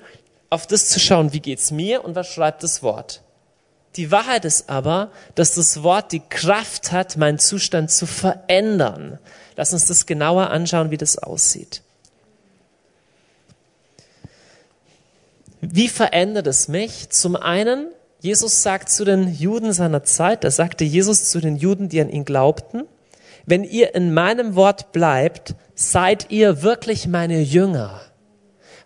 auf 0.52 0.68
das 0.68 0.90
zu 0.90 1.00
schauen, 1.00 1.34
wie 1.34 1.40
geht's 1.40 1.72
mir 1.72 2.04
und 2.04 2.14
was 2.14 2.28
schreibt 2.28 2.62
das 2.62 2.84
Wort. 2.84 3.22
Die 3.96 4.12
Wahrheit 4.12 4.46
ist 4.46 4.70
aber, 4.70 5.10
dass 5.34 5.56
das 5.56 5.82
Wort 5.82 6.12
die 6.12 6.20
Kraft 6.20 6.92
hat, 6.92 7.18
meinen 7.18 7.40
Zustand 7.40 7.90
zu 7.90 8.06
verändern. 8.06 9.18
Lass 9.56 9.74
uns 9.74 9.86
das 9.86 10.06
genauer 10.06 10.50
anschauen, 10.50 10.92
wie 10.92 10.98
das 10.98 11.18
aussieht. 11.18 11.82
Wie 15.62 15.88
verändert 15.88 16.48
es 16.48 16.68
mich? 16.68 17.10
Zum 17.10 17.38
einen, 17.38 17.88
Jesus 18.20 18.62
sagt 18.62 18.90
zu 18.90 19.06
den 19.06 19.34
Juden 19.34 19.72
seiner 19.72 20.04
Zeit, 20.04 20.44
da 20.44 20.52
sagte 20.52 20.84
Jesus 20.84 21.30
zu 21.30 21.40
den 21.40 21.56
Juden, 21.56 21.88
die 21.88 22.02
an 22.02 22.10
ihn 22.10 22.26
glaubten, 22.26 22.84
wenn 23.46 23.64
ihr 23.64 23.96
in 23.96 24.14
meinem 24.14 24.56
Wort 24.56 24.92
bleibt, 24.92 25.56
seid 25.76 26.30
ihr 26.30 26.62
wirklich 26.62 27.08
meine 27.08 27.40
Jünger 27.40 28.02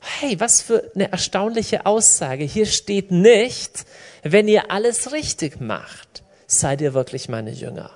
hey, 0.06 0.40
was 0.40 0.62
für 0.62 0.92
eine 0.96 1.12
erstaunliche 1.12 1.86
Aussage. 1.86 2.44
Hier 2.44 2.66
steht 2.66 3.12
nicht, 3.12 3.86
wenn 4.24 4.48
ihr 4.48 4.72
alles 4.72 5.12
richtig 5.12 5.60
macht, 5.60 6.24
seid 6.48 6.82
ihr 6.82 6.94
wirklich 6.94 7.30
meine 7.30 7.52
Jünger. 7.52 7.92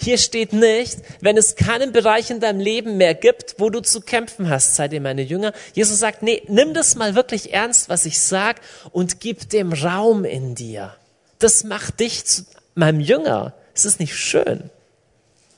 Hier 0.00 0.18
steht 0.18 0.52
nicht, 0.52 0.98
wenn 1.20 1.36
es 1.36 1.54
keinen 1.54 1.92
Bereich 1.92 2.30
in 2.30 2.40
deinem 2.40 2.58
Leben 2.58 2.96
mehr 2.96 3.14
gibt, 3.14 3.56
wo 3.58 3.70
du 3.70 3.80
zu 3.80 4.00
kämpfen 4.00 4.50
hast, 4.50 4.74
seid 4.74 4.92
ihr 4.92 5.00
meine 5.00 5.22
Jünger. 5.22 5.52
Jesus 5.74 6.00
sagt, 6.00 6.22
nee, 6.22 6.42
nimm 6.48 6.74
das 6.74 6.96
mal 6.96 7.14
wirklich 7.14 7.52
ernst, 7.52 7.88
was 7.88 8.04
ich 8.04 8.20
sag, 8.20 8.60
und 8.90 9.20
gib 9.20 9.48
dem 9.50 9.72
Raum 9.72 10.24
in 10.24 10.56
dir. 10.56 10.96
Das 11.38 11.62
macht 11.62 12.00
dich 12.00 12.24
zu 12.24 12.42
meinem 12.74 12.98
Jünger. 12.98 13.54
Ist 13.74 13.84
es 13.84 14.00
nicht 14.00 14.16
schön? 14.16 14.70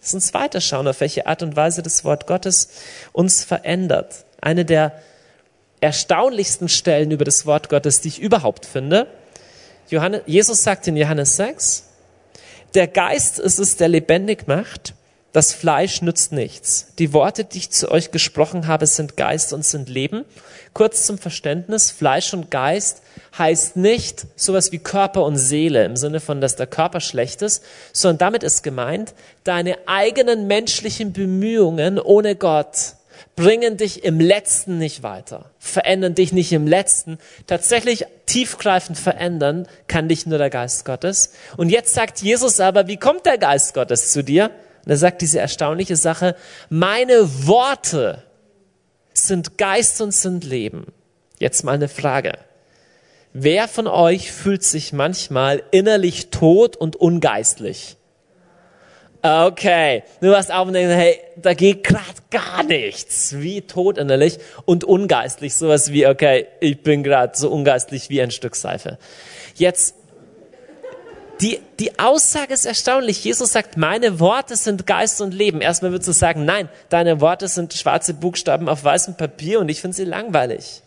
Lass 0.02 0.12
uns 0.12 0.34
weiterschauen, 0.34 0.86
auf 0.88 1.00
welche 1.00 1.26
Art 1.26 1.42
und 1.42 1.56
Weise 1.56 1.82
das 1.82 2.04
Wort 2.04 2.26
Gottes 2.26 2.68
uns 3.12 3.42
verändert. 3.44 4.26
Eine 4.42 4.66
der 4.66 4.92
erstaunlichsten 5.84 6.68
Stellen 6.68 7.10
über 7.10 7.24
das 7.24 7.46
Wort 7.46 7.68
Gottes, 7.68 8.00
die 8.00 8.08
ich 8.08 8.20
überhaupt 8.20 8.66
finde. 8.66 9.06
Johannes, 9.88 10.22
Jesus 10.26 10.62
sagt 10.62 10.86
in 10.88 10.96
Johannes 10.96 11.36
6, 11.36 11.84
der 12.74 12.88
Geist 12.88 13.38
ist 13.38 13.58
es, 13.58 13.76
der 13.76 13.88
lebendig 13.88 14.48
macht. 14.48 14.94
Das 15.32 15.52
Fleisch 15.52 16.00
nützt 16.00 16.32
nichts. 16.32 16.92
Die 16.98 17.12
Worte, 17.12 17.44
die 17.44 17.58
ich 17.58 17.70
zu 17.70 17.90
euch 17.90 18.12
gesprochen 18.12 18.66
habe, 18.66 18.86
sind 18.86 19.16
Geist 19.16 19.52
und 19.52 19.64
sind 19.64 19.88
Leben. 19.88 20.24
Kurz 20.72 21.06
zum 21.06 21.18
Verständnis, 21.18 21.90
Fleisch 21.90 22.32
und 22.32 22.50
Geist 22.50 23.02
heißt 23.36 23.76
nicht 23.76 24.26
sowas 24.36 24.70
wie 24.70 24.78
Körper 24.78 25.24
und 25.24 25.36
Seele 25.36 25.84
im 25.84 25.96
Sinne 25.96 26.20
von, 26.20 26.40
dass 26.40 26.54
der 26.54 26.68
Körper 26.68 27.00
schlecht 27.00 27.42
ist, 27.42 27.64
sondern 27.92 28.18
damit 28.18 28.42
ist 28.44 28.62
gemeint, 28.62 29.12
deine 29.42 29.76
eigenen 29.86 30.46
menschlichen 30.46 31.12
Bemühungen 31.12 31.98
ohne 31.98 32.36
Gott 32.36 32.94
bringen 33.36 33.76
dich 33.76 34.04
im 34.04 34.20
Letzten 34.20 34.78
nicht 34.78 35.02
weiter, 35.02 35.50
verändern 35.58 36.14
dich 36.14 36.32
nicht 36.32 36.52
im 36.52 36.66
Letzten. 36.66 37.18
Tatsächlich 37.46 38.06
tiefgreifend 38.26 38.98
verändern 38.98 39.66
kann 39.88 40.08
dich 40.08 40.26
nur 40.26 40.38
der 40.38 40.50
Geist 40.50 40.84
Gottes. 40.84 41.32
Und 41.56 41.68
jetzt 41.68 41.94
sagt 41.94 42.22
Jesus 42.22 42.60
aber, 42.60 42.86
wie 42.86 42.96
kommt 42.96 43.26
der 43.26 43.38
Geist 43.38 43.74
Gottes 43.74 44.12
zu 44.12 44.22
dir? 44.22 44.50
Und 44.84 44.90
er 44.90 44.96
sagt 44.96 45.22
diese 45.22 45.40
erstaunliche 45.40 45.96
Sache, 45.96 46.36
meine 46.68 47.46
Worte 47.46 48.22
sind 49.14 49.58
Geist 49.58 50.00
und 50.00 50.12
sind 50.12 50.44
Leben. 50.44 50.86
Jetzt 51.38 51.64
mal 51.64 51.72
eine 51.72 51.88
Frage. 51.88 52.32
Wer 53.32 53.66
von 53.66 53.88
euch 53.88 54.30
fühlt 54.30 54.62
sich 54.62 54.92
manchmal 54.92 55.62
innerlich 55.72 56.30
tot 56.30 56.76
und 56.76 56.94
ungeistlich? 56.94 57.96
Okay, 59.26 60.02
du 60.20 60.32
warst 60.32 60.52
auf 60.52 60.66
und 60.66 60.74
denkst, 60.74 60.94
hey, 60.94 61.18
da 61.36 61.54
geht 61.54 61.82
gerade 61.82 62.04
gar 62.30 62.62
nichts. 62.62 63.34
Wie 63.38 63.62
tot 63.62 63.96
innerlich 63.96 64.38
und 64.66 64.84
ungeistlich. 64.84 65.54
Sowas 65.54 65.90
wie, 65.92 66.06
okay, 66.06 66.46
ich 66.60 66.82
bin 66.82 67.02
gerade 67.02 67.34
so 67.34 67.48
ungeistlich 67.48 68.10
wie 68.10 68.20
ein 68.20 68.30
Stück 68.30 68.54
Seife. 68.54 68.98
Jetzt, 69.54 69.94
die, 71.40 71.58
die 71.80 71.98
Aussage 71.98 72.52
ist 72.52 72.66
erstaunlich. 72.66 73.24
Jesus 73.24 73.52
sagt, 73.52 73.78
meine 73.78 74.20
Worte 74.20 74.56
sind 74.56 74.86
Geist 74.86 75.22
und 75.22 75.32
Leben. 75.32 75.62
Erstmal 75.62 75.92
würdest 75.92 76.08
du 76.08 76.12
sagen, 76.12 76.44
nein, 76.44 76.68
deine 76.90 77.22
Worte 77.22 77.48
sind 77.48 77.72
schwarze 77.72 78.12
Buchstaben 78.12 78.68
auf 78.68 78.84
weißem 78.84 79.16
Papier 79.16 79.58
und 79.58 79.70
ich 79.70 79.80
finde 79.80 79.96
sie 79.96 80.04
langweilig. 80.04 80.82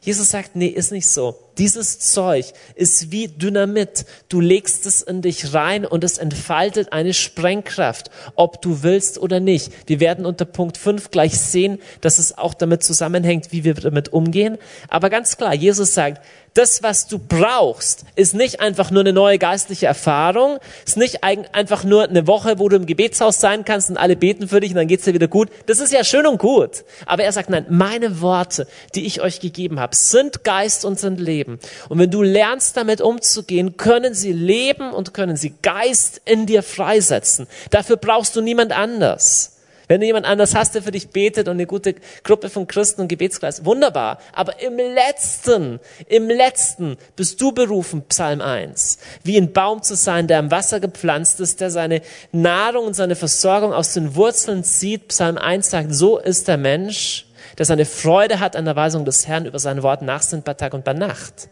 Jesus 0.00 0.30
sagt, 0.30 0.56
nee, 0.56 0.68
ist 0.68 0.90
nicht 0.90 1.10
so. 1.10 1.36
Dieses 1.60 1.98
Zeug 1.98 2.54
ist 2.74 3.12
wie 3.12 3.28
Dynamit. 3.28 4.06
Du 4.30 4.40
legst 4.40 4.86
es 4.86 5.02
in 5.02 5.20
dich 5.20 5.52
rein 5.52 5.84
und 5.84 6.04
es 6.04 6.16
entfaltet 6.16 6.94
eine 6.94 7.12
Sprengkraft, 7.12 8.10
ob 8.34 8.62
du 8.62 8.82
willst 8.82 9.18
oder 9.18 9.40
nicht. 9.40 9.70
Wir 9.86 10.00
werden 10.00 10.24
unter 10.24 10.46
Punkt 10.46 10.78
5 10.78 11.10
gleich 11.10 11.38
sehen, 11.38 11.78
dass 12.00 12.18
es 12.18 12.38
auch 12.38 12.54
damit 12.54 12.82
zusammenhängt, 12.82 13.52
wie 13.52 13.64
wir 13.64 13.74
damit 13.74 14.10
umgehen. 14.10 14.56
Aber 14.88 15.10
ganz 15.10 15.36
klar, 15.36 15.52
Jesus 15.52 15.92
sagt, 15.92 16.22
das, 16.54 16.82
was 16.82 17.06
du 17.06 17.18
brauchst, 17.18 18.04
ist 18.16 18.34
nicht 18.34 18.60
einfach 18.60 18.90
nur 18.90 19.00
eine 19.00 19.12
neue 19.12 19.38
geistliche 19.38 19.86
Erfahrung, 19.86 20.58
ist 20.84 20.96
nicht 20.96 21.22
einfach 21.22 21.84
nur 21.84 22.08
eine 22.08 22.26
Woche, 22.26 22.58
wo 22.58 22.68
du 22.68 22.76
im 22.76 22.86
Gebetshaus 22.86 23.38
sein 23.38 23.64
kannst 23.64 23.90
und 23.90 23.96
alle 23.96 24.16
beten 24.16 24.48
für 24.48 24.60
dich 24.60 24.70
und 24.70 24.76
dann 24.76 24.88
geht's 24.88 25.04
dir 25.04 25.14
wieder 25.14 25.28
gut. 25.28 25.48
Das 25.66 25.78
ist 25.78 25.92
ja 25.92 26.02
schön 26.02 26.26
und 26.26 26.38
gut. 26.38 26.84
Aber 27.06 27.22
er 27.22 27.32
sagt, 27.32 27.50
nein, 27.50 27.66
meine 27.68 28.20
Worte, 28.20 28.66
die 28.94 29.06
ich 29.06 29.20
euch 29.20 29.40
gegeben 29.40 29.78
habe, 29.78 29.94
sind 29.94 30.42
Geist 30.42 30.84
und 30.84 30.98
sind 30.98 31.20
Leben. 31.20 31.49
Und 31.88 31.98
wenn 31.98 32.10
du 32.10 32.22
lernst, 32.22 32.76
damit 32.76 33.00
umzugehen, 33.00 33.76
können 33.76 34.14
sie 34.14 34.32
leben 34.32 34.92
und 34.92 35.14
können 35.14 35.36
sie 35.36 35.54
Geist 35.62 36.20
in 36.24 36.46
dir 36.46 36.62
freisetzen. 36.62 37.46
Dafür 37.70 37.96
brauchst 37.96 38.36
du 38.36 38.40
niemand 38.40 38.72
anders. 38.72 39.56
Wenn 39.90 40.00
du 40.00 40.06
jemand 40.06 40.24
anders 40.24 40.54
hast, 40.54 40.76
der 40.76 40.84
für 40.84 40.92
dich 40.92 41.08
betet 41.08 41.48
und 41.48 41.54
eine 41.54 41.66
gute 41.66 41.96
Gruppe 42.22 42.48
von 42.48 42.68
Christen 42.68 43.00
und 43.00 43.08
Gebetskreis, 43.08 43.64
wunderbar. 43.64 44.20
Aber 44.32 44.62
im 44.62 44.76
letzten, 44.76 45.80
im 46.06 46.28
letzten 46.28 46.96
bist 47.16 47.40
du 47.40 47.50
berufen, 47.50 48.02
Psalm 48.02 48.40
1, 48.40 48.98
wie 49.24 49.36
ein 49.36 49.52
Baum 49.52 49.82
zu 49.82 49.96
sein, 49.96 50.28
der 50.28 50.38
am 50.38 50.52
Wasser 50.52 50.78
gepflanzt 50.78 51.40
ist, 51.40 51.60
der 51.60 51.72
seine 51.72 52.02
Nahrung 52.30 52.86
und 52.86 52.94
seine 52.94 53.16
Versorgung 53.16 53.72
aus 53.72 53.92
den 53.92 54.14
Wurzeln 54.14 54.62
zieht. 54.62 55.08
Psalm 55.08 55.36
1 55.36 55.70
sagt, 55.70 55.92
so 55.92 56.18
ist 56.18 56.46
der 56.46 56.56
Mensch, 56.56 57.26
der 57.60 57.66
seine 57.66 57.84
Freude 57.84 58.40
hat 58.40 58.56
an 58.56 58.64
der 58.64 58.74
Weisung 58.74 59.04
des 59.04 59.28
Herrn 59.28 59.44
über 59.44 59.58
sein 59.58 59.82
Wort 59.82 60.00
nachsinnt 60.00 60.46
bei 60.46 60.54
Tag 60.54 60.72
und 60.72 60.82
bei 60.82 60.94
Nacht. 60.94 61.50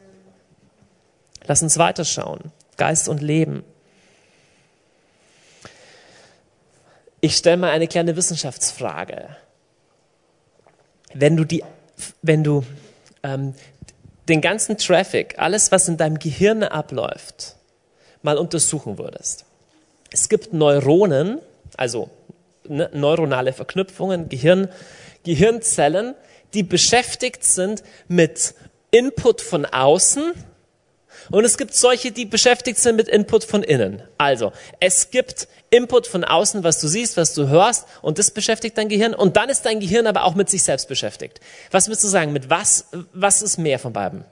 Lass 1.44 1.62
uns 1.62 1.76
weiterschauen. 1.76 2.50
Geist 2.78 3.10
und 3.10 3.20
Leben. 3.20 3.62
Ich 7.20 7.36
stelle 7.36 7.58
mal 7.58 7.68
eine 7.68 7.88
kleine 7.88 8.16
Wissenschaftsfrage. 8.16 9.36
Wenn 11.12 11.36
du, 11.36 11.44
die, 11.44 11.62
wenn 12.22 12.42
du 12.42 12.64
ähm, 13.22 13.52
den 14.30 14.40
ganzen 14.40 14.78
Traffic, 14.78 15.34
alles, 15.36 15.72
was 15.72 15.88
in 15.88 15.98
deinem 15.98 16.18
Gehirn 16.18 16.62
abläuft, 16.62 17.56
mal 18.22 18.38
untersuchen 18.38 18.96
würdest. 18.96 19.44
Es 20.10 20.30
gibt 20.30 20.54
Neuronen, 20.54 21.40
also 21.76 22.08
ne, 22.66 22.88
neuronale 22.94 23.52
Verknüpfungen, 23.52 24.30
Gehirn, 24.30 24.68
Gehirnzellen, 25.28 26.14
die 26.54 26.62
beschäftigt 26.62 27.44
sind 27.44 27.82
mit 28.08 28.54
Input 28.90 29.42
von 29.42 29.66
außen 29.66 30.32
und 31.30 31.44
es 31.44 31.58
gibt 31.58 31.74
solche, 31.74 32.10
die 32.10 32.24
beschäftigt 32.24 32.78
sind 32.78 32.96
mit 32.96 33.08
Input 33.08 33.44
von 33.44 33.62
innen. 33.62 34.02
Also, 34.16 34.52
es 34.80 35.10
gibt 35.10 35.48
Input 35.70 36.06
von 36.06 36.24
außen, 36.24 36.64
was 36.64 36.80
du 36.80 36.88
siehst, 36.88 37.16
was 37.16 37.34
du 37.34 37.48
hörst, 37.48 37.86
und 38.00 38.18
das 38.18 38.30
beschäftigt 38.30 38.78
dein 38.78 38.88
Gehirn. 38.88 39.14
Und 39.14 39.36
dann 39.36 39.50
ist 39.50 39.66
dein 39.66 39.80
Gehirn 39.80 40.06
aber 40.06 40.24
auch 40.24 40.34
mit 40.34 40.48
sich 40.48 40.62
selbst 40.62 40.88
beschäftigt. 40.88 41.40
Was 41.70 41.88
würdest 41.88 42.04
du 42.04 42.08
sagen? 42.08 42.32
Mit 42.32 42.48
was, 42.48 42.86
was 43.12 43.42
ist 43.42 43.58
mehr 43.58 43.78
von 43.78 43.92
beiden? 43.92 44.24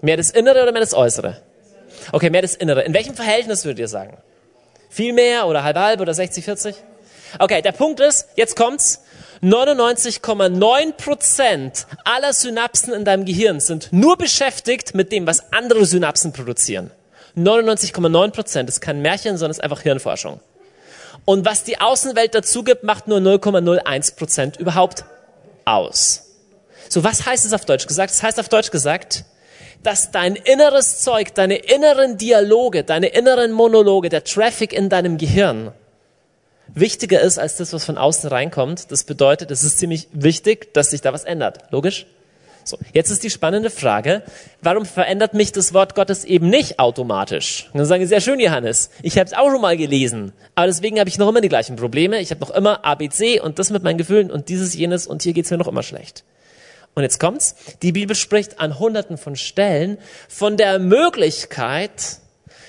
Mehr 0.00 0.16
das 0.16 0.30
Innere 0.30 0.62
oder 0.62 0.72
mehr 0.72 0.80
das 0.80 0.94
Äußere? 0.94 1.42
Okay, 2.12 2.30
mehr 2.30 2.42
das 2.42 2.54
Innere. 2.54 2.82
In 2.82 2.94
welchem 2.94 3.14
Verhältnis 3.14 3.64
würdet 3.64 3.80
ihr 3.80 3.88
sagen? 3.88 4.18
Viel 4.88 5.12
mehr 5.12 5.46
oder 5.46 5.64
halb 5.64 5.76
halb 5.76 6.00
oder 6.00 6.14
60, 6.14 6.44
40? 6.44 6.76
Okay, 7.38 7.62
der 7.62 7.72
Punkt 7.72 8.00
ist, 8.00 8.28
jetzt 8.36 8.56
kommt's. 8.56 9.02
99,9 9.42 10.92
Prozent 10.92 11.86
aller 12.04 12.32
Synapsen 12.32 12.92
in 12.92 13.04
deinem 13.04 13.24
Gehirn 13.24 13.58
sind 13.58 13.88
nur 13.92 14.16
beschäftigt 14.16 14.94
mit 14.94 15.10
dem, 15.10 15.26
was 15.26 15.52
andere 15.52 15.84
Synapsen 15.84 16.32
produzieren. 16.32 16.92
99,9 17.36 18.30
Prozent 18.30 18.68
ist 18.68 18.80
kein 18.80 19.02
Märchen, 19.02 19.36
sondern 19.36 19.50
ist 19.50 19.62
einfach 19.64 19.80
Hirnforschung. 19.80 20.40
Und 21.24 21.44
was 21.44 21.64
die 21.64 21.80
Außenwelt 21.80 22.34
dazu 22.34 22.62
gibt, 22.62 22.84
macht 22.84 23.08
nur 23.08 23.18
0,01 23.18 24.16
Prozent 24.16 24.56
überhaupt 24.58 25.04
aus. 25.64 26.22
So, 26.88 27.02
was 27.02 27.26
heißt 27.26 27.44
es 27.44 27.52
auf 27.52 27.64
Deutsch 27.64 27.86
gesagt? 27.86 28.12
Das 28.12 28.22
heißt 28.22 28.38
auf 28.38 28.48
Deutsch 28.48 28.70
gesagt, 28.70 29.24
dass 29.82 30.12
dein 30.12 30.36
inneres 30.36 31.00
Zeug, 31.00 31.34
deine 31.34 31.56
inneren 31.56 32.16
Dialoge, 32.16 32.84
deine 32.84 33.08
inneren 33.08 33.50
Monologe, 33.50 34.08
der 34.08 34.22
Traffic 34.22 34.72
in 34.72 34.88
deinem 34.88 35.18
Gehirn 35.18 35.72
wichtiger 36.74 37.20
ist 37.20 37.38
als 37.38 37.56
das, 37.56 37.72
was 37.72 37.84
von 37.84 37.98
außen 37.98 38.28
reinkommt. 38.28 38.90
Das 38.90 39.04
bedeutet, 39.04 39.50
es 39.50 39.64
ist 39.64 39.78
ziemlich 39.78 40.08
wichtig, 40.12 40.72
dass 40.74 40.90
sich 40.90 41.00
da 41.00 41.12
was 41.12 41.24
ändert. 41.24 41.70
Logisch? 41.70 42.06
So, 42.64 42.78
jetzt 42.92 43.10
ist 43.10 43.24
die 43.24 43.30
spannende 43.30 43.70
Frage, 43.70 44.22
warum 44.60 44.86
verändert 44.86 45.34
mich 45.34 45.50
das 45.50 45.74
Wort 45.74 45.96
Gottes 45.96 46.24
eben 46.24 46.48
nicht 46.48 46.78
automatisch? 46.78 47.68
Und 47.72 47.78
dann 47.78 47.86
sagen 47.86 48.02
sie, 48.02 48.08
sehr 48.08 48.20
schön, 48.20 48.38
Johannes, 48.38 48.90
ich 49.02 49.18
habe 49.18 49.26
es 49.26 49.32
auch 49.32 49.50
schon 49.50 49.60
mal 49.60 49.76
gelesen, 49.76 50.32
aber 50.54 50.68
deswegen 50.68 51.00
habe 51.00 51.08
ich 51.08 51.18
noch 51.18 51.28
immer 51.28 51.40
die 51.40 51.48
gleichen 51.48 51.74
Probleme. 51.74 52.20
Ich 52.20 52.30
habe 52.30 52.40
noch 52.40 52.50
immer 52.50 52.84
ABC 52.84 53.40
und 53.40 53.58
das 53.58 53.70
mit 53.70 53.82
meinen 53.82 53.98
Gefühlen 53.98 54.30
und 54.30 54.48
dieses, 54.48 54.74
jenes 54.74 55.08
und 55.08 55.22
hier 55.22 55.32
geht's 55.32 55.50
mir 55.50 55.58
noch 55.58 55.66
immer 55.66 55.82
schlecht. 55.82 56.24
Und 56.94 57.02
jetzt 57.02 57.18
kommt's, 57.18 57.56
die 57.82 57.92
Bibel 57.92 58.14
spricht 58.14 58.60
an 58.60 58.78
hunderten 58.78 59.16
von 59.16 59.34
Stellen 59.34 59.98
von 60.28 60.56
der 60.56 60.78
Möglichkeit, 60.78 62.18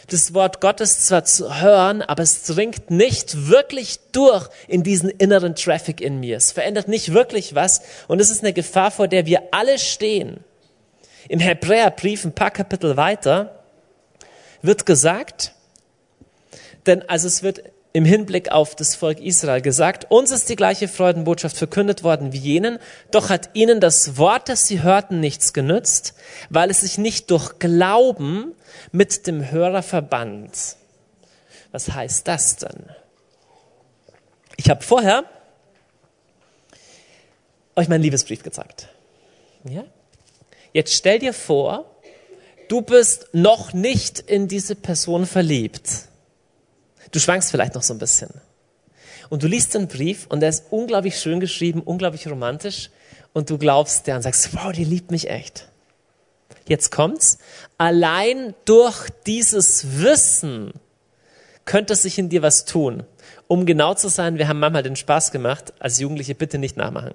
das 0.08 0.34
Wort 0.34 0.62
Gottes 0.62 1.06
zwar 1.06 1.24
zu 1.24 1.62
hören, 1.62 2.02
aber 2.02 2.24
es 2.24 2.44
dringt 2.44 2.92
nicht 2.92 3.48
wirklich 3.50 4.00
durch 4.12 4.50
in 4.68 4.84
diesen 4.84 5.10
inneren 5.10 5.56
Traffic 5.56 6.02
in 6.02 6.20
mir. 6.20 6.38
Es 6.38 6.52
verändert 6.52 6.88
nicht 6.88 7.14
wirklich 7.14 7.56
was 7.56 7.82
und 8.08 8.20
es 8.20 8.30
ist 8.30 8.44
eine 8.44 8.54
Gefahr, 8.54 8.92
vor 8.92 9.08
der 9.08 9.26
wir 9.26 9.42
alle 9.52 9.80
stehen. 9.80 10.44
Im 11.30 11.40
Hebräerbrief, 11.40 12.26
ein 12.26 12.36
paar 12.36 12.52
Kapitel 12.52 12.98
weiter, 12.98 13.64
wird 14.62 14.86
gesagt, 14.86 15.54
denn 16.86 17.08
also 17.08 17.28
es 17.28 17.44
wird 17.44 17.64
im 17.96 18.06
Hinblick 18.06 18.52
auf 18.52 18.76
das 18.76 18.96
Volk 18.96 19.20
Israel 19.20 19.62
gesagt, 19.62 20.10
uns 20.10 20.32
ist 20.32 20.50
die 20.50 20.56
gleiche 20.56 20.88
Freudenbotschaft 20.88 21.56
verkündet 21.56 22.04
worden 22.04 22.34
wie 22.34 22.40
jenen, 22.40 22.80
doch 23.12 23.30
hat 23.30 23.52
ihnen 23.54 23.80
das 23.80 24.18
Wort, 24.18 24.50
das 24.50 24.68
sie 24.68 24.82
hörten, 24.82 25.20
nichts 25.20 25.54
genützt, 25.54 26.16
weil 26.50 26.72
es 26.72 26.82
sich 26.82 26.98
nicht 26.98 27.30
durch 27.30 27.60
Glauben 27.60 28.54
mit 28.92 29.28
dem 29.28 29.52
Hörer 29.52 29.84
verband. 29.84 30.76
Was 31.72 31.92
heißt 31.92 32.28
das 32.28 32.56
denn? 32.56 32.86
Ich 34.58 34.72
habe 34.72 34.82
vorher 34.82 35.26
euch 37.76 37.88
meinen 37.88 38.02
Liebesbrief 38.02 38.42
gezeigt. 38.42 38.90
Ja? 39.70 39.84
Jetzt 40.74 40.96
stell 40.96 41.20
dir 41.20 41.34
vor, 41.34 41.86
du 42.70 42.82
bist 42.82 43.28
noch 43.34 43.74
nicht 43.74 44.20
in 44.20 44.48
diese 44.48 44.76
Person 44.76 45.28
verliebt. 45.28 46.08
Du 47.14 47.20
schwankst 47.20 47.52
vielleicht 47.52 47.76
noch 47.76 47.84
so 47.84 47.94
ein 47.94 48.00
bisschen. 48.00 48.30
Und 49.30 49.44
du 49.44 49.48
liest 49.48 49.74
den 49.74 49.88
Brief 49.88 50.26
und 50.28 50.42
der 50.42 50.50
ist 50.50 50.66
unglaublich 50.72 51.18
schön 51.18 51.40
geschrieben, 51.40 51.82
unglaublich 51.82 52.28
romantisch 52.28 52.90
und 53.32 53.50
du 53.50 53.58
glaubst 53.58 54.08
der 54.08 54.18
und 54.18 54.24
sagst, 54.24 54.54
wow, 54.56 54.72
die 54.72 54.84
liebt 54.84 55.12
mich 55.12 55.30
echt. 55.30 55.70
Jetzt 56.68 56.92
kommt's. 56.92 57.38
Allein 57.78 58.54
durch 58.66 59.10
dieses 59.26 60.02
Wissen 60.02 60.74
könnte 61.66 61.96
sich 61.96 62.18
in 62.18 62.30
dir 62.30 62.42
was 62.42 62.66
tun. 62.66 63.04
Um 63.48 63.66
genau 63.66 63.94
zu 63.94 64.10
sein, 64.10 64.38
wir 64.38 64.48
haben 64.48 64.60
manchmal 64.60 64.84
den 64.84 64.96
Spaß 64.96 65.32
gemacht, 65.32 65.74
als 65.80 66.00
Jugendliche 66.00 66.36
bitte 66.36 66.58
nicht 66.58 66.78
nachmachen. 66.78 67.14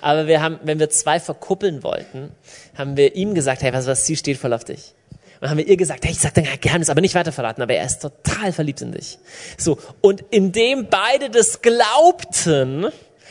Aber 0.00 0.26
wir 0.26 0.42
haben, 0.42 0.60
wenn 0.62 0.78
wir 0.78 0.90
zwei 0.90 1.18
verkuppeln 1.18 1.82
wollten, 1.82 2.30
haben 2.76 2.96
wir 2.96 3.16
ihm 3.16 3.34
gesagt, 3.34 3.62
hey, 3.62 3.72
was, 3.72 3.86
was, 3.86 4.06
sie 4.06 4.16
steht 4.16 4.36
voll 4.38 4.52
auf 4.52 4.64
dich. 4.64 4.94
Und 5.40 5.50
haben 5.50 5.58
wir 5.58 5.66
ihr 5.66 5.76
gesagt, 5.76 6.04
hey, 6.04 6.12
ich 6.12 6.20
sag 6.20 6.34
dein 6.34 6.48
Geheimnis, 6.60 6.88
aber 6.88 7.00
nicht 7.00 7.14
weiter 7.14 7.32
verraten, 7.32 7.62
aber 7.62 7.74
er 7.74 7.84
ist 7.84 8.00
total 8.00 8.52
verliebt 8.52 8.80
in 8.80 8.92
dich. 8.92 9.18
So. 9.58 9.78
Und 10.00 10.24
indem 10.30 10.88
beide 10.88 11.30
das 11.30 11.60
glaubten, 11.62 12.86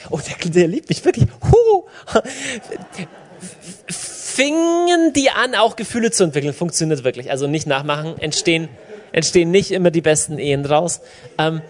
oh, 0.10 0.20
der, 0.20 0.50
der 0.52 0.68
liebt 0.68 0.90
mich 0.90 1.04
wirklich, 1.04 1.28
huh, 1.52 1.86
fingen 3.88 5.14
die 5.14 5.30
an, 5.30 5.56
auch 5.56 5.76
Gefühle 5.76 6.12
zu 6.12 6.24
entwickeln. 6.24 6.54
Funktioniert 6.54 7.04
wirklich. 7.04 7.32
Also 7.32 7.48
nicht 7.48 7.68
nachmachen, 7.68 8.20
entstehen, 8.20 8.70
entstehen 9.12 9.50
nicht 9.50 9.72
immer 9.72 9.92
die 9.92 10.02
besten 10.02 10.38
Ehen 10.38 10.64
draus. 10.64 11.02
Ähm, 11.38 11.62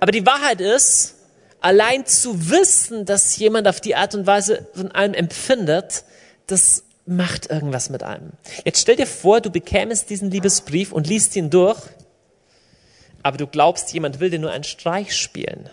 aber 0.00 0.10
die 0.10 0.26
Wahrheit 0.26 0.60
ist, 0.60 1.14
allein 1.60 2.06
zu 2.06 2.50
wissen, 2.50 3.06
dass 3.06 3.36
jemand 3.36 3.68
auf 3.68 3.80
die 3.80 3.94
Art 3.94 4.14
und 4.14 4.26
Weise 4.26 4.66
von 4.74 4.90
einem 4.90 5.14
empfindet, 5.14 6.04
das 6.48 6.82
macht 7.06 7.50
irgendwas 7.50 7.90
mit 7.90 8.02
einem. 8.02 8.32
Jetzt 8.64 8.80
stell 8.80 8.96
dir 8.96 9.06
vor, 9.06 9.40
du 9.40 9.50
bekämest 9.50 10.10
diesen 10.10 10.30
Liebesbrief 10.30 10.92
und 10.92 11.06
liest 11.06 11.34
ihn 11.36 11.50
durch, 11.50 11.80
aber 13.22 13.36
du 13.36 13.46
glaubst, 13.46 13.92
jemand 13.92 14.20
will 14.20 14.30
dir 14.30 14.38
nur 14.38 14.50
einen 14.50 14.64
Streich 14.64 15.16
spielen. 15.16 15.68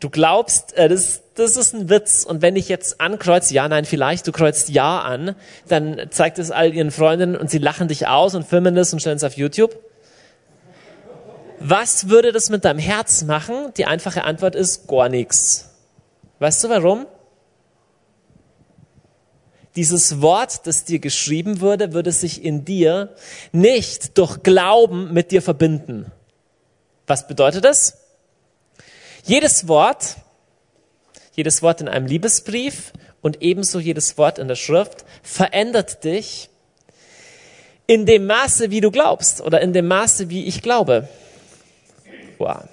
Du 0.00 0.10
glaubst, 0.10 0.76
äh, 0.76 0.88
das, 0.88 1.22
das 1.34 1.56
ist 1.56 1.74
ein 1.74 1.88
Witz. 1.88 2.24
Und 2.24 2.42
wenn 2.42 2.56
ich 2.56 2.68
jetzt 2.68 3.00
ankreuze, 3.00 3.54
ja, 3.54 3.68
nein, 3.68 3.84
vielleicht, 3.84 4.26
du 4.26 4.32
kreuzt 4.32 4.68
ja 4.70 5.00
an, 5.00 5.36
dann 5.68 6.08
zeigt 6.10 6.38
es 6.38 6.50
all 6.50 6.74
ihren 6.74 6.90
Freundinnen 6.90 7.36
und 7.36 7.50
sie 7.50 7.58
lachen 7.58 7.88
dich 7.88 8.06
aus 8.06 8.34
und 8.34 8.46
filmen 8.46 8.74
das 8.74 8.92
und 8.92 9.00
stellen 9.00 9.16
es 9.16 9.24
auf 9.24 9.36
YouTube. 9.36 9.76
Was 11.58 12.08
würde 12.08 12.32
das 12.32 12.50
mit 12.50 12.64
deinem 12.64 12.78
Herz 12.78 13.24
machen? 13.24 13.72
Die 13.76 13.86
einfache 13.86 14.24
Antwort 14.24 14.54
ist 14.54 14.86
gar 14.88 15.08
nichts. 15.08 15.70
Weißt 16.38 16.62
du 16.64 16.68
warum? 16.68 17.06
Dieses 19.76 20.22
Wort, 20.22 20.66
das 20.66 20.84
dir 20.84 20.98
geschrieben 20.98 21.60
wurde, 21.60 21.92
würde 21.92 22.10
sich 22.10 22.42
in 22.42 22.64
dir 22.64 23.14
nicht 23.52 24.16
durch 24.16 24.42
Glauben 24.42 25.12
mit 25.12 25.30
dir 25.30 25.42
verbinden. 25.42 26.10
Was 27.06 27.28
bedeutet 27.28 27.64
das? 27.64 27.98
Jedes 29.24 29.68
Wort, 29.68 30.16
jedes 31.34 31.60
Wort 31.60 31.82
in 31.82 31.88
einem 31.88 32.06
Liebesbrief 32.06 32.92
und 33.20 33.42
ebenso 33.42 33.78
jedes 33.78 34.16
Wort 34.16 34.38
in 34.38 34.48
der 34.48 34.56
Schrift 34.56 35.04
verändert 35.22 36.04
dich 36.04 36.48
in 37.86 38.06
dem 38.06 38.26
Maße, 38.26 38.70
wie 38.70 38.80
du 38.80 38.90
glaubst 38.90 39.40
oder 39.42 39.60
in 39.60 39.72
dem 39.72 39.88
Maße, 39.88 40.30
wie 40.30 40.46
ich 40.46 40.62
glaube. 40.62 41.08
Wow. 42.38 42.64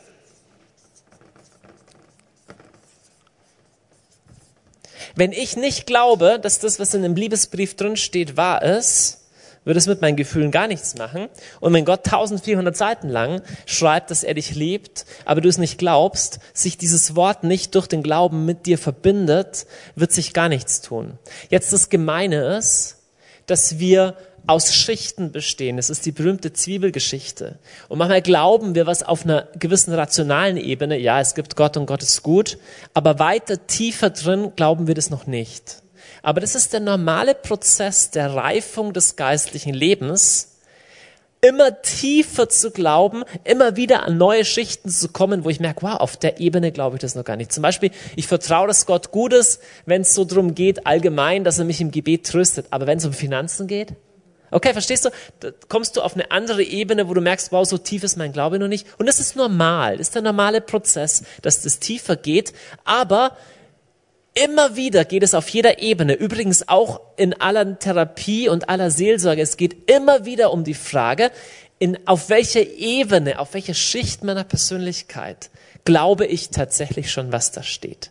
Wenn 5.16 5.32
ich 5.32 5.58
nicht 5.58 5.86
glaube, 5.86 6.40
dass 6.42 6.60
das, 6.60 6.80
was 6.80 6.94
in 6.94 7.04
dem 7.04 7.16
Liebesbrief 7.16 7.76
drin 7.76 7.98
steht, 7.98 8.36
wahr 8.36 8.64
ist, 8.64 9.20
würde 9.66 9.78
es 9.78 9.88
mit 9.88 10.02
meinen 10.02 10.18
Gefühlen 10.18 10.52
gar 10.52 10.68
nichts 10.68 10.96
machen. 10.96 11.30
Und 11.60 11.74
wenn 11.74 11.86
Gott 11.86 12.06
1400 12.06 12.76
Seiten 12.76 13.10
lang 13.10 13.42
schreibt, 13.66 14.12
dass 14.12 14.24
er 14.24 14.34
dich 14.34 14.56
liebt, 14.56 15.06
aber 15.26 15.42
du 15.42 15.50
es 15.50 15.58
nicht 15.58 15.78
glaubst, 15.78 16.40
sich 16.54 16.78
dieses 16.78 17.16
Wort 17.16 17.44
nicht 17.44 17.76
durch 17.76 17.88
den 17.88 18.04
Glauben 18.04 18.46
mit 18.46 18.66
dir 18.66 18.78
verbindet, 18.78 19.66
wird 19.96 20.12
sich 20.12 20.34
gar 20.34 20.50
nichts 20.50 20.82
tun. 20.82 21.18
Jetzt 21.50 21.72
das 21.72 21.90
Gemeine 21.90 22.58
ist, 22.58 22.98
dass 23.46 23.80
wir 23.80 24.18
aus 24.46 24.74
Schichten 24.74 25.32
bestehen. 25.32 25.78
Es 25.78 25.90
ist 25.90 26.06
die 26.06 26.12
berühmte 26.12 26.54
Zwiebelgeschichte. 26.54 27.60
Und 27.88 27.98
manchmal 27.98 28.22
glauben 28.22 28.76
wir 28.76 28.86
was 28.86 29.04
auf 29.04 29.24
einer 29.24 29.48
gewissen 29.58 29.94
rationalen 29.94 30.58
Ebene. 30.58 30.98
Ja, 30.98 31.20
es 31.20 31.36
gibt 31.36 31.56
Gott 31.56 31.78
und 31.78 31.86
Gott 31.86 32.04
ist 32.04 32.24
gut. 32.24 32.58
Aber 32.94 33.20
weiter 33.20 33.68
tiefer 33.68 34.10
drin 34.10 34.52
glauben 34.56 34.88
wir 34.88 34.96
das 34.96 35.10
noch 35.10 35.28
nicht. 35.28 35.82
Aber 36.22 36.42
das 36.42 36.56
ist 36.56 36.74
der 36.74 36.80
normale 36.80 37.36
Prozess 37.36 38.12
der 38.12 38.34
Reifung 38.34 38.94
des 38.94 39.16
geistlichen 39.16 39.74
Lebens, 39.74 40.54
immer 41.42 41.82
tiefer 41.82 42.48
zu 42.48 42.72
glauben, 42.72 43.24
immer 43.44 43.76
wieder 43.76 44.04
an 44.04 44.18
neue 44.18 44.46
Schichten 44.46 44.90
zu 44.90 45.10
kommen, 45.10 45.44
wo 45.44 45.50
ich 45.50 45.60
merke, 45.60 45.82
wow, 45.82 46.00
auf 46.00 46.16
der 46.16 46.40
Ebene 46.40 46.72
glaube 46.72 46.96
ich 46.96 47.02
das 47.02 47.16
noch 47.16 47.26
gar 47.26 47.36
nicht. 47.36 47.52
Zum 47.52 47.62
Beispiel, 47.62 47.92
ich 48.16 48.28
vertraue, 48.28 48.68
dass 48.68 48.86
Gott 48.86 49.12
gut 49.12 49.34
ist, 49.34 49.62
wenn 49.86 50.04
es 50.04 50.16
so 50.16 50.24
darum 50.24 50.56
geht, 50.56 50.88
allgemein, 50.88 51.44
dass 51.44 51.60
er 51.60 51.66
mich 51.66 51.82
im 51.82 51.92
Gebet 51.92 52.26
tröstet. 52.26 52.68
Aber 52.70 52.88
wenn 52.88 53.00
es 53.00 53.06
um 53.06 53.12
Finanzen 53.12 53.68
geht, 53.68 53.94
okay, 54.54 54.74
verstehst 54.74 55.06
du, 55.06 55.10
da 55.40 55.52
kommst 55.68 55.96
du 55.98 56.02
auf 56.02 56.14
eine 56.14 56.32
andere 56.32 56.64
Ebene, 56.64 57.08
wo 57.08 57.14
du 57.14 57.22
merkst, 57.22 57.52
wow, 57.52 57.68
so 57.68 57.78
tief 57.78 58.04
ist 58.04 58.18
mein 58.18 58.34
Glaube 58.34 58.60
noch 58.60 58.68
nicht. 58.68 58.88
Und 58.98 59.06
das 59.08 59.20
ist 59.20 59.36
normal, 59.36 59.98
das 59.98 60.08
ist 60.08 60.16
der 60.16 60.22
normale 60.22 60.62
Prozess, 60.62 61.24
dass 61.42 61.62
das 61.62 61.80
tiefer 61.80 62.16
geht. 62.16 62.54
Aber 62.84 63.38
Immer 64.36 64.76
wieder 64.76 65.06
geht 65.06 65.22
es 65.22 65.36
auf 65.36 65.48
jeder 65.50 65.80
Ebene, 65.80 66.16
übrigens 66.16 66.68
auch 66.68 67.02
in 67.18 67.40
aller 67.40 67.78
Therapie 67.78 68.50
und 68.50 68.68
aller 68.68 68.90
Seelsorge, 68.90 69.44
es 69.44 69.58
geht 69.58 69.92
immer 69.92 70.26
wieder 70.26 70.52
um 70.52 70.64
die 70.64 70.74
Frage, 70.74 71.30
in, 71.78 72.00
auf 72.08 72.30
welcher 72.30 72.66
Ebene, 72.66 73.38
auf 73.38 73.54
welcher 73.54 73.76
Schicht 73.76 74.24
meiner 74.24 74.44
Persönlichkeit 74.44 75.52
glaube 75.86 76.26
ich 76.26 76.50
tatsächlich 76.50 77.12
schon, 77.12 77.32
was 77.32 77.52
da 77.52 77.62
steht. 77.62 78.10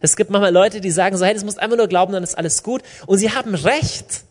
Es 0.00 0.16
gibt 0.16 0.30
manchmal 0.30 0.52
Leute, 0.52 0.80
die 0.80 0.90
sagen 0.90 1.16
so, 1.16 1.24
hey, 1.24 1.34
das 1.34 1.44
musst 1.44 1.60
einfach 1.60 1.76
nur 1.76 1.86
glauben, 1.86 2.12
dann 2.12 2.24
ist 2.24 2.36
alles 2.36 2.62
gut. 2.62 2.82
Und 3.06 3.18
sie 3.18 3.30
haben 3.30 3.54
recht. 3.54 4.24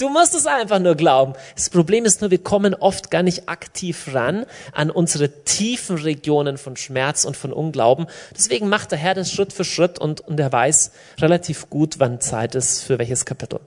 Du 0.00 0.08
musst 0.08 0.34
es 0.34 0.46
einfach 0.46 0.78
nur 0.78 0.94
glauben. 0.94 1.34
Das 1.54 1.68
Problem 1.68 2.06
ist 2.06 2.22
nur, 2.22 2.30
wir 2.30 2.42
kommen 2.42 2.74
oft 2.74 3.10
gar 3.10 3.22
nicht 3.22 3.50
aktiv 3.50 4.14
ran 4.14 4.46
an 4.72 4.90
unsere 4.90 5.44
tiefen 5.44 5.98
Regionen 5.98 6.56
von 6.56 6.76
Schmerz 6.76 7.26
und 7.26 7.36
von 7.36 7.52
Unglauben. 7.52 8.06
Deswegen 8.34 8.70
macht 8.70 8.92
der 8.92 8.98
Herr 8.98 9.12
das 9.12 9.30
Schritt 9.30 9.52
für 9.52 9.64
Schritt 9.64 9.98
und, 9.98 10.22
und 10.22 10.40
er 10.40 10.50
weiß 10.50 10.92
relativ 11.18 11.68
gut, 11.68 11.98
wann 11.98 12.18
Zeit 12.18 12.54
ist 12.54 12.82
für 12.82 12.98
welches 12.98 13.26
Kapitel. 13.26 13.60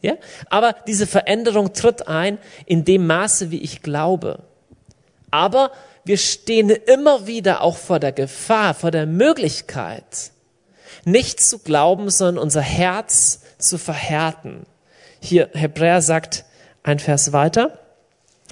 Ja? 0.00 0.14
Aber 0.48 0.74
diese 0.86 1.06
Veränderung 1.06 1.74
tritt 1.74 2.08
ein 2.08 2.38
in 2.64 2.86
dem 2.86 3.06
Maße, 3.06 3.50
wie 3.50 3.60
ich 3.60 3.82
glaube. 3.82 4.38
Aber 5.30 5.72
wir 6.04 6.16
stehen 6.16 6.70
immer 6.70 7.26
wieder 7.26 7.60
auch 7.60 7.76
vor 7.76 8.00
der 8.00 8.12
Gefahr, 8.12 8.72
vor 8.72 8.92
der 8.92 9.04
Möglichkeit, 9.04 10.30
nicht 11.04 11.38
zu 11.40 11.58
glauben, 11.58 12.08
sondern 12.08 12.42
unser 12.42 12.62
Herz 12.62 13.42
zu 13.58 13.76
verhärten 13.76 14.64
hier, 15.26 15.50
Hebräer 15.52 16.02
sagt 16.02 16.44
ein 16.82 16.98
Vers 16.98 17.32
weiter. 17.32 17.78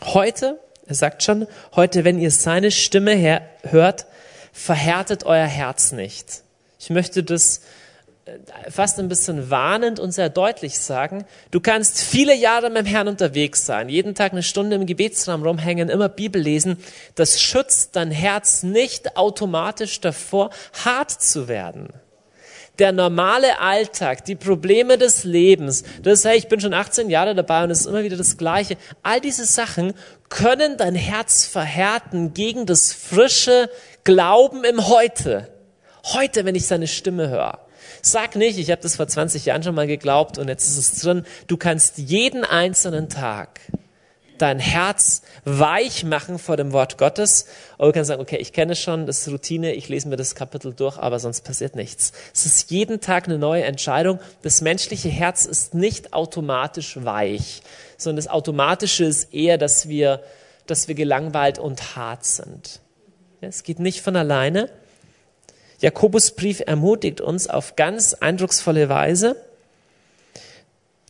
Heute, 0.02 0.58
er 0.86 0.94
sagt 0.94 1.22
schon, 1.22 1.46
heute, 1.74 2.04
wenn 2.04 2.18
ihr 2.18 2.30
seine 2.30 2.70
Stimme 2.70 3.40
hört, 3.62 4.06
verhärtet 4.52 5.24
euer 5.24 5.46
Herz 5.46 5.92
nicht. 5.92 6.42
Ich 6.78 6.90
möchte 6.90 7.22
das 7.22 7.62
äh, 8.24 8.70
fast 8.70 8.98
ein 8.98 9.08
bisschen 9.08 9.50
warnend 9.50 10.00
und 10.00 10.12
sehr 10.12 10.28
deutlich 10.28 10.78
sagen. 10.78 11.24
Du 11.50 11.60
kannst 11.60 12.00
viele 12.00 12.34
Jahre 12.34 12.68
mit 12.70 12.78
dem 12.78 12.86
Herrn 12.86 13.08
unterwegs 13.08 13.64
sein, 13.64 13.88
jeden 13.88 14.14
Tag 14.14 14.32
eine 14.32 14.42
Stunde 14.42 14.76
im 14.76 14.86
Gebetsraum 14.86 15.42
rumhängen, 15.42 15.88
immer 15.88 16.08
Bibel 16.08 16.42
lesen. 16.42 16.78
Das 17.14 17.40
schützt 17.40 17.96
dein 17.96 18.10
Herz 18.10 18.62
nicht 18.62 19.16
automatisch 19.16 20.00
davor, 20.00 20.50
hart 20.84 21.10
zu 21.10 21.48
werden 21.48 21.88
der 22.78 22.92
normale 22.92 23.60
Alltag, 23.60 24.24
die 24.24 24.34
Probleme 24.34 24.98
des 24.98 25.24
Lebens, 25.24 25.84
das, 26.02 26.24
hey, 26.24 26.36
ich 26.36 26.48
bin 26.48 26.60
schon 26.60 26.74
18 26.74 27.10
Jahre 27.10 27.34
dabei 27.34 27.64
und 27.64 27.70
es 27.70 27.80
ist 27.80 27.86
immer 27.86 28.02
wieder 28.02 28.16
das 28.16 28.36
Gleiche. 28.36 28.76
All 29.02 29.20
diese 29.20 29.44
Sachen 29.44 29.94
können 30.28 30.76
dein 30.76 30.94
Herz 30.94 31.46
verhärten 31.46 32.34
gegen 32.34 32.66
das 32.66 32.92
frische 32.92 33.70
Glauben 34.02 34.64
im 34.64 34.88
Heute. 34.88 35.48
Heute, 36.12 36.44
wenn 36.44 36.54
ich 36.54 36.66
seine 36.66 36.86
Stimme 36.86 37.28
höre. 37.28 37.60
Sag 38.02 38.36
nicht, 38.36 38.58
ich 38.58 38.70
habe 38.70 38.82
das 38.82 38.96
vor 38.96 39.08
20 39.08 39.46
Jahren 39.46 39.62
schon 39.62 39.74
mal 39.74 39.86
geglaubt 39.86 40.36
und 40.38 40.48
jetzt 40.48 40.68
ist 40.68 40.76
es 40.76 41.00
drin. 41.00 41.24
Du 41.46 41.56
kannst 41.56 41.98
jeden 41.98 42.44
einzelnen 42.44 43.08
Tag 43.08 43.60
dein 44.38 44.58
Herz 44.58 45.22
weich 45.44 46.04
machen 46.04 46.38
vor 46.38 46.56
dem 46.56 46.72
Wort 46.72 46.98
Gottes. 46.98 47.46
Oder 47.78 47.88
du 47.88 47.92
kannst 47.92 48.08
sagen, 48.08 48.22
okay, 48.22 48.36
ich 48.36 48.52
kenne 48.52 48.76
schon, 48.76 49.06
das 49.06 49.20
ist 49.20 49.32
Routine, 49.32 49.72
ich 49.74 49.88
lese 49.88 50.08
mir 50.08 50.16
das 50.16 50.34
Kapitel 50.34 50.72
durch, 50.72 50.98
aber 50.98 51.18
sonst 51.18 51.42
passiert 51.42 51.76
nichts. 51.76 52.12
Es 52.32 52.46
ist 52.46 52.70
jeden 52.70 53.00
Tag 53.00 53.26
eine 53.26 53.38
neue 53.38 53.64
Entscheidung. 53.64 54.18
Das 54.42 54.60
menschliche 54.60 55.08
Herz 55.08 55.44
ist 55.46 55.74
nicht 55.74 56.12
automatisch 56.12 56.98
weich, 57.04 57.62
sondern 57.96 58.16
das 58.16 58.28
Automatische 58.28 59.04
ist 59.04 59.32
eher, 59.32 59.58
dass 59.58 59.88
wir, 59.88 60.20
dass 60.66 60.88
wir 60.88 60.94
gelangweilt 60.94 61.58
und 61.58 61.96
hart 61.96 62.24
sind. 62.24 62.80
Es 63.40 63.62
geht 63.62 63.78
nicht 63.78 64.00
von 64.00 64.16
alleine. 64.16 64.70
Jakobusbrief 65.80 66.62
ermutigt 66.66 67.20
uns 67.20 67.48
auf 67.48 67.76
ganz 67.76 68.14
eindrucksvolle 68.14 68.88
Weise, 68.88 69.36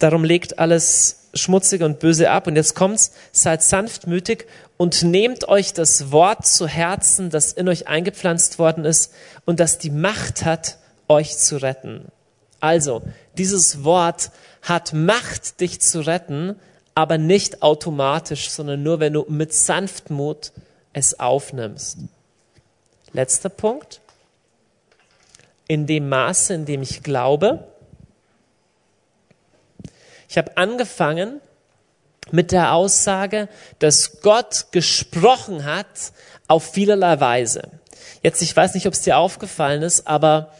Darum 0.04 0.22
legt 0.22 0.58
alles 0.58 1.30
Schmutzige 1.32 1.86
und 1.86 1.98
Böse 1.98 2.30
ab. 2.30 2.46
Und 2.46 2.56
jetzt 2.56 2.74
kommt's, 2.74 3.12
seid 3.32 3.62
sanftmütig 3.62 4.44
und 4.76 5.02
nehmt 5.02 5.48
euch 5.48 5.72
das 5.72 6.12
Wort 6.12 6.46
zu 6.46 6.66
Herzen, 6.68 7.30
das 7.30 7.54
in 7.54 7.70
euch 7.70 7.88
eingepflanzt 7.88 8.58
worden 8.58 8.84
ist 8.84 9.14
und 9.46 9.60
das 9.60 9.78
die 9.78 9.88
Macht 9.88 10.44
hat, 10.44 10.76
euch 11.08 11.38
zu 11.38 11.56
retten. 11.56 12.08
Also, 12.60 13.00
dieses 13.38 13.82
Wort 13.82 14.30
hat 14.60 14.92
Macht, 14.92 15.62
dich 15.62 15.80
zu 15.80 16.00
retten, 16.06 16.56
aber 16.94 17.16
nicht 17.16 17.62
automatisch, 17.62 18.50
sondern 18.50 18.82
nur, 18.82 19.00
wenn 19.00 19.14
du 19.14 19.24
mit 19.30 19.54
Sanftmut 19.54 20.52
es 20.92 21.18
aufnimmst. 21.18 21.96
Letzter 23.14 23.48
Punkt. 23.48 24.02
In 25.66 25.86
dem 25.86 26.10
Maße, 26.10 26.52
in 26.52 26.66
dem 26.66 26.82
ich 26.82 27.02
glaube. 27.02 27.68
Ich 30.34 30.38
habe 30.38 30.56
angefangen 30.56 31.40
mit 32.32 32.50
der 32.50 32.72
Aussage, 32.72 33.48
dass 33.78 34.20
Gott 34.20 34.66
gesprochen 34.72 35.64
hat 35.64 35.86
auf 36.48 36.72
vielerlei 36.72 37.20
Weise. 37.20 37.62
Jetzt, 38.20 38.42
ich 38.42 38.56
weiß 38.56 38.74
nicht, 38.74 38.88
ob 38.88 38.94
es 38.94 39.02
dir 39.02 39.16
aufgefallen 39.16 39.84
ist, 39.84 40.08
aber 40.08 40.52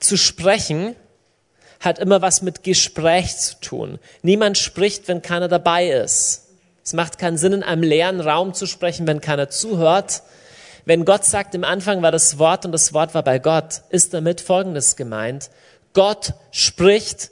zu 0.00 0.16
sprechen 0.16 0.96
hat 1.80 1.98
immer 1.98 2.22
was 2.22 2.40
mit 2.40 2.62
Gespräch 2.62 3.36
zu 3.36 3.60
tun. 3.60 3.98
Niemand 4.22 4.56
spricht, 4.56 5.08
wenn 5.08 5.20
keiner 5.20 5.48
dabei 5.48 5.90
ist. 5.90 6.46
Es 6.82 6.94
macht 6.94 7.18
keinen 7.18 7.36
Sinn, 7.36 7.52
in 7.52 7.62
einem 7.62 7.82
leeren 7.82 8.22
Raum 8.22 8.54
zu 8.54 8.64
sprechen, 8.64 9.06
wenn 9.06 9.20
keiner 9.20 9.50
zuhört. 9.50 10.22
Wenn 10.86 11.04
Gott 11.04 11.26
sagt, 11.26 11.54
im 11.54 11.64
Anfang 11.64 12.00
war 12.00 12.12
das 12.12 12.38
Wort 12.38 12.64
und 12.64 12.72
das 12.72 12.94
Wort 12.94 13.12
war 13.12 13.24
bei 13.24 13.40
Gott, 13.40 13.82
ist 13.90 14.14
damit 14.14 14.40
Folgendes 14.40 14.96
gemeint. 14.96 15.50
Gott 15.92 16.32
spricht 16.50 17.30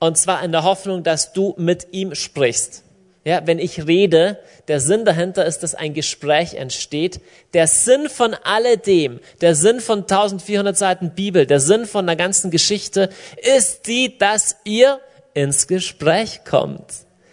und 0.00 0.18
zwar 0.18 0.42
in 0.42 0.50
der 0.50 0.64
Hoffnung, 0.64 1.04
dass 1.04 1.32
du 1.32 1.54
mit 1.56 1.88
ihm 1.92 2.14
sprichst. 2.14 2.82
Ja, 3.22 3.46
wenn 3.46 3.58
ich 3.58 3.86
rede, 3.86 4.38
der 4.66 4.80
Sinn 4.80 5.04
dahinter 5.04 5.44
ist, 5.44 5.62
dass 5.62 5.74
ein 5.74 5.92
Gespräch 5.92 6.54
entsteht. 6.54 7.20
Der 7.52 7.66
Sinn 7.66 8.08
von 8.08 8.34
alledem, 8.34 9.20
der 9.42 9.54
Sinn 9.54 9.80
von 9.80 10.00
1400 10.00 10.76
Seiten 10.76 11.10
Bibel, 11.10 11.44
der 11.44 11.60
Sinn 11.60 11.84
von 11.84 12.06
der 12.06 12.16
ganzen 12.16 12.50
Geschichte 12.50 13.10
ist 13.56 13.86
die, 13.86 14.16
dass 14.16 14.56
ihr 14.64 15.00
ins 15.34 15.66
Gespräch 15.66 16.44
kommt. 16.44 16.86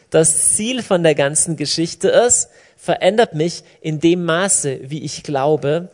Das 0.10 0.56
Ziel 0.56 0.84
von 0.84 1.04
der 1.04 1.16
ganzen 1.16 1.56
Geschichte 1.56 2.10
ist, 2.10 2.50
verändert 2.76 3.34
mich 3.34 3.64
in 3.80 4.02
dem 4.02 4.26
Maße, 4.26 4.82
wie 4.84 5.04
ich 5.04 5.24
glaube 5.24 5.90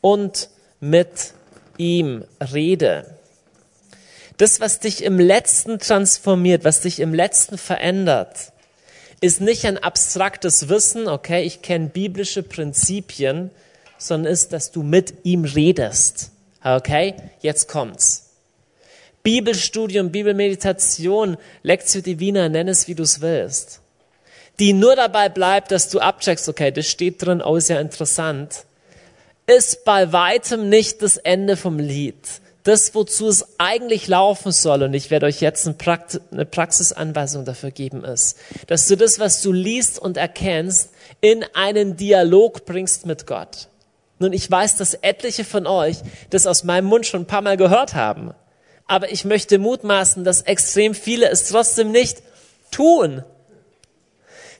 und 0.00 0.48
mit 0.80 1.32
ihm 1.76 2.24
rede. 2.52 3.13
Das, 4.36 4.60
was 4.60 4.80
dich 4.80 5.04
im 5.04 5.20
Letzten 5.20 5.78
transformiert, 5.78 6.64
was 6.64 6.80
dich 6.80 6.98
im 6.98 7.14
Letzten 7.14 7.56
verändert, 7.56 8.52
ist 9.20 9.40
nicht 9.40 9.64
ein 9.64 9.78
abstraktes 9.78 10.68
Wissen, 10.68 11.06
okay, 11.08 11.44
ich 11.44 11.62
kenne 11.62 11.86
biblische 11.86 12.42
Prinzipien, 12.42 13.50
sondern 13.96 14.32
ist, 14.32 14.52
dass 14.52 14.72
du 14.72 14.82
mit 14.82 15.14
ihm 15.22 15.44
redest. 15.44 16.30
Okay, 16.62 17.14
jetzt 17.40 17.68
kommt's. 17.68 18.32
Bibelstudium, 19.22 20.10
Bibelmeditation, 20.10 21.38
Lectio 21.62 22.02
Divina, 22.02 22.48
nenn 22.48 22.68
es 22.68 22.88
wie 22.88 22.94
du 22.94 23.04
es 23.04 23.20
willst. 23.20 23.80
Die 24.58 24.72
nur 24.72 24.96
dabei 24.96 25.28
bleibt, 25.28 25.70
dass 25.70 25.88
du 25.88 26.00
abcheckst, 26.00 26.48
okay, 26.48 26.72
das 26.72 26.86
steht 26.86 27.24
drin, 27.24 27.40
oh, 27.40 27.56
ist 27.56 27.68
ja 27.68 27.80
interessant, 27.80 28.64
ist 29.46 29.84
bei 29.84 30.12
weitem 30.12 30.68
nicht 30.68 31.02
das 31.02 31.16
Ende 31.16 31.56
vom 31.56 31.78
Lied 31.78 32.16
das, 32.64 32.94
wozu 32.94 33.28
es 33.28 33.46
eigentlich 33.58 34.08
laufen 34.08 34.50
soll, 34.50 34.82
und 34.82 34.94
ich 34.94 35.10
werde 35.10 35.26
euch 35.26 35.40
jetzt 35.40 35.66
eine 35.66 36.46
Praxisanweisung 36.46 37.44
dafür 37.44 37.70
geben, 37.70 38.04
ist, 38.04 38.38
dass 38.66 38.88
du 38.88 38.96
das, 38.96 39.20
was 39.20 39.42
du 39.42 39.52
liest 39.52 39.98
und 39.98 40.16
erkennst, 40.16 40.90
in 41.20 41.44
einen 41.52 41.96
Dialog 41.96 42.64
bringst 42.64 43.04
mit 43.04 43.26
Gott. 43.26 43.68
Nun, 44.18 44.32
ich 44.32 44.50
weiß, 44.50 44.76
dass 44.76 44.94
etliche 44.94 45.44
von 45.44 45.66
euch 45.66 45.98
das 46.30 46.46
aus 46.46 46.64
meinem 46.64 46.86
Mund 46.86 47.06
schon 47.06 47.22
ein 47.22 47.26
paar 47.26 47.42
Mal 47.42 47.58
gehört 47.58 47.94
haben. 47.94 48.32
Aber 48.86 49.12
ich 49.12 49.26
möchte 49.26 49.58
mutmaßen, 49.58 50.24
dass 50.24 50.42
extrem 50.42 50.94
viele 50.94 51.28
es 51.28 51.48
trotzdem 51.48 51.90
nicht 51.90 52.22
tun. 52.70 53.24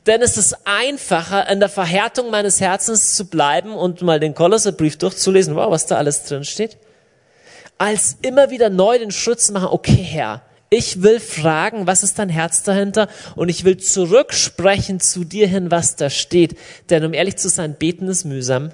Denn 0.06 0.20
es 0.20 0.36
ist 0.36 0.58
einfacher, 0.64 1.48
in 1.48 1.60
der 1.60 1.70
Verhärtung 1.70 2.30
meines 2.30 2.60
Herzens 2.60 3.14
zu 3.14 3.26
bleiben 3.26 3.74
und 3.74 4.02
mal 4.02 4.20
den 4.20 4.34
Kolosserbrief 4.34 4.98
durchzulesen, 4.98 5.56
wow, 5.56 5.70
was 5.70 5.86
da 5.86 5.96
alles 5.96 6.24
drin 6.24 6.44
steht 6.44 6.76
als 7.78 8.16
immer 8.22 8.50
wieder 8.50 8.70
neu 8.70 8.98
den 8.98 9.10
Schritt 9.10 9.40
zu 9.40 9.52
machen, 9.52 9.68
okay 9.70 10.02
Herr, 10.02 10.42
ich 10.70 11.02
will 11.02 11.20
fragen, 11.20 11.86
was 11.86 12.02
ist 12.02 12.18
dein 12.18 12.28
Herz 12.28 12.64
dahinter? 12.64 13.08
Und 13.36 13.48
ich 13.48 13.64
will 13.64 13.76
zurücksprechen 13.76 14.98
zu 14.98 15.22
dir 15.24 15.46
hin, 15.46 15.70
was 15.70 15.94
da 15.94 16.10
steht. 16.10 16.58
Denn 16.90 17.04
um 17.04 17.14
ehrlich 17.14 17.36
zu 17.36 17.48
sein, 17.48 17.76
beten 17.76 18.08
ist 18.08 18.24
mühsam. 18.24 18.72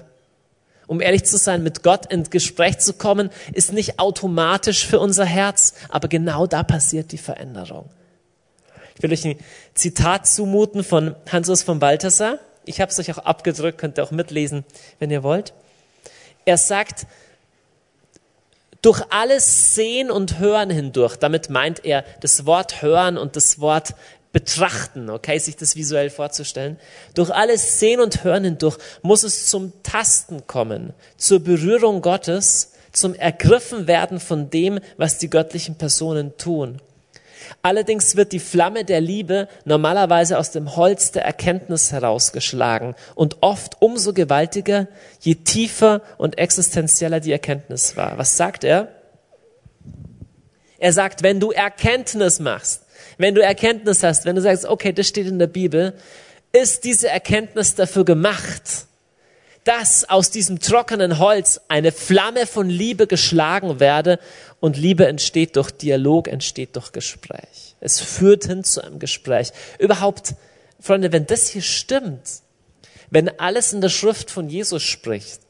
Um 0.87 0.99
ehrlich 0.99 1.25
zu 1.25 1.37
sein, 1.37 1.61
mit 1.61 1.83
Gott 1.83 2.11
ins 2.11 2.31
Gespräch 2.31 2.79
zu 2.79 2.93
kommen, 2.93 3.29
ist 3.53 3.71
nicht 3.71 3.99
automatisch 3.99 4.85
für 4.85 4.99
unser 4.99 5.25
Herz, 5.25 5.73
aber 5.89 6.07
genau 6.07 6.47
da 6.47 6.63
passiert 6.63 7.11
die 7.11 7.17
Veränderung. 7.17 7.89
Ich 8.95 9.03
will 9.03 9.13
euch 9.13 9.25
ein 9.25 9.37
Zitat 9.73 10.27
zumuten 10.27 10.83
von 10.83 11.15
Hansus 11.31 11.63
von 11.63 11.79
Balthasar. 11.79 12.39
Ich 12.65 12.81
habe 12.81 12.91
es 12.91 12.99
euch 12.99 13.11
auch 13.11 13.19
abgedrückt, 13.19 13.77
könnt 13.77 13.97
ihr 13.97 14.03
auch 14.03 14.11
mitlesen, 14.11 14.65
wenn 14.99 15.11
ihr 15.11 15.23
wollt. 15.23 15.53
Er 16.45 16.57
sagt, 16.57 17.05
durch 18.81 19.01
alles 19.09 19.75
Sehen 19.75 20.09
und 20.09 20.39
Hören 20.39 20.69
hindurch. 20.69 21.15
Damit 21.17 21.49
meint 21.49 21.85
er 21.85 22.03
das 22.21 22.45
Wort 22.45 22.81
Hören 22.81 23.17
und 23.17 23.35
das 23.35 23.59
Wort 23.59 23.93
betrachten, 24.33 25.09
okay, 25.09 25.37
sich 25.37 25.57
das 25.57 25.75
visuell 25.75 26.09
vorzustellen. 26.09 26.79
Durch 27.13 27.31
alles 27.31 27.79
Sehen 27.79 27.99
und 27.99 28.23
Hören 28.23 28.45
hindurch 28.45 28.77
muss 29.01 29.23
es 29.23 29.47
zum 29.47 29.73
Tasten 29.83 30.47
kommen, 30.47 30.93
zur 31.17 31.41
Berührung 31.41 32.01
Gottes, 32.01 32.71
zum 32.93 33.13
Ergriffenwerden 33.13 34.19
von 34.19 34.49
dem, 34.49 34.79
was 34.97 35.17
die 35.17 35.29
göttlichen 35.29 35.75
Personen 35.75 36.37
tun. 36.37 36.81
Allerdings 37.61 38.15
wird 38.15 38.31
die 38.31 38.39
Flamme 38.39 38.85
der 38.85 39.01
Liebe 39.01 39.47
normalerweise 39.65 40.37
aus 40.37 40.51
dem 40.51 40.75
Holz 40.75 41.11
der 41.11 41.25
Erkenntnis 41.25 41.91
herausgeschlagen 41.91 42.95
und 43.15 43.37
oft 43.41 43.81
umso 43.81 44.13
gewaltiger, 44.13 44.87
je 45.19 45.35
tiefer 45.35 46.01
und 46.17 46.37
existenzieller 46.37 47.19
die 47.19 47.31
Erkenntnis 47.31 47.97
war. 47.97 48.17
Was 48.17 48.37
sagt 48.37 48.63
er? 48.63 48.89
Er 50.79 50.93
sagt, 50.93 51.21
wenn 51.21 51.39
du 51.39 51.51
Erkenntnis 51.51 52.39
machst, 52.39 52.83
wenn 53.17 53.35
du 53.35 53.43
Erkenntnis 53.43 54.01
hast, 54.03 54.25
wenn 54.25 54.35
du 54.35 54.41
sagst, 54.41 54.65
okay, 54.65 54.91
das 54.93 55.07
steht 55.07 55.27
in 55.27 55.37
der 55.37 55.47
Bibel, 55.47 55.93
ist 56.51 56.83
diese 56.83 57.07
Erkenntnis 57.07 57.75
dafür 57.75 58.03
gemacht, 58.03 58.87
dass 59.63 60.09
aus 60.09 60.31
diesem 60.31 60.59
trockenen 60.59 61.19
Holz 61.19 61.61
eine 61.67 61.91
Flamme 61.91 62.47
von 62.47 62.69
Liebe 62.69 63.07
geschlagen 63.07 63.79
werde 63.79 64.19
und 64.59 64.77
Liebe 64.77 65.07
entsteht 65.07 65.55
durch 65.55 65.71
Dialog, 65.71 66.27
entsteht 66.27 66.75
durch 66.75 66.91
Gespräch. 66.91 67.75
Es 67.79 67.99
führt 67.99 68.45
hin 68.45 68.63
zu 68.63 68.83
einem 68.83 68.99
Gespräch. 68.99 69.51
Überhaupt, 69.77 70.35
Freunde, 70.79 71.11
wenn 71.11 71.27
das 71.27 71.47
hier 71.47 71.61
stimmt, 71.61 72.41
wenn 73.11 73.39
alles 73.39 73.73
in 73.73 73.81
der 73.81 73.89
Schrift 73.89 74.31
von 74.31 74.49
Jesus 74.49 74.81
spricht, 74.83 75.41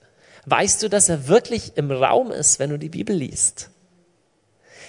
weißt 0.46 0.84
du, 0.84 0.90
dass 0.90 1.08
er 1.08 1.28
wirklich 1.28 1.74
im 1.76 1.92
Raum 1.92 2.32
ist, 2.32 2.60
wenn 2.60 2.72
du 2.72 2.80
die 2.80 2.90
Bibel 2.90 3.16
liest. 3.16 3.70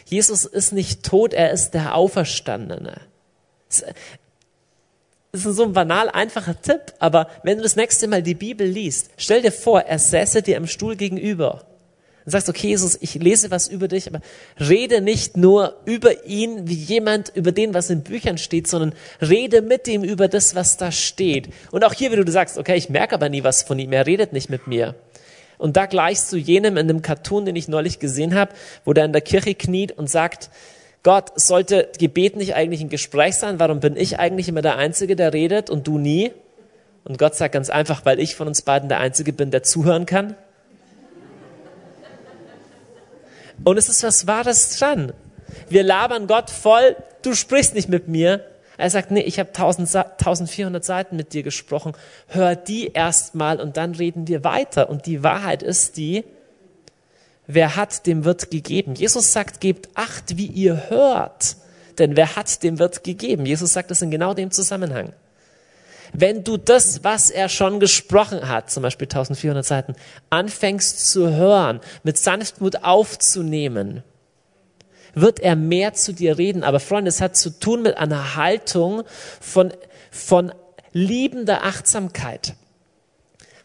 Jesus 0.07 0.45
ist 0.45 0.73
nicht 0.73 1.05
tot, 1.05 1.33
er 1.33 1.53
ist 1.53 1.73
der 1.73 1.95
Auferstandene. 1.95 3.01
Das 5.35 5.47
ist 5.47 5.57
so 5.57 5.62
ein 5.62 5.72
banal 5.72 6.11
einfacher 6.11 6.61
Tipp, 6.61 6.93
aber 6.99 7.26
wenn 7.43 7.57
du 7.57 7.62
das 7.62 7.74
nächste 7.74 8.07
Mal 8.07 8.22
die 8.22 8.35
Bibel 8.35 8.66
liest, 8.66 9.12
stell 9.16 9.41
dir 9.41 9.51
vor, 9.51 9.80
er 9.80 9.99
säße 9.99 10.43
dir 10.43 10.59
im 10.59 10.66
Stuhl 10.66 10.95
gegenüber 10.95 11.64
und 12.26 12.33
sagst, 12.33 12.51
okay, 12.51 12.68
Jesus, 12.68 12.99
ich 13.01 13.14
lese 13.14 13.51
was 13.51 13.66
über 13.66 13.89
dich, 13.89 14.07
aber 14.09 14.20
rede 14.61 15.01
nicht 15.01 15.39
nur 15.39 15.80
über 15.87 16.26
ihn 16.26 16.68
wie 16.68 16.74
jemand, 16.74 17.33
über 17.35 17.51
den, 17.51 17.72
was 17.72 17.89
in 17.89 18.03
Büchern 18.03 18.37
steht, 18.37 18.66
sondern 18.68 18.93
rede 19.22 19.62
mit 19.62 19.89
ihm 19.89 20.05
über 20.05 20.28
das, 20.28 20.55
was 20.55 20.76
da 20.76 20.93
steht. 20.93 21.49
Und 21.70 21.83
auch 21.83 21.95
hier, 21.95 22.12
wie 22.12 22.22
du 22.22 22.30
sagst, 22.30 22.59
okay, 22.59 22.76
ich 22.76 22.91
merke 22.91 23.14
aber 23.14 23.30
nie 23.30 23.43
was 23.43 23.62
von 23.62 23.78
ihm, 23.78 23.95
er 23.95 24.07
redet 24.07 24.35
nicht 24.35 24.51
mit 24.51 24.66
mir. 24.66 24.95
Und 25.57 25.78
da 25.78 25.87
gleichst 25.87 26.30
du 26.30 26.37
jenem 26.37 26.76
in 26.76 26.89
dem 26.89 27.01
Cartoon, 27.01 27.47
den 27.47 27.57
ich 27.57 27.68
neulich 27.68 27.99
gesehen 27.99 28.35
habe, 28.35 28.53
wo 28.85 28.93
der 28.93 29.07
in 29.07 29.12
der 29.14 29.22
Kirche 29.22 29.55
kniet 29.55 29.93
und 29.93 30.11
sagt, 30.11 30.51
Gott, 31.03 31.32
sollte 31.34 31.90
Gebet 31.98 32.36
nicht 32.36 32.55
eigentlich 32.55 32.80
ein 32.80 32.88
Gespräch 32.88 33.34
sein? 33.36 33.59
Warum 33.59 33.80
bin 33.80 33.96
ich 33.96 34.18
eigentlich 34.18 34.48
immer 34.48 34.62
der 34.62 34.76
Einzige, 34.76 35.16
der 35.16 35.32
redet 35.32 35.68
und 35.68 35.86
du 35.86 35.98
nie? 35.98 36.32
Und 37.05 37.18
Gott 37.18 37.34
sagt 37.34 37.55
ganz 37.55 37.70
einfach, 37.70 38.05
weil 38.05 38.20
ich 38.20 38.36
von 38.36 38.46
uns 38.46 38.62
beiden 38.62 38.88
der 38.88 39.00
Einzige 39.00 39.32
bin, 39.32 39.50
der 39.50 39.64
zuhören 39.64 40.07
kann. 40.07 40.36
Und 43.64 43.76
es 43.76 43.88
ist 43.88 44.03
was 44.05 44.26
Wahres 44.26 44.78
dran. 44.78 45.12
Wir 45.68 45.82
labern 45.82 46.26
Gott 46.26 46.50
voll, 46.50 46.96
du 47.22 47.34
sprichst 47.34 47.74
nicht 47.74 47.88
mit 47.88 48.09
mir. 48.09 48.44
Er 48.78 48.90
sagt, 48.90 49.11
nee, 49.11 49.20
ich 49.20 49.38
habe 49.38 49.50
1400 49.50 50.84
Seiten 50.84 51.16
mit 51.16 51.32
dir 51.32 51.42
gesprochen. 51.42 51.92
Hör 52.28 52.57
die 52.57 52.88
erstmal 52.88 53.61
und 53.61 53.76
dann 53.76 53.94
reden 53.94 54.28
wir 54.28 54.44
weiter. 54.44 54.88
Und 54.88 55.07
die 55.07 55.22
Wahrheit 55.22 55.62
ist 55.62 55.96
die, 55.96 56.24
Wer 57.55 57.76
hat, 57.76 58.07
dem 58.07 58.24
wird 58.24 58.50
gegeben. 58.50 58.94
Jesus 58.94 59.32
sagt, 59.32 59.61
gebt 59.61 59.88
acht, 59.94 60.36
wie 60.36 60.46
ihr 60.46 60.88
hört. 60.88 61.57
denn 61.98 62.16
wer 62.16 62.36
hat, 62.36 62.62
dem 62.62 62.78
wird 62.78 63.05
gegeben. 63.05 63.46
Jesus 63.46 63.72
sagt 63.72 63.90
das 63.90 64.03
in 64.03 64.11
genau 64.11 64.34
dem 64.34 64.50
Zusammenhang. 64.50 65.12
Wenn 66.12 66.44
du 66.44 66.57
das, 66.57 67.05
was 67.05 67.30
er 67.30 67.48
schon 67.48 67.80
gesprochen 67.80 68.48
hat, 68.48 68.70
zum 68.70 68.82
Beispiel 68.82 69.07
1400 69.07 69.64
Seiten, 69.64 69.94
anfängst 70.30 71.11
zu 71.11 71.34
hören, 71.34 71.80
mit 72.03 72.18
Sanftmut 72.18 72.84
aufzunehmen, 72.84 74.03
wird 75.14 75.40
er 75.40 75.57
mehr 75.57 75.94
zu 75.94 76.12
dir 76.12 76.38
reden. 76.38 76.64
Aber 76.64 76.80
Freunde, 76.80 77.09
es 77.09 77.20
hat 77.20 77.36
zu 77.36 77.50
tun 77.50 77.82
mit 77.82 77.96
einer 77.96 78.36
Haltung 78.36 79.03
von, 79.40 79.72
von 80.11 80.53
liebender 80.92 81.64
Achtsamkeit. 81.64 82.55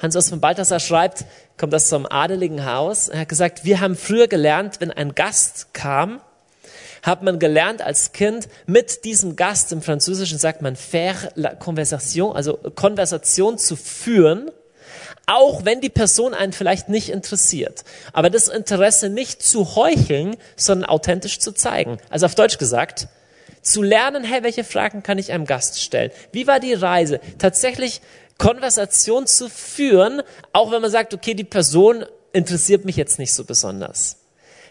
Hans 0.01 0.15
Urs 0.15 0.29
von 0.29 0.39
Balthasar 0.39 0.79
schreibt, 0.79 1.25
kommt 1.57 1.73
das 1.73 1.89
zum 1.89 2.05
adeligen 2.05 2.65
Haus. 2.65 3.09
Er 3.09 3.21
hat 3.21 3.29
gesagt, 3.29 3.65
wir 3.65 3.79
haben 3.79 3.95
früher 3.95 4.27
gelernt, 4.27 4.79
wenn 4.79 4.91
ein 4.91 5.15
Gast 5.15 5.73
kam, 5.73 6.21
hat 7.03 7.23
man 7.23 7.39
gelernt 7.39 7.81
als 7.81 8.11
Kind, 8.11 8.47
mit 8.65 9.05
diesem 9.05 9.35
Gast, 9.35 9.71
im 9.71 9.81
Französischen 9.81 10.37
sagt 10.37 10.61
man 10.61 10.75
faire 10.75 11.31
la 11.35 11.55
conversation, 11.55 12.35
also 12.35 12.57
Konversation 12.57 13.57
zu 13.57 13.75
führen, 13.75 14.51
auch 15.25 15.65
wenn 15.65 15.81
die 15.81 15.89
Person 15.89 16.33
einen 16.33 16.53
vielleicht 16.53 16.89
nicht 16.89 17.09
interessiert. 17.09 17.83
Aber 18.13 18.29
das 18.29 18.47
Interesse 18.47 19.09
nicht 19.09 19.43
zu 19.43 19.75
heucheln, 19.75 20.37
sondern 20.55 20.89
authentisch 20.89 21.39
zu 21.39 21.51
zeigen. 21.51 21.97
Also 22.09 22.25
auf 22.25 22.35
Deutsch 22.35 22.57
gesagt, 22.57 23.07
zu 23.61 23.81
lernen, 23.81 24.23
hey, 24.23 24.43
welche 24.43 24.63
Fragen 24.63 25.03
kann 25.03 25.17
ich 25.17 25.31
einem 25.31 25.45
Gast 25.45 25.81
stellen? 25.81 26.11
Wie 26.31 26.47
war 26.47 26.59
die 26.59 26.73
Reise? 26.73 27.19
Tatsächlich 27.37 28.01
Konversation 28.37 29.27
zu 29.27 29.49
führen, 29.49 30.21
auch 30.53 30.71
wenn 30.71 30.81
man 30.81 30.91
sagt, 30.91 31.13
okay, 31.13 31.33
die 31.33 31.43
Person 31.43 32.05
interessiert 32.33 32.85
mich 32.85 32.95
jetzt 32.95 33.19
nicht 33.19 33.33
so 33.33 33.43
besonders. 33.43 34.17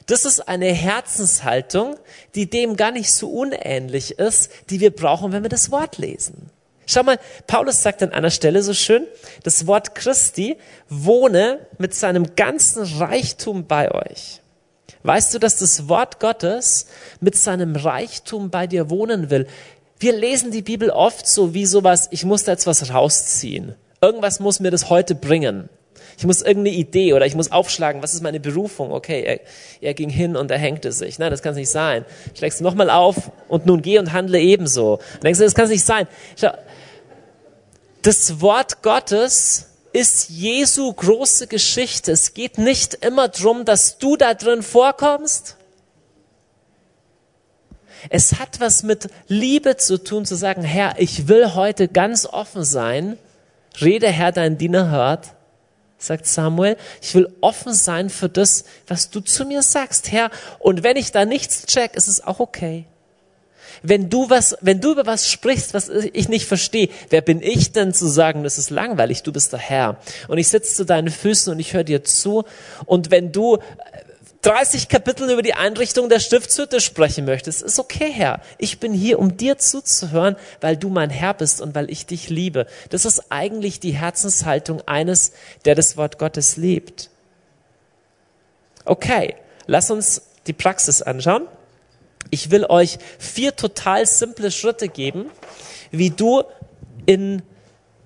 Das 0.07 0.25
ist 0.25 0.49
eine 0.49 0.73
Herzenshaltung, 0.73 1.97
die 2.37 2.49
dem 2.49 2.77
gar 2.77 2.93
nicht 2.93 3.13
so 3.13 3.29
unähnlich 3.29 4.19
ist, 4.19 4.51
die 4.71 4.79
wir 4.81 4.95
brauchen, 4.95 5.33
wenn 5.33 5.43
wir 5.43 5.51
das 5.51 5.73
Wort 5.73 5.99
lesen. 5.99 6.51
Schau 6.87 7.03
mal, 7.03 7.19
Paulus 7.49 7.83
sagt 7.83 8.05
an 8.05 8.13
einer 8.13 8.31
Stelle 8.31 8.63
so 8.63 8.73
schön, 8.73 9.05
das 9.43 9.67
Wort 9.67 9.97
Christi 9.97 10.57
wohne 10.89 11.67
mit 11.79 11.95
seinem 11.95 12.37
ganzen 12.37 12.85
Reichtum 12.85 13.67
bei 13.67 13.91
euch. 13.91 14.41
Weißt 15.03 15.35
du, 15.35 15.39
dass 15.41 15.59
das 15.59 15.89
Wort 15.89 16.21
Gottes 16.21 16.87
mit 17.21 17.37
seinem 17.37 17.75
Reichtum 17.75 18.51
bei 18.51 18.69
dir 18.69 18.91
wohnen 18.91 19.31
will? 19.31 19.49
Wir 19.99 20.13
lesen 20.13 20.51
die 20.51 20.63
Bibel 20.63 20.91
oft 20.91 21.27
so 21.27 21.55
wie 21.55 21.67
sowas, 21.67 22.09
ich 22.11 22.25
muss 22.25 22.45
da 22.45 22.53
jetzt 22.53 22.67
was 22.67 22.93
rausziehen. 22.93 23.75
Irgendwas 24.03 24.41
muss 24.41 24.61
mir 24.61 24.71
das 24.71 24.91
heute 24.91 25.15
bringen. 25.15 25.69
Ich 26.19 26.25
muss 26.25 26.43
irgendeine 26.43 26.77
Idee 26.77 27.13
oder 27.13 27.27
ich 27.27 27.35
muss 27.35 27.53
aufschlagen, 27.53 28.03
was 28.03 28.15
ist 28.15 28.23
meine 28.23 28.41
Berufung? 28.41 28.93
Okay, 28.93 29.23
er, 29.23 29.41
er 29.81 29.95
ging 29.95 30.09
hin 30.09 30.37
und 30.37 30.51
er 30.51 30.59
hängte 30.59 30.93
sich. 30.93 31.19
Nein, 31.19 31.31
das 31.31 31.43
kann 31.43 31.53
es 31.53 31.59
nicht 31.59 31.71
sein. 31.71 32.05
Schlägst 32.35 32.61
du 32.61 32.65
nochmal 32.65 32.91
auf 32.91 33.31
und 33.49 33.67
nun 33.67 33.83
geh 33.83 33.99
und 33.99 34.13
handle 34.13 34.41
ebenso. 34.41 34.99
Dann 35.15 35.21
denkst 35.23 35.39
du, 35.39 35.45
das 35.45 35.55
kann 35.55 35.67
es 35.67 35.71
nicht 35.71 35.85
sein. 35.85 36.07
Das 38.03 38.41
Wort 38.41 38.83
Gottes 38.83 39.67
ist 39.93 40.29
Jesu 40.31 40.93
große 40.93 41.47
Geschichte. 41.47 42.13
Es 42.13 42.35
geht 42.35 42.59
nicht 42.59 42.95
immer 42.95 43.29
drum, 43.29 43.65
dass 43.65 43.99
du 43.99 44.17
da 44.17 44.35
drin 44.35 44.63
vorkommst. 44.63 45.56
Es 48.11 48.39
hat 48.39 48.61
was 48.61 48.83
mit 48.83 49.09
Liebe 49.29 49.77
zu 49.77 50.03
tun, 50.03 50.25
zu 50.25 50.35
sagen, 50.35 50.63
Herr, 50.63 50.95
ich 50.99 51.29
will 51.29 51.55
heute 51.55 51.89
ganz 51.89 52.27
offen 52.27 52.65
sein. 52.65 53.19
Rede, 53.81 54.09
Herr, 54.09 54.33
dein 54.33 54.59
Diener 54.59 54.91
hört, 54.91 55.29
sagt 55.99 56.27
Samuel. 56.27 56.77
Ich 57.03 57.15
will 57.15 57.33
offen 57.41 57.75
sein 57.75 58.11
für 58.11 58.29
das, 58.29 58.65
was 58.87 59.11
du 59.11 59.21
zu 59.21 59.45
mir 59.45 59.63
sagst, 59.63 60.13
Herr. 60.13 60.31
Und 60.59 60.83
wenn 60.83 60.97
ich 60.97 61.13
da 61.13 61.25
nichts 61.25 61.67
check, 61.67 61.95
ist 61.95 62.09
es 62.09 62.25
auch 62.25 62.41
okay 62.41 62.87
wenn 63.83 64.09
du 64.09 64.31
was, 64.31 64.57
wenn 64.61 64.81
du 64.81 64.93
über 64.93 65.07
was 65.07 65.31
sprichst, 65.31 65.75
was 65.75 65.89
ich 65.89 66.29
nicht 66.29 66.47
verstehe, 66.47 66.89
wer 67.11 67.21
bin 67.21 67.43
ich 67.43 67.73
denn 67.73 67.93
zu 67.93 68.07
sagen, 68.07 68.43
das 68.43 68.59
ist 68.59 68.71
langweilig, 68.71 69.23
du 69.23 69.33
bist 69.33 69.53
der 69.53 69.61
Herr. 69.61 69.99
Und 70.29 70.39
ich 70.39 70.49
sitze 70.49 70.75
zu 70.75 70.85
deinen 70.85 71.11
Füßen 71.11 71.53
und 71.53 71.61
ich 71.61 71.75
höre 71.75 71.85
dir 71.85 72.05
zu. 72.05 72.45
Und 72.85 73.11
wenn 73.11 73.33
du 73.33 73.59
30 74.47 74.89
Kapitel 74.89 75.29
über 75.29 75.43
die 75.43 75.55
Einrichtung 75.55 76.09
der 76.09 76.21
Stiftshütte 76.21 76.81
sprechen 76.81 77.25
möchtest, 77.25 77.63
ist 77.63 77.81
okay, 77.81 78.13
Herr. 78.13 78.41
Ich 78.59 78.79
bin 78.79 78.93
hier, 78.93 79.19
um 79.19 79.37
dir 79.37 79.59
zuzuhören, 79.59 80.37
weil 80.61 80.77
du 80.77 80.89
mein 80.89 81.11
Herr 81.11 81.35
bist 81.35 81.61
und 81.61 81.75
weil 81.75 81.91
ich 81.91 82.07
dich 82.07 82.31
liebe. 82.31 82.69
Das 82.91 83.05
ist 83.05 83.33
eigentlich 83.33 83.81
die 83.81 83.91
Herzenshaltung 83.91 84.87
eines, 84.87 85.33
der 85.65 85.75
das 85.75 85.97
Wort 85.97 86.21
Gottes 86.21 86.57
liebt. 86.57 87.11
Okay, 88.85 89.35
lass 89.67 89.91
uns 89.91 90.23
die 90.47 90.53
Praxis 90.53 91.03
anschauen. 91.03 91.49
Ich 92.31 92.53
will 92.53 92.67
euch 92.67 92.99
vier 93.19 93.57
total 93.57 94.07
simple 94.07 94.53
Schritte 94.53 94.87
geben, 94.87 95.27
wie 95.91 96.11
du 96.11 96.45
in, 97.05 97.43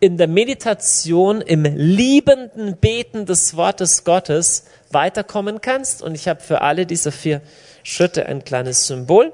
in 0.00 0.16
der 0.16 0.28
Meditation, 0.28 1.42
im 1.42 1.64
liebenden 1.64 2.76
Beten 2.78 3.26
des 3.26 3.54
Wortes 3.56 4.04
Gottes 4.04 4.64
weiterkommen 4.90 5.60
kannst. 5.60 6.02
Und 6.02 6.14
ich 6.14 6.26
habe 6.26 6.40
für 6.40 6.62
alle 6.62 6.86
diese 6.86 7.12
vier 7.12 7.42
Schritte 7.82 8.26
ein 8.26 8.42
kleines 8.42 8.86
Symbol. 8.86 9.32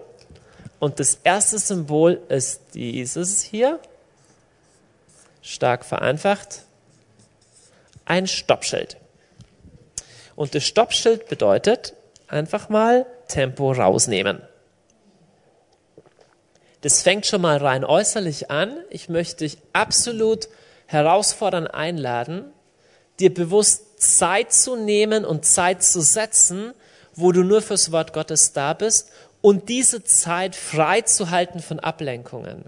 Und 0.80 0.98
das 0.98 1.20
erste 1.22 1.58
Symbol 1.58 2.20
ist 2.28 2.60
dieses 2.74 3.42
hier. 3.42 3.78
Stark 5.40 5.84
vereinfacht. 5.84 6.62
Ein 8.04 8.26
Stoppschild. 8.26 8.96
Und 10.34 10.54
das 10.54 10.64
Stoppschild 10.64 11.28
bedeutet 11.28 11.94
einfach 12.26 12.68
mal 12.68 13.06
Tempo 13.28 13.70
rausnehmen. 13.70 14.42
Das 16.82 17.02
fängt 17.02 17.26
schon 17.26 17.40
mal 17.40 17.56
rein 17.56 17.84
äußerlich 17.84 18.50
an. 18.50 18.76
Ich 18.90 19.08
möchte 19.08 19.38
dich 19.44 19.58
absolut 19.72 20.48
herausfordern, 20.86 21.66
einladen, 21.66 22.44
dir 23.20 23.32
bewusst 23.32 24.00
Zeit 24.00 24.52
zu 24.52 24.76
nehmen 24.76 25.24
und 25.24 25.44
Zeit 25.44 25.82
zu 25.82 26.00
setzen, 26.00 26.72
wo 27.14 27.32
du 27.32 27.42
nur 27.42 27.62
fürs 27.62 27.92
Wort 27.92 28.12
Gottes 28.12 28.52
da 28.52 28.74
bist 28.74 29.10
und 29.40 29.68
diese 29.68 30.04
Zeit 30.04 30.54
frei 30.54 31.00
zu 31.02 31.30
halten 31.30 31.60
von 31.60 31.80
Ablenkungen. 31.80 32.64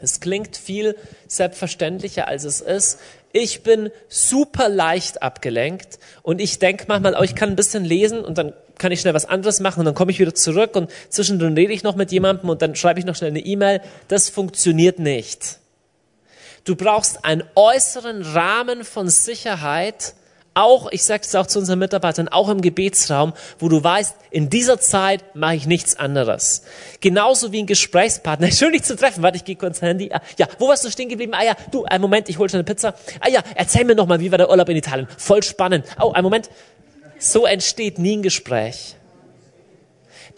Es 0.00 0.20
klingt 0.20 0.56
viel 0.56 0.96
selbstverständlicher, 1.26 2.28
als 2.28 2.44
es 2.44 2.60
ist. 2.60 3.00
Ich 3.32 3.62
bin 3.62 3.90
super 4.08 4.68
leicht 4.68 5.22
abgelenkt 5.22 5.98
und 6.22 6.40
ich 6.40 6.58
denke 6.58 6.84
manchmal, 6.88 7.16
oh, 7.18 7.22
ich 7.22 7.34
kann 7.34 7.50
ein 7.50 7.56
bisschen 7.56 7.84
lesen 7.84 8.24
und 8.24 8.38
dann 8.38 8.52
kann 8.78 8.92
ich 8.92 9.00
schnell 9.00 9.14
was 9.14 9.24
anderes 9.24 9.60
machen 9.60 9.80
und 9.80 9.86
dann 9.86 9.94
komme 9.94 10.12
ich 10.12 10.20
wieder 10.20 10.34
zurück 10.34 10.76
und 10.76 10.90
zwischendrin 11.08 11.54
rede 11.54 11.72
ich 11.72 11.82
noch 11.82 11.96
mit 11.96 12.12
jemandem 12.12 12.48
und 12.48 12.62
dann 12.62 12.76
schreibe 12.76 13.00
ich 13.00 13.06
noch 13.06 13.16
schnell 13.16 13.30
eine 13.30 13.40
E-Mail. 13.40 13.80
Das 14.06 14.28
funktioniert 14.28 14.98
nicht. 14.98 15.58
Du 16.68 16.76
brauchst 16.76 17.24
einen 17.24 17.44
äußeren 17.54 18.20
Rahmen 18.20 18.84
von 18.84 19.08
Sicherheit, 19.08 20.12
auch, 20.52 20.92
ich 20.92 21.02
sage 21.02 21.22
es 21.24 21.34
auch 21.34 21.46
zu 21.46 21.60
unseren 21.60 21.78
Mitarbeitern, 21.78 22.28
auch 22.28 22.50
im 22.50 22.60
Gebetsraum, 22.60 23.32
wo 23.58 23.70
du 23.70 23.82
weißt, 23.82 24.14
in 24.30 24.50
dieser 24.50 24.78
Zeit 24.78 25.34
mache 25.34 25.54
ich 25.54 25.66
nichts 25.66 25.98
anderes. 25.98 26.64
Genauso 27.00 27.52
wie 27.52 27.62
ein 27.62 27.66
Gesprächspartner. 27.66 28.50
Schön, 28.52 28.72
dich 28.72 28.82
zu 28.82 28.96
treffen. 28.96 29.22
Warte, 29.22 29.38
ich 29.38 29.46
gehe 29.46 29.56
kurz 29.56 29.80
Handy. 29.80 30.10
Ah, 30.12 30.20
ja, 30.36 30.46
wo 30.58 30.68
warst 30.68 30.84
du 30.84 30.90
stehen 30.90 31.08
geblieben? 31.08 31.32
Ah 31.34 31.42
ja, 31.42 31.54
du, 31.70 31.86
einen 31.86 32.02
Moment, 32.02 32.28
ich 32.28 32.36
hole 32.36 32.50
schon 32.50 32.58
eine 32.58 32.64
Pizza. 32.64 32.92
Ah 33.20 33.30
ja, 33.30 33.40
erzähl 33.54 33.86
mir 33.86 33.94
noch 33.94 34.06
mal, 34.06 34.20
wie 34.20 34.30
war 34.30 34.36
der 34.36 34.50
Urlaub 34.50 34.68
in 34.68 34.76
Italien? 34.76 35.08
Voll 35.16 35.42
spannend. 35.42 35.86
Oh, 35.98 36.12
einen 36.12 36.24
Moment. 36.24 36.50
So 37.18 37.46
entsteht 37.46 37.98
nie 37.98 38.18
ein 38.18 38.22
Gespräch. 38.22 38.97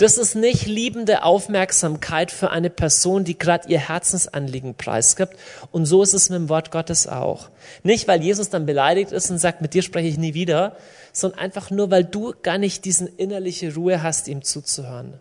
Das 0.01 0.17
ist 0.17 0.35
nicht 0.35 0.65
liebende 0.65 1.25
Aufmerksamkeit 1.25 2.31
für 2.31 2.49
eine 2.49 2.71
Person, 2.71 3.25
die 3.25 3.37
gerade 3.37 3.69
ihr 3.69 3.79
Herzensanliegen 3.79 4.75
preisgibt. 4.75 5.37
Und 5.73 5.85
so 5.85 6.03
ist 6.03 6.15
es 6.15 6.31
mit 6.31 6.39
dem 6.39 6.49
Wort 6.49 6.71
Gottes 6.71 7.07
auch. 7.07 7.51
Nicht, 7.83 8.09
weil 8.09 8.23
Jesus 8.23 8.49
dann 8.49 8.65
beleidigt 8.65 9.13
ist 9.13 9.31
und 9.31 9.37
sagt, 9.37 9.61
mit 9.61 9.75
dir 9.75 9.83
spreche 9.83 10.09
ich 10.09 10.17
nie 10.17 10.33
wieder, 10.33 10.75
sondern 11.13 11.41
einfach 11.41 11.71
nur, 11.71 11.91
weil 11.91 12.05
du 12.05 12.33
gar 12.43 12.57
nicht 12.57 12.87
diesen 12.87 13.09
innerliche 13.19 13.75
Ruhe 13.75 14.03
hast, 14.03 14.27
ihm 14.29 14.41
zuzuhören. 14.41 15.19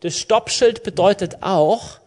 Das 0.00 0.18
Stoppschild 0.18 0.82
bedeutet 0.82 1.36
auch, 1.42 2.00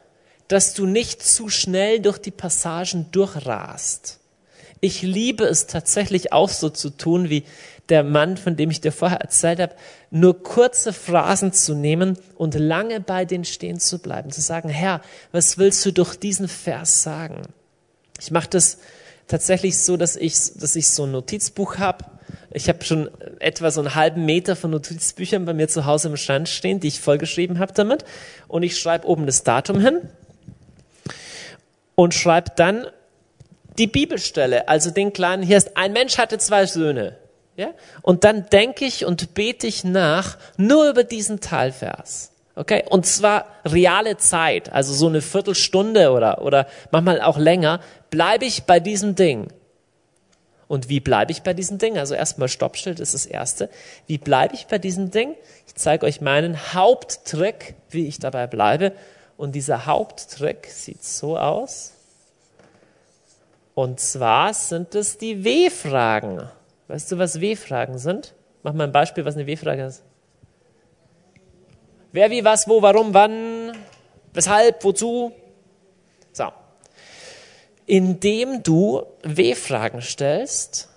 dass 0.49 0.73
du 0.73 0.85
nicht 0.85 1.23
zu 1.23 1.47
schnell 1.47 2.01
durch 2.01 2.17
die 2.17 2.31
Passagen 2.31 3.05
durchrast. 3.13 4.19
Ich 4.81 5.03
liebe 5.03 5.43
es 5.43 5.67
tatsächlich 5.67 6.33
auch 6.33 6.49
so 6.49 6.69
zu 6.69 6.89
tun, 6.89 7.29
wie 7.29 7.43
der 7.89 8.03
Mann, 8.03 8.35
von 8.35 8.55
dem 8.55 8.71
ich 8.71 8.81
dir 8.81 8.91
vorher 8.91 9.21
erzählt 9.21 9.59
habe, 9.59 9.75
nur 10.09 10.41
kurze 10.41 10.91
Phrasen 10.91 11.53
zu 11.53 11.75
nehmen 11.75 12.17
und 12.35 12.55
lange 12.55 12.99
bei 12.99 13.25
denen 13.25 13.45
stehen 13.45 13.79
zu 13.79 13.99
bleiben, 13.99 14.31
zu 14.31 14.41
sagen, 14.41 14.69
Herr, 14.69 15.01
was 15.31 15.59
willst 15.59 15.85
du 15.85 15.91
durch 15.91 16.15
diesen 16.15 16.47
Vers 16.47 17.03
sagen? 17.03 17.43
Ich 18.19 18.31
mache 18.31 18.49
das 18.49 18.79
tatsächlich 19.27 19.77
so, 19.77 19.97
dass 19.97 20.15
ich, 20.15 20.33
dass 20.55 20.75
ich 20.75 20.89
so 20.89 21.03
ein 21.03 21.11
Notizbuch 21.11 21.77
habe. 21.77 22.05
Ich 22.51 22.67
habe 22.67 22.83
schon 22.83 23.09
etwa 23.39 23.69
so 23.71 23.81
einen 23.81 23.93
halben 23.93 24.25
Meter 24.25 24.55
von 24.55 24.71
Notizbüchern 24.71 25.45
bei 25.45 25.53
mir 25.53 25.67
zu 25.67 25.85
Hause 25.85 26.07
im 26.07 26.17
Stand 26.17 26.49
stehen, 26.49 26.79
die 26.79 26.87
ich 26.87 26.99
vollgeschrieben 26.99 27.59
habe 27.59 27.73
damit. 27.73 28.03
Und 28.47 28.63
ich 28.63 28.79
schreibe 28.79 29.07
oben 29.07 29.25
das 29.25 29.43
Datum 29.43 29.79
hin 29.79 30.01
und 31.95 32.13
schreibe 32.13 32.51
dann 32.55 32.87
die 33.81 33.87
Bibelstelle, 33.87 34.67
also 34.67 34.91
den 34.91 35.11
kleinen, 35.11 35.41
hier 35.41 35.57
ist, 35.57 35.75
ein 35.75 35.91
Mensch 35.91 36.19
hatte 36.19 36.37
zwei 36.37 36.67
Söhne. 36.67 37.17
Ja? 37.55 37.71
Und 38.03 38.23
dann 38.23 38.47
denke 38.51 38.85
ich 38.85 39.05
und 39.05 39.33
bete 39.33 39.65
ich 39.65 39.83
nach, 39.83 40.37
nur 40.55 40.87
über 40.87 41.03
diesen 41.03 41.39
Teilvers. 41.39 42.31
Okay? 42.55 42.83
Und 42.87 43.07
zwar 43.07 43.47
reale 43.65 44.17
Zeit, 44.17 44.71
also 44.71 44.93
so 44.93 45.07
eine 45.07 45.21
Viertelstunde 45.21 46.11
oder, 46.11 46.43
oder 46.43 46.67
manchmal 46.91 47.21
auch 47.21 47.39
länger, 47.39 47.79
bleibe 48.11 48.45
ich 48.45 48.65
bei 48.65 48.79
diesem 48.79 49.15
Ding. 49.15 49.47
Und 50.67 50.87
wie 50.87 50.99
bleibe 50.99 51.31
ich 51.31 51.41
bei 51.41 51.55
diesem 51.55 51.79
Ding? 51.79 51.97
Also 51.97 52.13
erstmal 52.13 52.49
Stoppschild 52.49 52.99
ist 52.99 53.15
das 53.15 53.25
erste. 53.25 53.67
Wie 54.05 54.19
bleibe 54.19 54.53
ich 54.53 54.67
bei 54.67 54.77
diesem 54.77 55.09
Ding? 55.09 55.33
Ich 55.65 55.73
zeige 55.73 56.05
euch 56.05 56.21
meinen 56.21 56.75
Haupttrick, 56.75 57.73
wie 57.89 58.07
ich 58.07 58.19
dabei 58.19 58.45
bleibe. 58.45 58.91
Und 59.37 59.55
dieser 59.55 59.87
Haupttrick 59.87 60.67
sieht 60.67 61.03
so 61.03 61.35
aus. 61.35 61.90
Und 63.73 63.99
zwar 63.99 64.53
sind 64.53 64.95
es 64.95 65.17
die 65.17 65.43
W-Fragen. 65.43 66.49
Weißt 66.87 67.11
du, 67.11 67.17
was 67.17 67.39
W-Fragen 67.39 67.97
sind? 67.97 68.33
Mach 68.63 68.73
mal 68.73 68.85
ein 68.85 68.91
Beispiel, 68.91 69.25
was 69.25 69.35
eine 69.35 69.47
W-Frage 69.47 69.85
ist. 69.85 70.03
Wer, 72.11 72.29
wie, 72.29 72.43
was, 72.43 72.67
wo, 72.67 72.81
warum, 72.81 73.13
wann, 73.13 73.77
weshalb, 74.33 74.83
wozu. 74.83 75.31
So. 76.33 76.51
Indem 77.85 78.61
du 78.63 79.03
W-Fragen 79.23 80.01
stellst, 80.01 80.89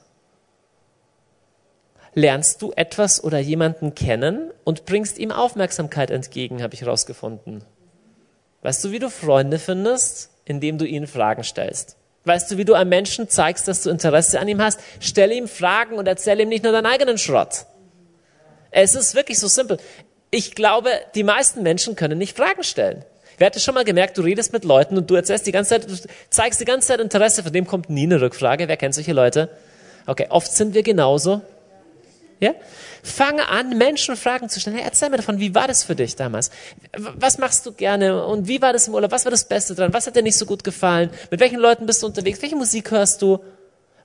lernst 2.14 2.62
du 2.62 2.72
etwas 2.75 3.22
oder 3.22 3.39
jemanden 3.39 3.95
kennen 3.95 4.51
und 4.64 4.85
bringst 4.85 5.18
ihm 5.18 5.31
Aufmerksamkeit 5.31 6.11
entgegen, 6.11 6.62
habe 6.62 6.75
ich 6.75 6.81
herausgefunden. 6.81 7.64
Weißt 8.62 8.83
du, 8.85 8.91
wie 8.91 8.99
du 8.99 9.11
Freunde 9.11 9.59
findest? 9.59 10.31
Indem 10.45 10.79
du 10.79 10.87
ihnen 10.87 11.07
Fragen 11.07 11.45
stellst. 11.45 11.97
Weißt 12.25 12.51
du, 12.51 12.57
wie 12.57 12.64
du 12.64 12.75
einem 12.75 12.91
Menschen 12.91 13.29
zeigst, 13.29 13.68
dass 13.68 13.83
du 13.83 13.91
Interesse 13.91 14.41
an 14.41 14.49
ihm 14.49 14.61
hast? 14.61 14.81
Stelle 15.01 15.35
ihm 15.35 15.49
Fragen 15.49 15.97
und 15.97 16.09
erzähle 16.09 16.45
ihm 16.45 16.49
nicht 16.49 16.64
nur 16.64 16.72
deinen 16.72 16.87
eigenen 16.87 17.18
Schrott. 17.18 17.66
Es 18.70 18.95
ist 18.95 19.14
wirklich 19.14 19.39
so 19.39 19.47
simpel 19.47 19.79
ich 20.35 20.57
glaube, 20.57 20.91
die 21.14 21.22
meisten 21.22 21.62
Menschen 21.62 21.95
können 21.95 22.18
nicht 22.18 22.37
Fragen 22.37 22.64
stellen. 22.64 23.05
Wer 23.39 23.47
hat 23.47 23.55
das 23.55 23.62
schon 23.62 23.75
mal 23.75 23.85
gemerkt, 23.85 24.18
du 24.18 24.22
redest 24.22 24.53
mit 24.53 24.64
Leuten 24.64 24.97
und 24.97 25.09
du 25.09 25.14
erzählst 25.14 25.47
die 25.47 25.53
ganze 25.53 25.70
Zeit, 25.70 25.89
du 25.89 25.97
zeigst 26.29 26.61
die 26.61 26.64
ganze 26.64 26.89
Zeit 26.89 26.99
Interesse, 26.99 27.45
von 27.45 27.53
dem 27.53 27.68
kommt 27.68 27.89
nie 27.89 28.03
eine 28.03 28.20
Rückfrage. 28.20 28.66
Wer 28.66 28.77
kennt 28.77 28.97
solche 28.97 29.12
Leute? 29.12 29.49
Okay, 30.07 30.27
oft 30.31 30.53
sind 30.53 30.75
wir 30.75 30.83
genauso. 30.83 31.41
Ja? 32.41 32.53
Fange 33.03 33.49
an, 33.49 33.76
Menschen 33.76 34.16
Fragen 34.16 34.49
zu 34.49 34.61
stellen. 34.61 34.76
Hey, 34.76 34.85
erzähl 34.85 35.11
mir 35.11 35.18
davon, 35.18 35.39
wie 35.39 35.55
war 35.55 35.68
das 35.68 35.85
für 35.85 35.95
dich 35.95 36.16
damals? 36.16 36.51
Was 36.97 37.39
machst 37.39 37.64
du 37.66 37.72
gerne? 37.72 38.24
Und 38.24 38.49
wie 38.49 38.61
war 38.61 38.72
das 38.72 38.89
im 38.89 38.95
Urlaub? 38.95 39.11
Was 39.11 39.24
war 39.24 39.30
das 39.30 39.47
Beste 39.47 39.74
dran? 39.74 39.93
Was 39.93 40.07
hat 40.07 40.16
dir 40.16 40.22
nicht 40.22 40.37
so 40.37 40.47
gut 40.47 40.64
gefallen? 40.64 41.11
Mit 41.30 41.41
welchen 41.41 41.59
Leuten 41.59 41.87
bist 41.87 42.03
du 42.03 42.07
unterwegs? 42.07 42.41
Welche 42.43 42.57
Musik 42.57 42.91
hörst 42.91 43.22
du? 43.22 43.41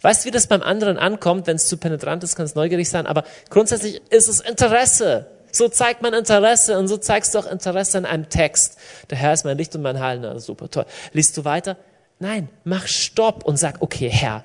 Weißt 0.01 0.23
du, 0.23 0.27
wie 0.27 0.31
das 0.31 0.47
beim 0.47 0.61
anderen 0.61 0.97
ankommt? 0.97 1.47
Wenn 1.47 1.57
es 1.57 1.67
zu 1.67 1.77
penetrant 1.77 2.23
ist, 2.23 2.35
kann 2.35 2.45
es 2.45 2.55
neugierig 2.55 2.89
sein. 2.89 3.05
Aber 3.05 3.23
grundsätzlich 3.49 4.01
ist 4.09 4.27
es 4.27 4.39
Interesse. 4.39 5.27
So 5.51 5.67
zeigt 5.67 6.01
man 6.01 6.13
Interesse 6.13 6.77
und 6.77 6.87
so 6.87 6.97
zeigst 6.97 7.33
du 7.33 7.39
auch 7.39 7.47
Interesse 7.47 7.97
an 7.97 8.05
einem 8.05 8.29
Text. 8.29 8.77
Der 9.09 9.17
Herr 9.17 9.33
ist 9.33 9.45
mein 9.45 9.57
Licht 9.57 9.75
und 9.75 9.81
mein 9.81 9.99
Heil. 9.99 10.19
Na, 10.19 10.39
super, 10.39 10.69
toll. 10.69 10.85
Liest 11.11 11.35
du 11.37 11.45
weiter? 11.45 11.77
Nein, 12.19 12.49
mach 12.63 12.87
Stopp 12.87 13.45
und 13.45 13.57
sag, 13.57 13.81
okay, 13.81 14.09
Herr, 14.09 14.43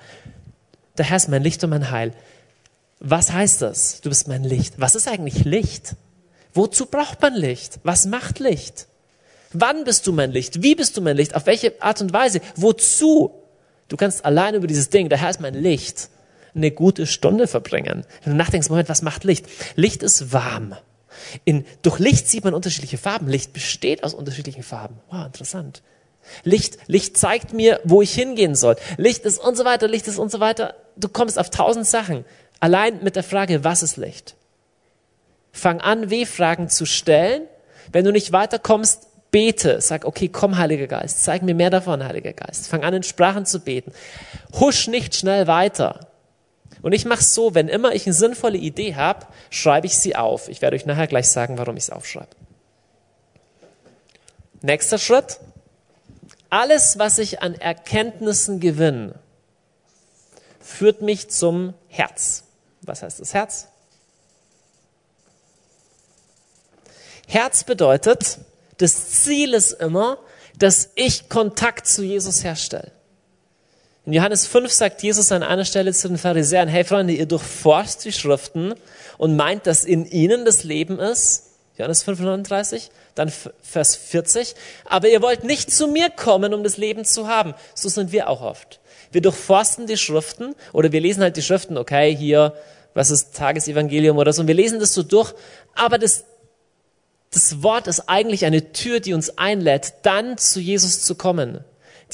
der 0.96 1.04
Herr 1.06 1.16
ist 1.16 1.28
mein 1.28 1.42
Licht 1.42 1.62
und 1.64 1.70
mein 1.70 1.90
Heil. 1.90 2.12
Was 3.06 3.32
heißt 3.32 3.60
das? 3.60 4.00
Du 4.00 4.08
bist 4.08 4.28
mein 4.28 4.44
Licht. 4.44 4.74
Was 4.78 4.94
ist 4.94 5.08
eigentlich 5.08 5.44
Licht? 5.44 5.94
Wozu 6.54 6.86
braucht 6.86 7.20
man 7.20 7.34
Licht? 7.34 7.78
Was 7.82 8.06
macht 8.06 8.38
Licht? 8.38 8.86
Wann 9.52 9.84
bist 9.84 10.06
du 10.06 10.12
mein 10.12 10.32
Licht? 10.32 10.62
Wie 10.62 10.74
bist 10.74 10.96
du 10.96 11.02
mein 11.02 11.16
Licht? 11.16 11.34
Auf 11.34 11.44
welche 11.44 11.82
Art 11.82 12.00
und 12.00 12.14
Weise? 12.14 12.40
Wozu? 12.56 13.30
Du 13.88 13.98
kannst 13.98 14.24
allein 14.24 14.54
über 14.54 14.66
dieses 14.66 14.88
Ding, 14.88 15.10
der 15.10 15.18
Herr 15.18 15.28
ist 15.28 15.40
mein 15.40 15.52
Licht, 15.52 16.08
eine 16.54 16.70
gute 16.70 17.06
Stunde 17.06 17.46
verbringen. 17.46 18.06
Wenn 18.22 18.32
du 18.32 18.38
nachdenkst, 18.38 18.70
Moment, 18.70 18.88
was 18.88 19.02
macht 19.02 19.24
Licht? 19.24 19.46
Licht 19.76 20.02
ist 20.02 20.32
warm. 20.32 20.74
In, 21.44 21.66
durch 21.82 21.98
Licht 21.98 22.26
sieht 22.26 22.44
man 22.44 22.54
unterschiedliche 22.54 22.96
Farben. 22.96 23.28
Licht 23.28 23.52
besteht 23.52 24.02
aus 24.02 24.14
unterschiedlichen 24.14 24.62
Farben. 24.62 24.96
Wow, 25.10 25.26
interessant. 25.26 25.82
Licht, 26.42 26.78
Licht 26.86 27.18
zeigt 27.18 27.52
mir, 27.52 27.80
wo 27.84 28.00
ich 28.00 28.14
hingehen 28.14 28.54
soll. 28.54 28.76
Licht 28.96 29.26
ist 29.26 29.38
und 29.38 29.56
so 29.56 29.66
weiter, 29.66 29.88
Licht 29.88 30.08
ist 30.08 30.18
und 30.18 30.30
so 30.30 30.40
weiter. 30.40 30.74
Du 30.96 31.08
kommst 31.08 31.38
auf 31.38 31.50
tausend 31.50 31.86
Sachen. 31.86 32.24
Allein 32.64 33.02
mit 33.02 33.14
der 33.14 33.22
Frage, 33.22 33.62
was 33.62 33.82
ist 33.82 33.98
Licht? 33.98 34.36
Fang 35.52 35.82
an, 35.82 36.08
W-Fragen 36.08 36.70
zu 36.70 36.86
stellen. 36.86 37.42
Wenn 37.92 38.06
du 38.06 38.10
nicht 38.10 38.32
weiterkommst, 38.32 39.06
bete. 39.30 39.82
Sag, 39.82 40.06
okay, 40.06 40.30
komm, 40.30 40.56
Heiliger 40.56 40.86
Geist. 40.86 41.22
Zeig 41.22 41.42
mir 41.42 41.54
mehr 41.54 41.68
davon, 41.68 42.02
Heiliger 42.02 42.32
Geist. 42.32 42.68
Fang 42.68 42.82
an, 42.82 42.94
in 42.94 43.02
Sprachen 43.02 43.44
zu 43.44 43.60
beten. 43.60 43.92
Husch 44.58 44.88
nicht 44.88 45.14
schnell 45.14 45.46
weiter. 45.46 46.08
Und 46.80 46.94
ich 46.94 47.04
mache 47.04 47.22
so, 47.22 47.54
wenn 47.54 47.68
immer 47.68 47.94
ich 47.94 48.06
eine 48.06 48.14
sinnvolle 48.14 48.56
Idee 48.56 48.94
habe, 48.94 49.26
schreibe 49.50 49.86
ich 49.86 49.98
sie 49.98 50.16
auf. 50.16 50.48
Ich 50.48 50.62
werde 50.62 50.74
euch 50.74 50.86
nachher 50.86 51.06
gleich 51.06 51.28
sagen, 51.28 51.58
warum 51.58 51.76
ich 51.76 51.82
es 51.82 51.90
aufschreibe. 51.90 52.34
Nächster 54.62 54.96
Schritt. 54.96 55.38
Alles, 56.48 56.98
was 56.98 57.18
ich 57.18 57.42
an 57.42 57.56
Erkenntnissen 57.56 58.58
gewinne, 58.58 59.16
führt 60.60 61.02
mich 61.02 61.28
zum 61.28 61.74
Herz. 61.88 62.43
Was 62.86 63.02
heißt 63.02 63.20
das 63.20 63.34
Herz? 63.34 63.68
Herz 67.26 67.64
bedeutet, 67.64 68.38
das 68.78 69.22
Ziel 69.22 69.54
ist 69.54 69.72
immer, 69.72 70.18
dass 70.58 70.90
ich 70.94 71.28
Kontakt 71.28 71.86
zu 71.86 72.02
Jesus 72.02 72.44
herstelle. 72.44 72.92
In 74.06 74.12
Johannes 74.12 74.46
5 74.46 74.70
sagt 74.70 75.02
Jesus 75.02 75.32
an 75.32 75.42
einer 75.42 75.64
Stelle 75.64 75.92
zu 75.94 76.08
den 76.08 76.18
Pharisäern, 76.18 76.68
hey 76.68 76.84
Freunde, 76.84 77.14
ihr 77.14 77.26
durchforscht 77.26 78.04
die 78.04 78.12
Schriften 78.12 78.74
und 79.16 79.34
meint, 79.34 79.66
dass 79.66 79.84
in 79.84 80.04
ihnen 80.04 80.44
das 80.44 80.62
Leben 80.62 80.98
ist. 80.98 81.44
Johannes 81.78 82.02
5, 82.02 82.20
39, 82.20 82.90
dann 83.14 83.32
Vers 83.62 83.96
40. 83.96 84.54
Aber 84.84 85.08
ihr 85.08 85.22
wollt 85.22 85.42
nicht 85.42 85.72
zu 85.72 85.88
mir 85.88 86.10
kommen, 86.10 86.52
um 86.52 86.62
das 86.62 86.76
Leben 86.76 87.04
zu 87.04 87.28
haben. 87.28 87.54
So 87.74 87.88
sind 87.88 88.12
wir 88.12 88.28
auch 88.28 88.42
oft. 88.42 88.78
Wir 89.10 89.22
durchforsten 89.22 89.86
die 89.86 89.96
Schriften 89.96 90.54
oder 90.72 90.92
wir 90.92 91.00
lesen 91.00 91.22
halt 91.22 91.36
die 91.36 91.42
Schriften, 91.42 91.78
okay, 91.78 92.14
hier, 92.14 92.52
was 92.94 93.10
ist 93.10 93.34
Tagesevangelium 93.36 94.16
oder 94.16 94.32
so, 94.32 94.42
und 94.42 94.48
wir 94.48 94.54
lesen 94.54 94.80
das 94.80 94.94
so 94.94 95.02
durch. 95.02 95.34
Aber 95.74 95.98
das, 95.98 96.24
das 97.30 97.62
Wort 97.62 97.88
ist 97.88 98.08
eigentlich 98.08 98.44
eine 98.44 98.72
Tür, 98.72 99.00
die 99.00 99.12
uns 99.12 99.36
einlädt, 99.36 99.94
dann 100.02 100.38
zu 100.38 100.60
Jesus 100.60 101.02
zu 101.02 101.16
kommen. 101.16 101.64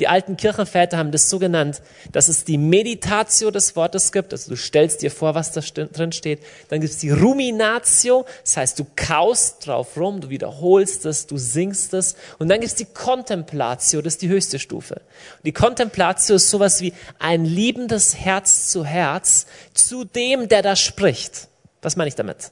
Die 0.00 0.08
alten 0.08 0.38
Kirchenväter 0.38 0.96
haben 0.96 1.10
das 1.10 1.28
so 1.28 1.38
genannt, 1.38 1.82
dass 2.10 2.28
es 2.28 2.44
die 2.44 2.56
Meditatio 2.56 3.50
des 3.50 3.76
Wortes 3.76 4.12
gibt, 4.12 4.32
also 4.32 4.50
du 4.50 4.56
stellst 4.56 5.02
dir 5.02 5.10
vor, 5.10 5.34
was 5.34 5.52
da 5.52 5.60
drin 5.60 6.12
steht. 6.12 6.40
Dann 6.70 6.80
gibt 6.80 6.94
es 6.94 6.98
die 7.00 7.10
Ruminatio, 7.10 8.24
das 8.42 8.56
heißt, 8.56 8.78
du 8.78 8.86
kaust 8.96 9.66
drauf 9.66 9.98
rum, 9.98 10.22
du 10.22 10.30
wiederholst 10.30 11.04
es, 11.04 11.26
du 11.26 11.36
singst 11.36 11.92
es. 11.92 12.16
Und 12.38 12.48
dann 12.48 12.60
gibt 12.60 12.70
es 12.70 12.76
die 12.76 12.86
Contemplatio, 12.86 14.00
das 14.00 14.14
ist 14.14 14.22
die 14.22 14.30
höchste 14.30 14.58
Stufe. 14.58 14.94
Und 14.94 15.44
die 15.44 15.52
Contemplatio 15.52 16.36
ist 16.36 16.48
sowas 16.48 16.80
wie 16.80 16.94
ein 17.18 17.44
liebendes 17.44 18.16
Herz 18.16 18.68
zu 18.68 18.86
Herz 18.86 19.44
zu 19.74 20.04
dem, 20.04 20.48
der 20.48 20.62
da 20.62 20.76
spricht. 20.76 21.48
Was 21.82 21.96
meine 21.96 22.08
ich 22.08 22.14
damit? 22.14 22.50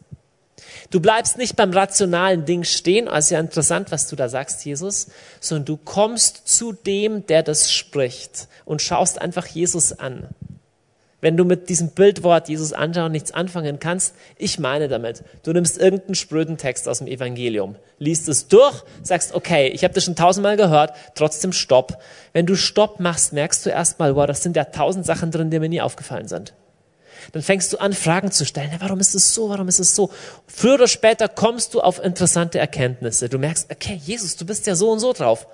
Du 0.90 1.00
bleibst 1.00 1.36
nicht 1.36 1.54
beim 1.54 1.72
rationalen 1.72 2.46
Ding 2.46 2.64
stehen, 2.64 3.08
also 3.08 3.34
ja 3.34 3.40
interessant, 3.40 3.92
was 3.92 4.08
du 4.08 4.16
da 4.16 4.30
sagst, 4.30 4.64
Jesus, 4.64 5.08
sondern 5.38 5.66
du 5.66 5.76
kommst 5.76 6.48
zu 6.48 6.72
dem, 6.72 7.26
der 7.26 7.42
das 7.42 7.70
spricht 7.70 8.48
und 8.64 8.80
schaust 8.80 9.20
einfach 9.20 9.46
Jesus 9.46 9.98
an. 9.98 10.28
Wenn 11.20 11.36
du 11.36 11.44
mit 11.44 11.68
diesem 11.68 11.90
Bildwort 11.90 12.48
Jesus 12.48 12.72
anschauen 12.72 13.12
nichts 13.12 13.32
anfangen 13.32 13.80
kannst, 13.80 14.14
ich 14.38 14.58
meine 14.58 14.88
damit, 14.88 15.24
du 15.42 15.52
nimmst 15.52 15.76
irgendeinen 15.76 16.14
spröden 16.14 16.56
Text 16.56 16.88
aus 16.88 16.98
dem 16.98 17.08
Evangelium, 17.08 17.74
liest 17.98 18.28
es 18.28 18.48
durch, 18.48 18.82
sagst, 19.02 19.34
okay, 19.34 19.68
ich 19.68 19.84
habe 19.84 19.92
das 19.92 20.04
schon 20.04 20.16
tausendmal 20.16 20.56
gehört, 20.56 20.92
trotzdem 21.16 21.52
Stopp. 21.52 22.00
Wenn 22.32 22.46
du 22.46 22.54
Stopp 22.54 22.98
machst, 22.98 23.34
merkst 23.34 23.66
du 23.66 23.70
erstmal, 23.70 24.14
wow, 24.16 24.26
das 24.26 24.42
sind 24.42 24.56
ja 24.56 24.64
tausend 24.64 25.04
Sachen 25.04 25.32
drin, 25.32 25.50
die 25.50 25.58
mir 25.58 25.68
nie 25.68 25.82
aufgefallen 25.82 26.28
sind 26.28 26.54
dann 27.32 27.42
fängst 27.42 27.72
du 27.72 27.78
an, 27.78 27.92
Fragen 27.92 28.30
zu 28.30 28.46
stellen. 28.46 28.70
Warum 28.78 29.00
ist 29.00 29.14
es 29.14 29.34
so? 29.34 29.48
Warum 29.48 29.68
ist 29.68 29.80
es 29.80 29.94
so? 29.94 30.10
Früher 30.46 30.74
oder 30.74 30.88
später 30.88 31.28
kommst 31.28 31.74
du 31.74 31.80
auf 31.80 32.02
interessante 32.02 32.58
Erkenntnisse. 32.58 33.28
Du 33.28 33.38
merkst, 33.38 33.70
okay, 33.70 34.00
Jesus, 34.02 34.36
du 34.36 34.46
bist 34.46 34.66
ja 34.66 34.74
so 34.74 34.90
und 34.90 35.00
so 35.00 35.12
drauf. 35.12 35.46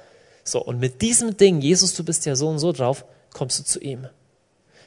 So, 0.44 0.62
und 0.62 0.78
mit 0.78 1.02
diesem 1.02 1.36
Ding, 1.36 1.60
Jesus, 1.60 1.94
du 1.94 2.04
bist 2.04 2.26
ja 2.26 2.36
so 2.36 2.48
und 2.48 2.58
so 2.58 2.72
drauf, 2.72 3.04
kommst 3.32 3.58
du 3.58 3.64
zu 3.64 3.80
ihm. 3.80 4.06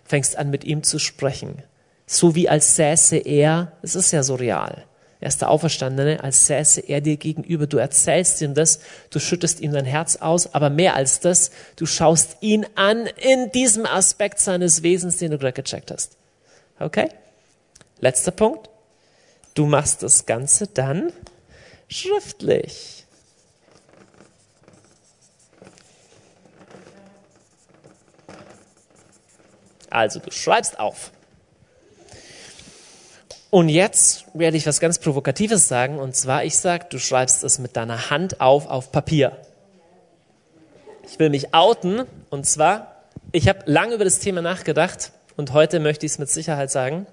Fängst 0.06 0.38
an, 0.38 0.50
mit 0.50 0.64
ihm 0.64 0.84
zu 0.84 1.00
sprechen. 1.00 1.64
So 2.06 2.36
wie 2.36 2.48
als 2.48 2.76
säße 2.76 3.18
er, 3.18 3.74
es 3.82 3.96
ist 3.96 4.12
ja 4.12 4.24
so 4.24 4.36
real. 4.36 4.86
Er 5.20 5.30
ist 5.30 5.42
der 5.42 5.50
Auferstandene, 5.50 6.24
als 6.24 6.46
säße 6.46 6.82
er 6.82 7.02
dir 7.02 7.18
gegenüber. 7.18 7.66
Du 7.66 7.78
erzählst 7.78 8.40
ihm 8.42 8.54
das, 8.54 8.80
du 9.10 9.20
schüttest 9.20 9.60
ihm 9.60 9.72
dein 9.72 9.86
Herz 9.86 10.18
aus, 10.18 10.54
aber 10.54 10.70
mehr 10.70 10.96
als 10.96 11.20
das, 11.20 11.50
du 11.76 11.88
schaust 11.88 12.38
ihn 12.42 12.66
an 12.76 13.08
in 13.18 13.52
diesem 13.52 13.86
Aspekt 13.88 14.40
seines 14.40 14.84
Wesens, 14.84 15.18
den 15.18 15.32
du 15.32 15.40
gerade 15.40 15.54
gecheckt 15.54 15.90
hast. 15.92 16.17
Okay? 16.80 17.10
Letzter 18.00 18.32
Punkt. 18.32 18.70
Du 19.54 19.66
machst 19.66 20.04
das 20.04 20.26
Ganze 20.26 20.68
dann 20.68 21.12
schriftlich. 21.88 23.06
Also 29.90 30.20
du 30.20 30.32
schreibst 30.32 30.80
auf. 30.80 31.12
Und 33.50 33.70
jetzt 33.70 34.26
werde 34.34 34.58
ich 34.58 34.68
was 34.68 34.80
ganz 34.80 35.00
Provokatives 35.00 35.68
sagen, 35.68 35.98
und 35.98 36.16
zwar, 36.16 36.44
ich 36.44 36.58
sage, 36.58 36.86
du 36.90 37.00
schreibst 37.00 37.44
es 37.44 37.60
mit 37.60 37.78
deiner 37.78 38.10
Hand 38.10 38.42
auf, 38.42 38.68
auf 38.68 38.92
Papier. 38.92 39.38
Ich 41.10 41.18
will 41.18 41.30
mich 41.30 41.54
outen, 41.54 42.04
und 42.30 42.46
zwar, 42.46 43.06
ich 43.32 43.48
habe 43.48 43.60
lange 43.66 43.96
über 43.96 44.04
das 44.04 44.20
Thema 44.20 44.42
nachgedacht, 44.42 45.14
und 45.38 45.54
heute 45.54 45.80
möchte 45.80 46.06
ich 46.06 46.14
es 46.14 46.20
mit 46.20 46.30
Sicherheit 46.30 46.72
sagen. 46.72 47.08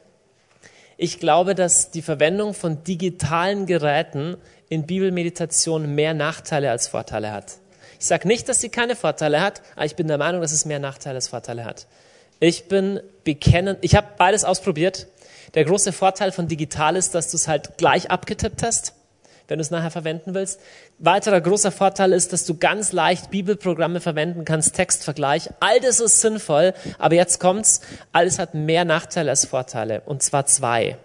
Ich 0.96 1.20
glaube, 1.20 1.54
dass 1.54 1.90
die 1.90 2.02
Verwendung 2.02 2.54
von 2.54 2.82
digitalen 2.82 3.66
Geräten 3.66 4.36
in 4.68 4.86
Bibelmeditation 4.86 5.94
mehr 5.94 6.14
Nachteile 6.14 6.70
als 6.70 6.88
Vorteile 6.88 7.32
hat. 7.32 7.58
Ich 8.00 8.06
sage 8.06 8.26
nicht, 8.26 8.48
dass 8.48 8.60
sie 8.60 8.70
keine 8.70 8.96
Vorteile 8.96 9.40
hat, 9.40 9.62
aber 9.76 9.86
ich 9.86 9.96
bin 9.96 10.08
der 10.08 10.18
Meinung, 10.18 10.40
dass 10.40 10.52
es 10.52 10.64
mehr 10.64 10.78
Nachteile 10.78 11.16
als 11.16 11.28
Vorteile 11.28 11.64
hat. 11.64 11.86
Ich 12.40 12.68
bin 12.68 13.00
bekennend, 13.24 13.78
ich 13.82 13.94
habe 13.94 14.08
beides 14.18 14.44
ausprobiert. 14.44 15.06
Der 15.54 15.64
große 15.64 15.92
Vorteil 15.92 16.32
von 16.32 16.48
digital 16.48 16.96
ist, 16.96 17.14
dass 17.14 17.30
du 17.30 17.36
es 17.36 17.46
halt 17.46 17.76
gleich 17.76 18.10
abgetippt 18.10 18.62
hast, 18.62 18.94
wenn 19.48 19.58
du 19.58 19.62
es 19.62 19.70
nachher 19.70 19.90
verwenden 19.90 20.34
willst. 20.34 20.60
Weiterer 20.98 21.40
großer 21.40 21.72
Vorteil 21.72 22.12
ist, 22.12 22.32
dass 22.32 22.44
du 22.46 22.56
ganz 22.56 22.92
leicht 22.92 23.30
Bibelprogramme 23.30 24.00
verwenden 24.00 24.44
kannst, 24.44 24.74
Textvergleich. 24.74 25.50
All 25.60 25.80
das 25.80 26.00
ist 26.00 26.20
sinnvoll, 26.20 26.74
aber 26.98 27.14
jetzt 27.14 27.40
kommt's, 27.40 27.80
alles 28.12 28.38
hat 28.38 28.54
mehr 28.54 28.84
Nachteile 28.84 29.30
als 29.30 29.44
Vorteile, 29.44 30.02
und 30.06 30.22
zwar 30.22 30.46
zwei. 30.46 30.96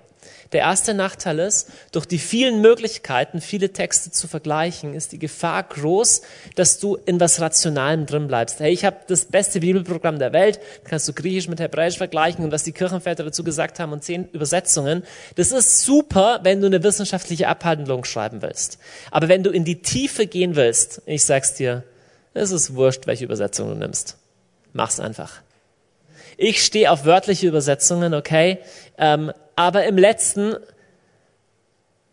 Der 0.52 0.62
erste 0.62 0.96
Nachteil 0.96 1.38
ist, 1.38 1.70
durch 1.92 2.08
die 2.08 2.18
vielen 2.18 2.62
Möglichkeiten, 2.62 3.40
viele 3.40 3.72
Texte 3.72 4.10
zu 4.10 4.28
vergleichen, 4.28 4.96
ist 4.96 5.12
die 5.12 5.20
Gefahr 5.20 5.62
groß, 5.62 6.24
dass 6.56 6.80
du 6.80 6.96
in 6.96 7.20
was 7.20 7.40
Rationalem 7.40 8.08
drin 8.08 8.28
bleibst. 8.28 8.60
Hey, 8.60 8.74
ich 8.74 8.84
habe 8.84 8.98
das 9.08 9.26
beste 9.26 9.60
Bibelprogramm 9.60 10.18
der 10.18 10.34
Welt, 10.34 10.60
kannst 10.86 11.08
du 11.08 11.14
Griechisch 11.14 11.48
mit 11.48 11.60
Hebräisch 11.60 11.98
vergleichen 11.98 12.44
und 12.44 12.52
was 12.52 12.64
die 12.64 12.72
Kirchenväter 12.72 13.24
dazu 13.24 13.44
gesagt 13.44 13.80
haben 13.80 13.92
und 13.92 14.04
zehn 14.04 14.28
Übersetzungen. 14.32 15.04
Das 15.36 15.52
ist 15.52 15.84
super, 15.84 16.40
wenn 16.42 16.62
du 16.62 16.68
eine 16.68 16.82
wissenschaftliche 16.82 17.48
Abhandlung 17.48 18.04
schreiben 18.04 18.42
willst. 18.42 18.80
Aber 19.12 19.28
wenn 19.28 19.44
du 19.44 19.52
in 19.52 19.66
die 19.66 19.84
Tiefe 19.84 20.26
gehen 20.26 20.56
willst, 20.56 21.04
ich 21.06 21.24
sag's 21.24 21.54
dir, 21.54 21.84
es 22.34 22.50
ist 22.50 22.74
wurscht, 22.74 23.06
welche 23.06 23.26
Übersetzung 23.26 23.70
du 23.70 23.76
nimmst. 23.76 24.18
Mach's 24.74 25.00
einfach. 25.00 25.42
Ich 26.42 26.64
stehe 26.64 26.90
auf 26.90 27.04
wörtliche 27.04 27.48
Übersetzungen, 27.48 28.14
okay? 28.14 28.60
Ähm, 29.00 29.32
aber 29.56 29.86
im 29.86 29.98
letzten, 29.98 30.56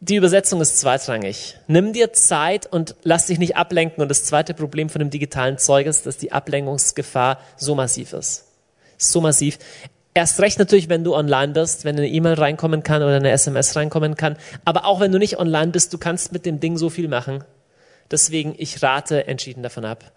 die 0.00 0.16
Übersetzung 0.16 0.60
ist 0.60 0.78
zweitrangig. 0.78 1.58
Nimm 1.66 1.92
dir 1.92 2.12
Zeit 2.12 2.66
und 2.66 2.94
lass 3.02 3.26
dich 3.26 3.38
nicht 3.38 3.56
ablenken. 3.56 4.02
Und 4.02 4.08
das 4.08 4.24
zweite 4.24 4.54
Problem 4.54 4.88
von 4.88 5.00
dem 5.00 5.10
digitalen 5.10 5.58
Zeug 5.58 5.86
ist, 5.86 6.06
dass 6.06 6.16
die 6.16 6.32
Ablenkungsgefahr 6.32 7.40
so 7.56 7.74
massiv 7.74 8.12
ist. 8.12 8.46
So 8.96 9.20
massiv. 9.20 9.58
Erst 10.14 10.40
recht 10.40 10.58
natürlich, 10.58 10.88
wenn 10.88 11.04
du 11.04 11.14
online 11.14 11.52
bist, 11.52 11.84
wenn 11.84 11.96
eine 11.96 12.08
E-Mail 12.08 12.34
reinkommen 12.34 12.82
kann 12.82 13.02
oder 13.02 13.16
eine 13.16 13.30
SMS 13.32 13.76
reinkommen 13.76 14.16
kann. 14.16 14.36
Aber 14.64 14.86
auch 14.86 15.00
wenn 15.00 15.12
du 15.12 15.18
nicht 15.18 15.38
online 15.38 15.72
bist, 15.72 15.92
du 15.92 15.98
kannst 15.98 16.32
mit 16.32 16.46
dem 16.46 16.60
Ding 16.60 16.78
so 16.78 16.88
viel 16.88 17.08
machen. 17.08 17.44
Deswegen, 18.10 18.54
ich 18.56 18.82
rate 18.82 19.26
entschieden 19.26 19.62
davon 19.62 19.84
ab. 19.84 20.12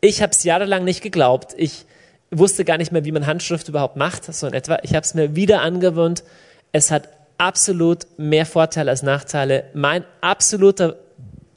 Ich 0.00 0.22
habe 0.22 0.32
es 0.32 0.42
jahrelang 0.42 0.84
nicht 0.84 1.02
geglaubt. 1.02 1.54
Ich 1.56 1.84
wusste 2.32 2.64
gar 2.64 2.78
nicht 2.78 2.92
mehr, 2.92 3.04
wie 3.04 3.12
man 3.12 3.26
Handschrift 3.26 3.68
überhaupt 3.68 3.96
macht, 3.96 4.32
so 4.32 4.46
in 4.46 4.54
etwa. 4.54 4.78
Ich 4.82 4.94
habe 4.94 5.04
es 5.04 5.14
mir 5.14 5.36
wieder 5.36 5.60
angewöhnt. 5.60 6.24
Es 6.72 6.90
hat 6.90 7.08
absolut 7.38 8.06
mehr 8.16 8.46
Vorteile 8.46 8.90
als 8.90 9.02
Nachteile. 9.02 9.64
Mein 9.74 10.04
absoluter 10.20 10.96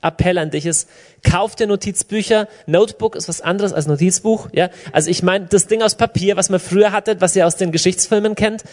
Appell 0.02 0.38
an 0.38 0.52
dich 0.52 0.66
ist, 0.66 0.88
kauf 1.24 1.56
dir 1.56 1.68
Notizbücher. 1.68 2.48
Notebook 2.68 3.16
ist 3.16 3.28
was 3.28 3.42
anderes 3.42 3.74
als 3.74 3.88
Notizbuch. 3.88 4.50
Ja, 4.52 4.70
also 4.92 5.10
ich 5.10 5.24
meine 5.24 5.48
das 5.48 5.68
Ding 5.68 5.82
aus 5.82 5.96
Papier, 5.96 6.38
was 6.38 6.50
man 6.50 6.60
früher 6.60 6.92
hatte, 6.92 7.20
was 7.22 7.36
ihr 7.36 7.48
aus 7.48 7.56
den 7.56 7.72
Geschichtsfilmen 7.72 8.36
kennt. 8.36 8.64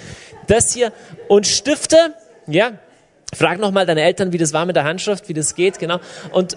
Das 0.47 0.73
hier 0.73 0.93
und 1.29 1.47
Stifte. 1.47 1.97
Ja, 2.47 2.73
frag 3.33 3.59
noch 3.59 3.71
mal 3.71 3.87
deine 3.87 4.03
Eltern, 4.03 4.33
wie 4.33 4.39
das 4.39 4.53
war 4.53 4.67
mit 4.67 4.77
der 4.77 4.85
Handschrift, 4.85 5.29
wie 5.29 5.35
das 5.35 5.55
geht, 5.55 5.79
genau. 5.79 6.01
Und 6.33 6.57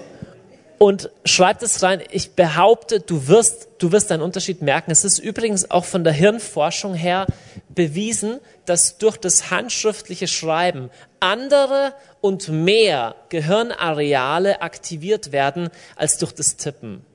und 0.78 1.10
schreib 1.24 1.60
das 1.60 1.82
rein. 1.84 2.02
Ich 2.12 2.32
behaupte, 2.32 3.00
du 3.00 3.28
wirst, 3.28 3.68
du 3.78 3.92
wirst 3.92 4.12
einen 4.12 4.22
Unterschied 4.22 4.62
merken. 4.62 4.92
Es 4.92 5.06
ist 5.06 5.20
übrigens 5.20 5.72
auch 5.72 5.86
von 5.86 6.04
der 6.04 6.14
Hirnforschung 6.14 6.94
her 6.94 7.28
bewiesen, 7.70 8.40
dass 8.66 8.98
durch 8.98 9.18
das 9.18 9.52
handschriftliche 9.52 10.28
Schreiben 10.28 10.90
andere 11.20 11.94
und 12.22 12.50
mehr 12.50 13.16
Gehirnareale 13.30 14.62
aktiviert 14.62 15.32
werden 15.32 15.70
als 15.96 16.18
durch 16.18 16.34
das 16.34 16.58
Tippen. 16.58 17.06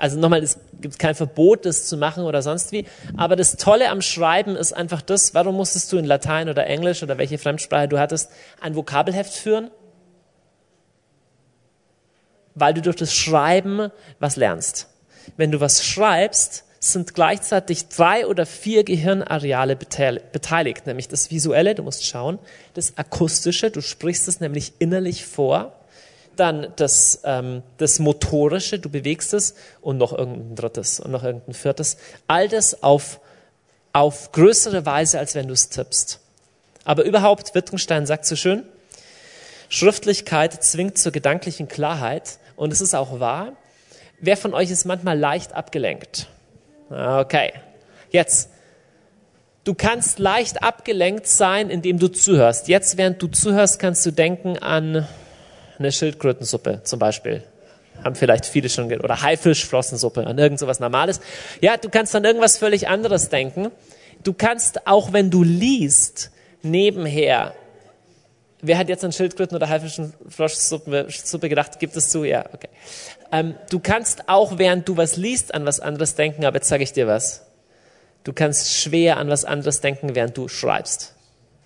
Also 0.00 0.18
nochmal, 0.18 0.42
es 0.42 0.58
gibt 0.80 0.98
kein 0.98 1.14
Verbot, 1.14 1.66
das 1.66 1.84
zu 1.84 1.98
machen 1.98 2.24
oder 2.24 2.40
sonst 2.40 2.72
wie. 2.72 2.86
Aber 3.18 3.36
das 3.36 3.56
Tolle 3.56 3.90
am 3.90 4.00
Schreiben 4.00 4.56
ist 4.56 4.72
einfach 4.72 5.02
das, 5.02 5.34
warum 5.34 5.56
musstest 5.56 5.92
du 5.92 5.98
in 5.98 6.06
Latein 6.06 6.48
oder 6.48 6.66
Englisch 6.66 7.02
oder 7.02 7.18
welche 7.18 7.36
Fremdsprache 7.36 7.86
du 7.86 7.98
hattest, 7.98 8.30
ein 8.60 8.74
Vokabelheft 8.74 9.32
führen? 9.32 9.70
Weil 12.60 12.74
du 12.74 12.82
durch 12.82 12.96
das 12.96 13.14
Schreiben 13.14 13.90
was 14.18 14.36
lernst. 14.36 14.88
Wenn 15.36 15.50
du 15.50 15.60
was 15.60 15.84
schreibst, 15.84 16.64
sind 16.80 17.14
gleichzeitig 17.14 17.88
drei 17.88 18.26
oder 18.26 18.46
vier 18.46 18.84
Gehirnareale 18.84 19.76
beteiligt, 19.76 20.86
nämlich 20.86 21.08
das 21.08 21.30
Visuelle, 21.30 21.74
du 21.74 21.82
musst 21.82 22.06
schauen, 22.06 22.38
das 22.72 22.96
Akustische, 22.96 23.70
du 23.70 23.82
sprichst 23.82 24.28
es 24.28 24.40
nämlich 24.40 24.72
innerlich 24.78 25.26
vor, 25.26 25.72
dann 26.36 26.72
das, 26.76 27.20
ähm, 27.24 27.62
das 27.76 27.98
Motorische, 27.98 28.78
du 28.78 28.88
bewegst 28.88 29.34
es 29.34 29.54
und 29.82 29.98
noch 29.98 30.16
irgendein 30.16 30.56
drittes 30.56 30.98
und 31.00 31.10
noch 31.10 31.22
irgendein 31.22 31.52
viertes. 31.54 31.98
All 32.28 32.48
das 32.48 32.82
auf, 32.82 33.20
auf 33.92 34.32
größere 34.32 34.86
Weise, 34.86 35.18
als 35.18 35.34
wenn 35.34 35.48
du 35.48 35.52
es 35.52 35.68
tippst. 35.68 36.20
Aber 36.84 37.04
überhaupt, 37.04 37.54
Wittgenstein 37.54 38.06
sagt 38.06 38.24
so 38.24 38.36
schön, 38.36 38.62
Schriftlichkeit 39.68 40.64
zwingt 40.64 40.96
zur 40.96 41.12
gedanklichen 41.12 41.68
Klarheit 41.68 42.38
und 42.60 42.74
es 42.74 42.82
ist 42.82 42.94
auch 42.94 43.20
wahr. 43.20 43.54
Wer 44.20 44.36
von 44.36 44.52
euch 44.52 44.70
ist 44.70 44.84
manchmal 44.84 45.18
leicht 45.18 45.54
abgelenkt? 45.54 46.28
Okay. 46.90 47.54
Jetzt. 48.10 48.50
Du 49.64 49.72
kannst 49.72 50.18
leicht 50.18 50.62
abgelenkt 50.62 51.26
sein, 51.26 51.70
indem 51.70 51.98
du 51.98 52.08
zuhörst. 52.08 52.68
Jetzt, 52.68 52.98
während 52.98 53.22
du 53.22 53.28
zuhörst, 53.28 53.78
kannst 53.78 54.04
du 54.04 54.10
denken 54.10 54.58
an 54.58 55.08
eine 55.78 55.90
Schildkrötensuppe 55.90 56.82
zum 56.84 56.98
Beispiel. 56.98 57.42
Haben 58.04 58.14
vielleicht 58.14 58.44
viele 58.44 58.68
schon. 58.68 58.92
Oder 58.92 59.22
Haifischflossensuppe, 59.22 60.26
an 60.26 60.36
irgend 60.36 60.58
sowas 60.58 60.80
Normales. 60.80 61.20
Ja, 61.62 61.78
du 61.78 61.88
kannst 61.88 62.14
an 62.14 62.24
irgendwas 62.26 62.58
völlig 62.58 62.88
anderes 62.88 63.30
denken. 63.30 63.70
Du 64.22 64.34
kannst 64.34 64.86
auch, 64.86 65.14
wenn 65.14 65.30
du 65.30 65.42
liest, 65.42 66.30
nebenher 66.60 67.54
Wer 68.62 68.76
hat 68.76 68.88
jetzt 68.88 69.04
an 69.04 69.12
Schildkröten 69.12 69.56
oder 69.56 69.68
Haifischenfloschsuppe 69.68 71.48
gedacht? 71.48 71.78
Gibt 71.78 71.96
es 71.96 72.10
zu? 72.10 72.24
Ja, 72.24 72.44
okay. 72.52 72.68
Ähm, 73.32 73.54
du 73.70 73.80
kannst 73.80 74.28
auch, 74.28 74.58
während 74.58 74.88
du 74.88 74.96
was 74.96 75.16
liest, 75.16 75.54
an 75.54 75.64
was 75.64 75.80
anderes 75.80 76.14
denken, 76.14 76.44
aber 76.44 76.56
jetzt 76.56 76.68
sage 76.68 76.82
ich 76.82 76.92
dir 76.92 77.06
was. 77.06 77.46
Du 78.24 78.32
kannst 78.34 78.74
schwer 78.74 79.16
an 79.16 79.28
was 79.28 79.44
anderes 79.44 79.80
denken, 79.80 80.14
während 80.14 80.36
du 80.36 80.48
schreibst. 80.48 81.14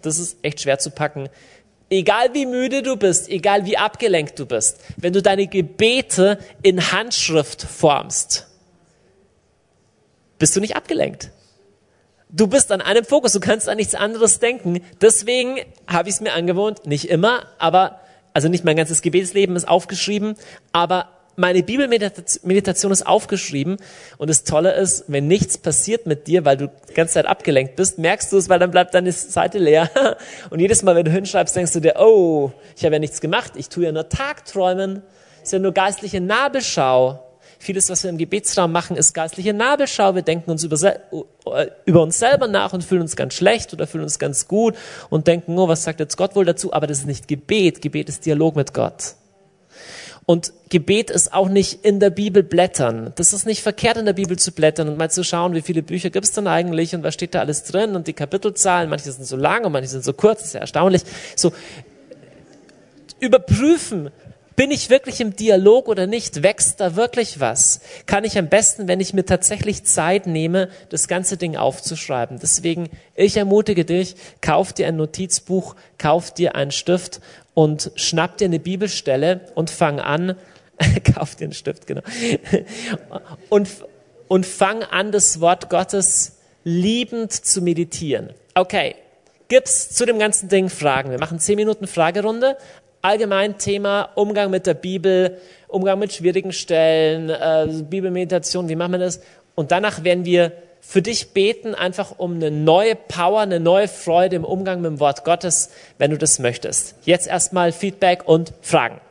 Das 0.03 0.19
ist 0.19 0.39
echt 0.43 0.61
schwer 0.61 0.79
zu 0.79 0.91
packen. 0.91 1.29
Egal 1.91 2.33
wie 2.33 2.47
müde 2.47 2.83
du 2.83 2.97
bist, 2.97 3.29
egal 3.29 3.67
wie 3.67 3.77
abgelenkt 3.77 4.39
du 4.39 4.47
bist, 4.47 4.79
wenn 4.97 5.13
du 5.13 5.21
deine 5.21 5.47
Gebete 5.47 6.39
in 6.63 6.93
Handschrift 6.93 7.63
formst, 7.63 8.47
bist 10.39 10.55
du 10.55 10.61
nicht 10.61 10.77
abgelenkt 10.77 11.31
du 12.35 12.49
bist 12.49 12.73
an 12.73 12.81
einem 12.81 13.05
Fokus, 13.05 13.33
du 13.33 13.41
kannst 13.41 13.69
an 13.69 13.77
nichts 13.77 13.95
anderes 13.95 14.41
denken. 14.41 14.81
Deswegen 15.01 15.61
habe 15.87 16.09
ich 16.09 16.17
es 16.17 16.21
mir 16.21 16.33
angewohnt, 16.33 16.87
nicht 16.87 17.09
immer, 17.09 17.47
aber, 17.59 18.01
also 18.33 18.49
nicht 18.49 18.65
mein 18.65 18.77
ganzes 18.77 19.03
Gebetsleben 19.03 19.57
ist 19.57 19.69
aufgeschrieben, 19.69 20.35
aber 20.73 21.09
meine 21.37 21.65
Bibelmeditation 21.65 22.93
ist 22.93 23.07
aufgeschrieben 23.07 23.79
und 24.19 24.31
das 24.31 24.45
Tolle 24.45 24.75
ist, 24.75 25.05
wenn 25.09 25.27
nichts 25.27 25.59
passiert 25.59 26.07
mit 26.07 26.29
dir, 26.29 26.45
weil 26.45 26.57
du 26.57 26.71
die 26.89 26.95
ganze 26.95 27.15
Zeit 27.15 27.27
abgelenkt 27.27 27.75
bist, 27.75 27.99
merkst 27.99 28.33
du 28.33 28.37
es, 28.37 28.49
weil 28.49 28.61
dann 28.61 28.71
bleibt 28.71 28.95
deine 28.95 29.11
Seite 29.11 29.59
leer. 29.59 29.91
Und 30.51 30.61
jedes 30.61 30.85
Mal, 30.85 30.95
wenn 30.95 31.05
du 31.05 31.11
hinschreibst, 31.11 31.57
denkst 31.57 31.73
du 31.73 31.81
dir, 31.81 31.95
oh, 31.99 32.53
ich 32.77 32.85
habe 32.85 32.95
ja 32.95 32.99
nichts 33.01 33.21
gemacht, 33.21 33.55
ich 33.57 33.69
tue 33.69 33.85
ja 33.85 33.91
nur 33.91 34.09
Tagträumen, 34.09 35.03
ist 35.43 35.53
ja 35.53 35.59
nur 35.59 35.73
geistliche 35.73 36.21
Nabelschau. 36.21 37.19
Vieles, 37.65 37.89
was 37.89 38.03
wir 38.03 38.11
im 38.11 38.19
Gebetsraum 38.19 38.73
machen, 38.73 38.95
ist 38.95 39.15
geistliche 39.15 39.55
Nabelschau. 39.55 40.15
Wir 40.15 40.21
denken 40.21 40.51
uns 40.51 40.65
über, 40.65 40.77
äh, 40.85 41.67
über, 41.87 42.03
uns 42.03 42.19
selber 42.19 42.47
nach 42.47 42.75
und 42.75 42.85
fühlen 42.85 43.01
uns 43.01 43.17
ganz 43.17 43.33
schlecht 43.33 43.73
oder 43.73 43.87
fühlen 43.87 44.05
uns 44.05 44.19
ganz 44.19 44.49
gut 44.49 44.75
und 45.09 45.27
denken, 45.27 45.59
oh, 45.59 45.67
was 45.67 45.83
sagt 45.83 45.99
jetzt 45.99 46.19
Gott 46.19 46.37
wohl 46.37 46.45
dazu? 46.45 46.75
Aber 46.75 46.87
das 46.87 46.99
ist 46.99 47.07
nicht 47.07 47.27
Gebet. 47.27 47.81
Gebet 47.81 48.11
ist 48.11 48.27
Dialog 48.27 48.55
mit 48.55 48.75
Gott. 48.75 49.15
Und 50.27 50.53
Gebet 50.69 51.11
ist 51.11 51.33
auch 51.33 51.49
nicht 51.49 51.87
in 51.87 52.01
der 52.01 52.11
Bibel 52.11 52.43
blättern. 52.43 53.15
Das 53.17 53.33
ist 53.33 53.47
nicht 53.47 53.63
verkehrt, 53.63 53.97
in 53.97 54.05
der 54.05 54.13
Bibel 54.13 54.39
zu 54.39 54.53
blättern 54.53 54.91
und 54.91 54.99
mal 54.99 55.11
zu 55.11 55.25
schauen, 55.25 55.55
wie 55.55 55.63
viele 55.63 55.83
Bücher 55.83 56.11
gibt 56.11 56.27
es 56.27 56.33
denn 56.33 56.47
eigentlich 56.47 56.95
und 56.95 57.03
was 57.03 57.15
steht 57.15 57.35
da 57.35 57.41
alles 57.41 57.65
drin 57.65 57.97
und 57.97 58.09
die 58.09 58.13
Kapitelzahlen. 58.13 58.91
Manche 58.91 59.11
sind 59.11 59.25
so 59.25 59.37
lang 59.37 59.65
und 59.65 59.73
manche 59.73 59.89
sind 59.89 60.05
so 60.05 60.13
kurz. 60.13 60.41
Das 60.41 60.49
ist 60.49 60.53
ja 60.53 60.61
erstaunlich. 60.61 61.01
So 61.35 61.51
überprüfen, 63.21 64.11
Bin 64.57 64.71
ich 64.71 64.89
wirklich 64.89 65.21
im 65.21 65.35
Dialog 65.35 65.89
oder 65.89 66.07
nicht? 66.07 66.45
Wächst 66.45 66.81
da 66.81 66.95
wirklich 66.95 67.41
was? 67.41 67.81
Kann 68.07 68.23
ich 68.23 68.39
am 68.39 68.49
besten, 68.49 68.87
wenn 68.87 69.01
ich 69.01 69.13
mir 69.13 69.25
tatsächlich 69.25 69.85
Zeit 69.85 70.27
nehme, 70.27 70.69
das 70.91 71.09
ganze 71.09 71.37
Ding 71.37 71.57
aufzuschreiben. 71.57 72.39
Deswegen, 72.41 72.89
ich 73.17 73.37
ermutige 73.37 73.85
dich, 73.85 74.15
kauf 74.41 74.73
dir 74.73 74.87
ein 74.87 74.97
Notizbuch, 74.97 75.75
kauf 75.99 76.33
dir 76.33 76.55
einen 76.55 76.71
Stift 76.71 77.21
und 77.55 77.91
schnapp 77.97 78.37
dir 78.37 78.45
eine 78.45 78.61
Bibelstelle 78.61 79.41
und 79.57 79.71
fang 79.71 79.99
an, 79.99 80.37
kauf 81.15 81.35
dir 81.35 81.45
einen 81.45 81.53
Stift, 81.53 81.89
genau. 81.89 82.03
Und, 83.49 83.69
und 84.29 84.47
fang 84.47 84.85
an, 84.85 85.11
das 85.11 85.41
Wort 85.41 85.69
Gottes 85.69 86.37
liebend 86.63 87.33
zu 87.33 87.61
meditieren. 87.61 88.33
Okay, 88.55 88.95
gibt's 89.49 89.91
zu 89.91 90.07
dem 90.07 90.21
ganzen 90.21 90.49
Ding 90.49 90.69
Fragen? 90.69 91.11
Wir 91.11 91.19
machen 91.19 91.41
zehn 91.41 91.57
Minuten 91.57 91.87
Fragerunde. 91.87 92.57
Allgemein 93.05 93.59
Thema 93.59 94.09
Umgang 94.15 94.51
mit 94.51 94.67
der 94.67 94.73
Bibel, 94.73 95.37
Umgang 95.69 95.99
mit 95.99 96.15
schwierigen 96.15 96.55
Stellen, 96.55 97.29
äh, 97.29 97.83
Bibelmeditation, 97.83 98.71
wie 98.71 98.77
machen 98.77 98.93
wir 98.93 98.99
das? 98.99 99.21
Und 99.55 99.73
danach 99.73 100.05
werden 100.05 100.25
wir 100.25 100.53
für 100.81 101.03
dich 101.03 101.35
beten, 101.35 101.75
einfach 101.75 102.19
um 102.19 102.37
eine 102.37 102.51
neue 102.51 102.95
Power, 102.95 103.41
eine 103.41 103.61
neue 103.61 103.89
Freude 103.89 104.37
im 104.37 104.45
Umgang 104.47 104.81
mit 104.81 104.91
dem 104.91 105.01
Wort 105.01 105.23
Gottes, 105.23 105.69
wenn 105.99 106.13
du 106.13 106.17
das 106.17 106.39
möchtest. 106.39 106.95
Jetzt 107.05 107.27
erstmal 107.27 107.73
Feedback 107.73 108.27
und 108.27 108.55
Fragen. 108.63 109.03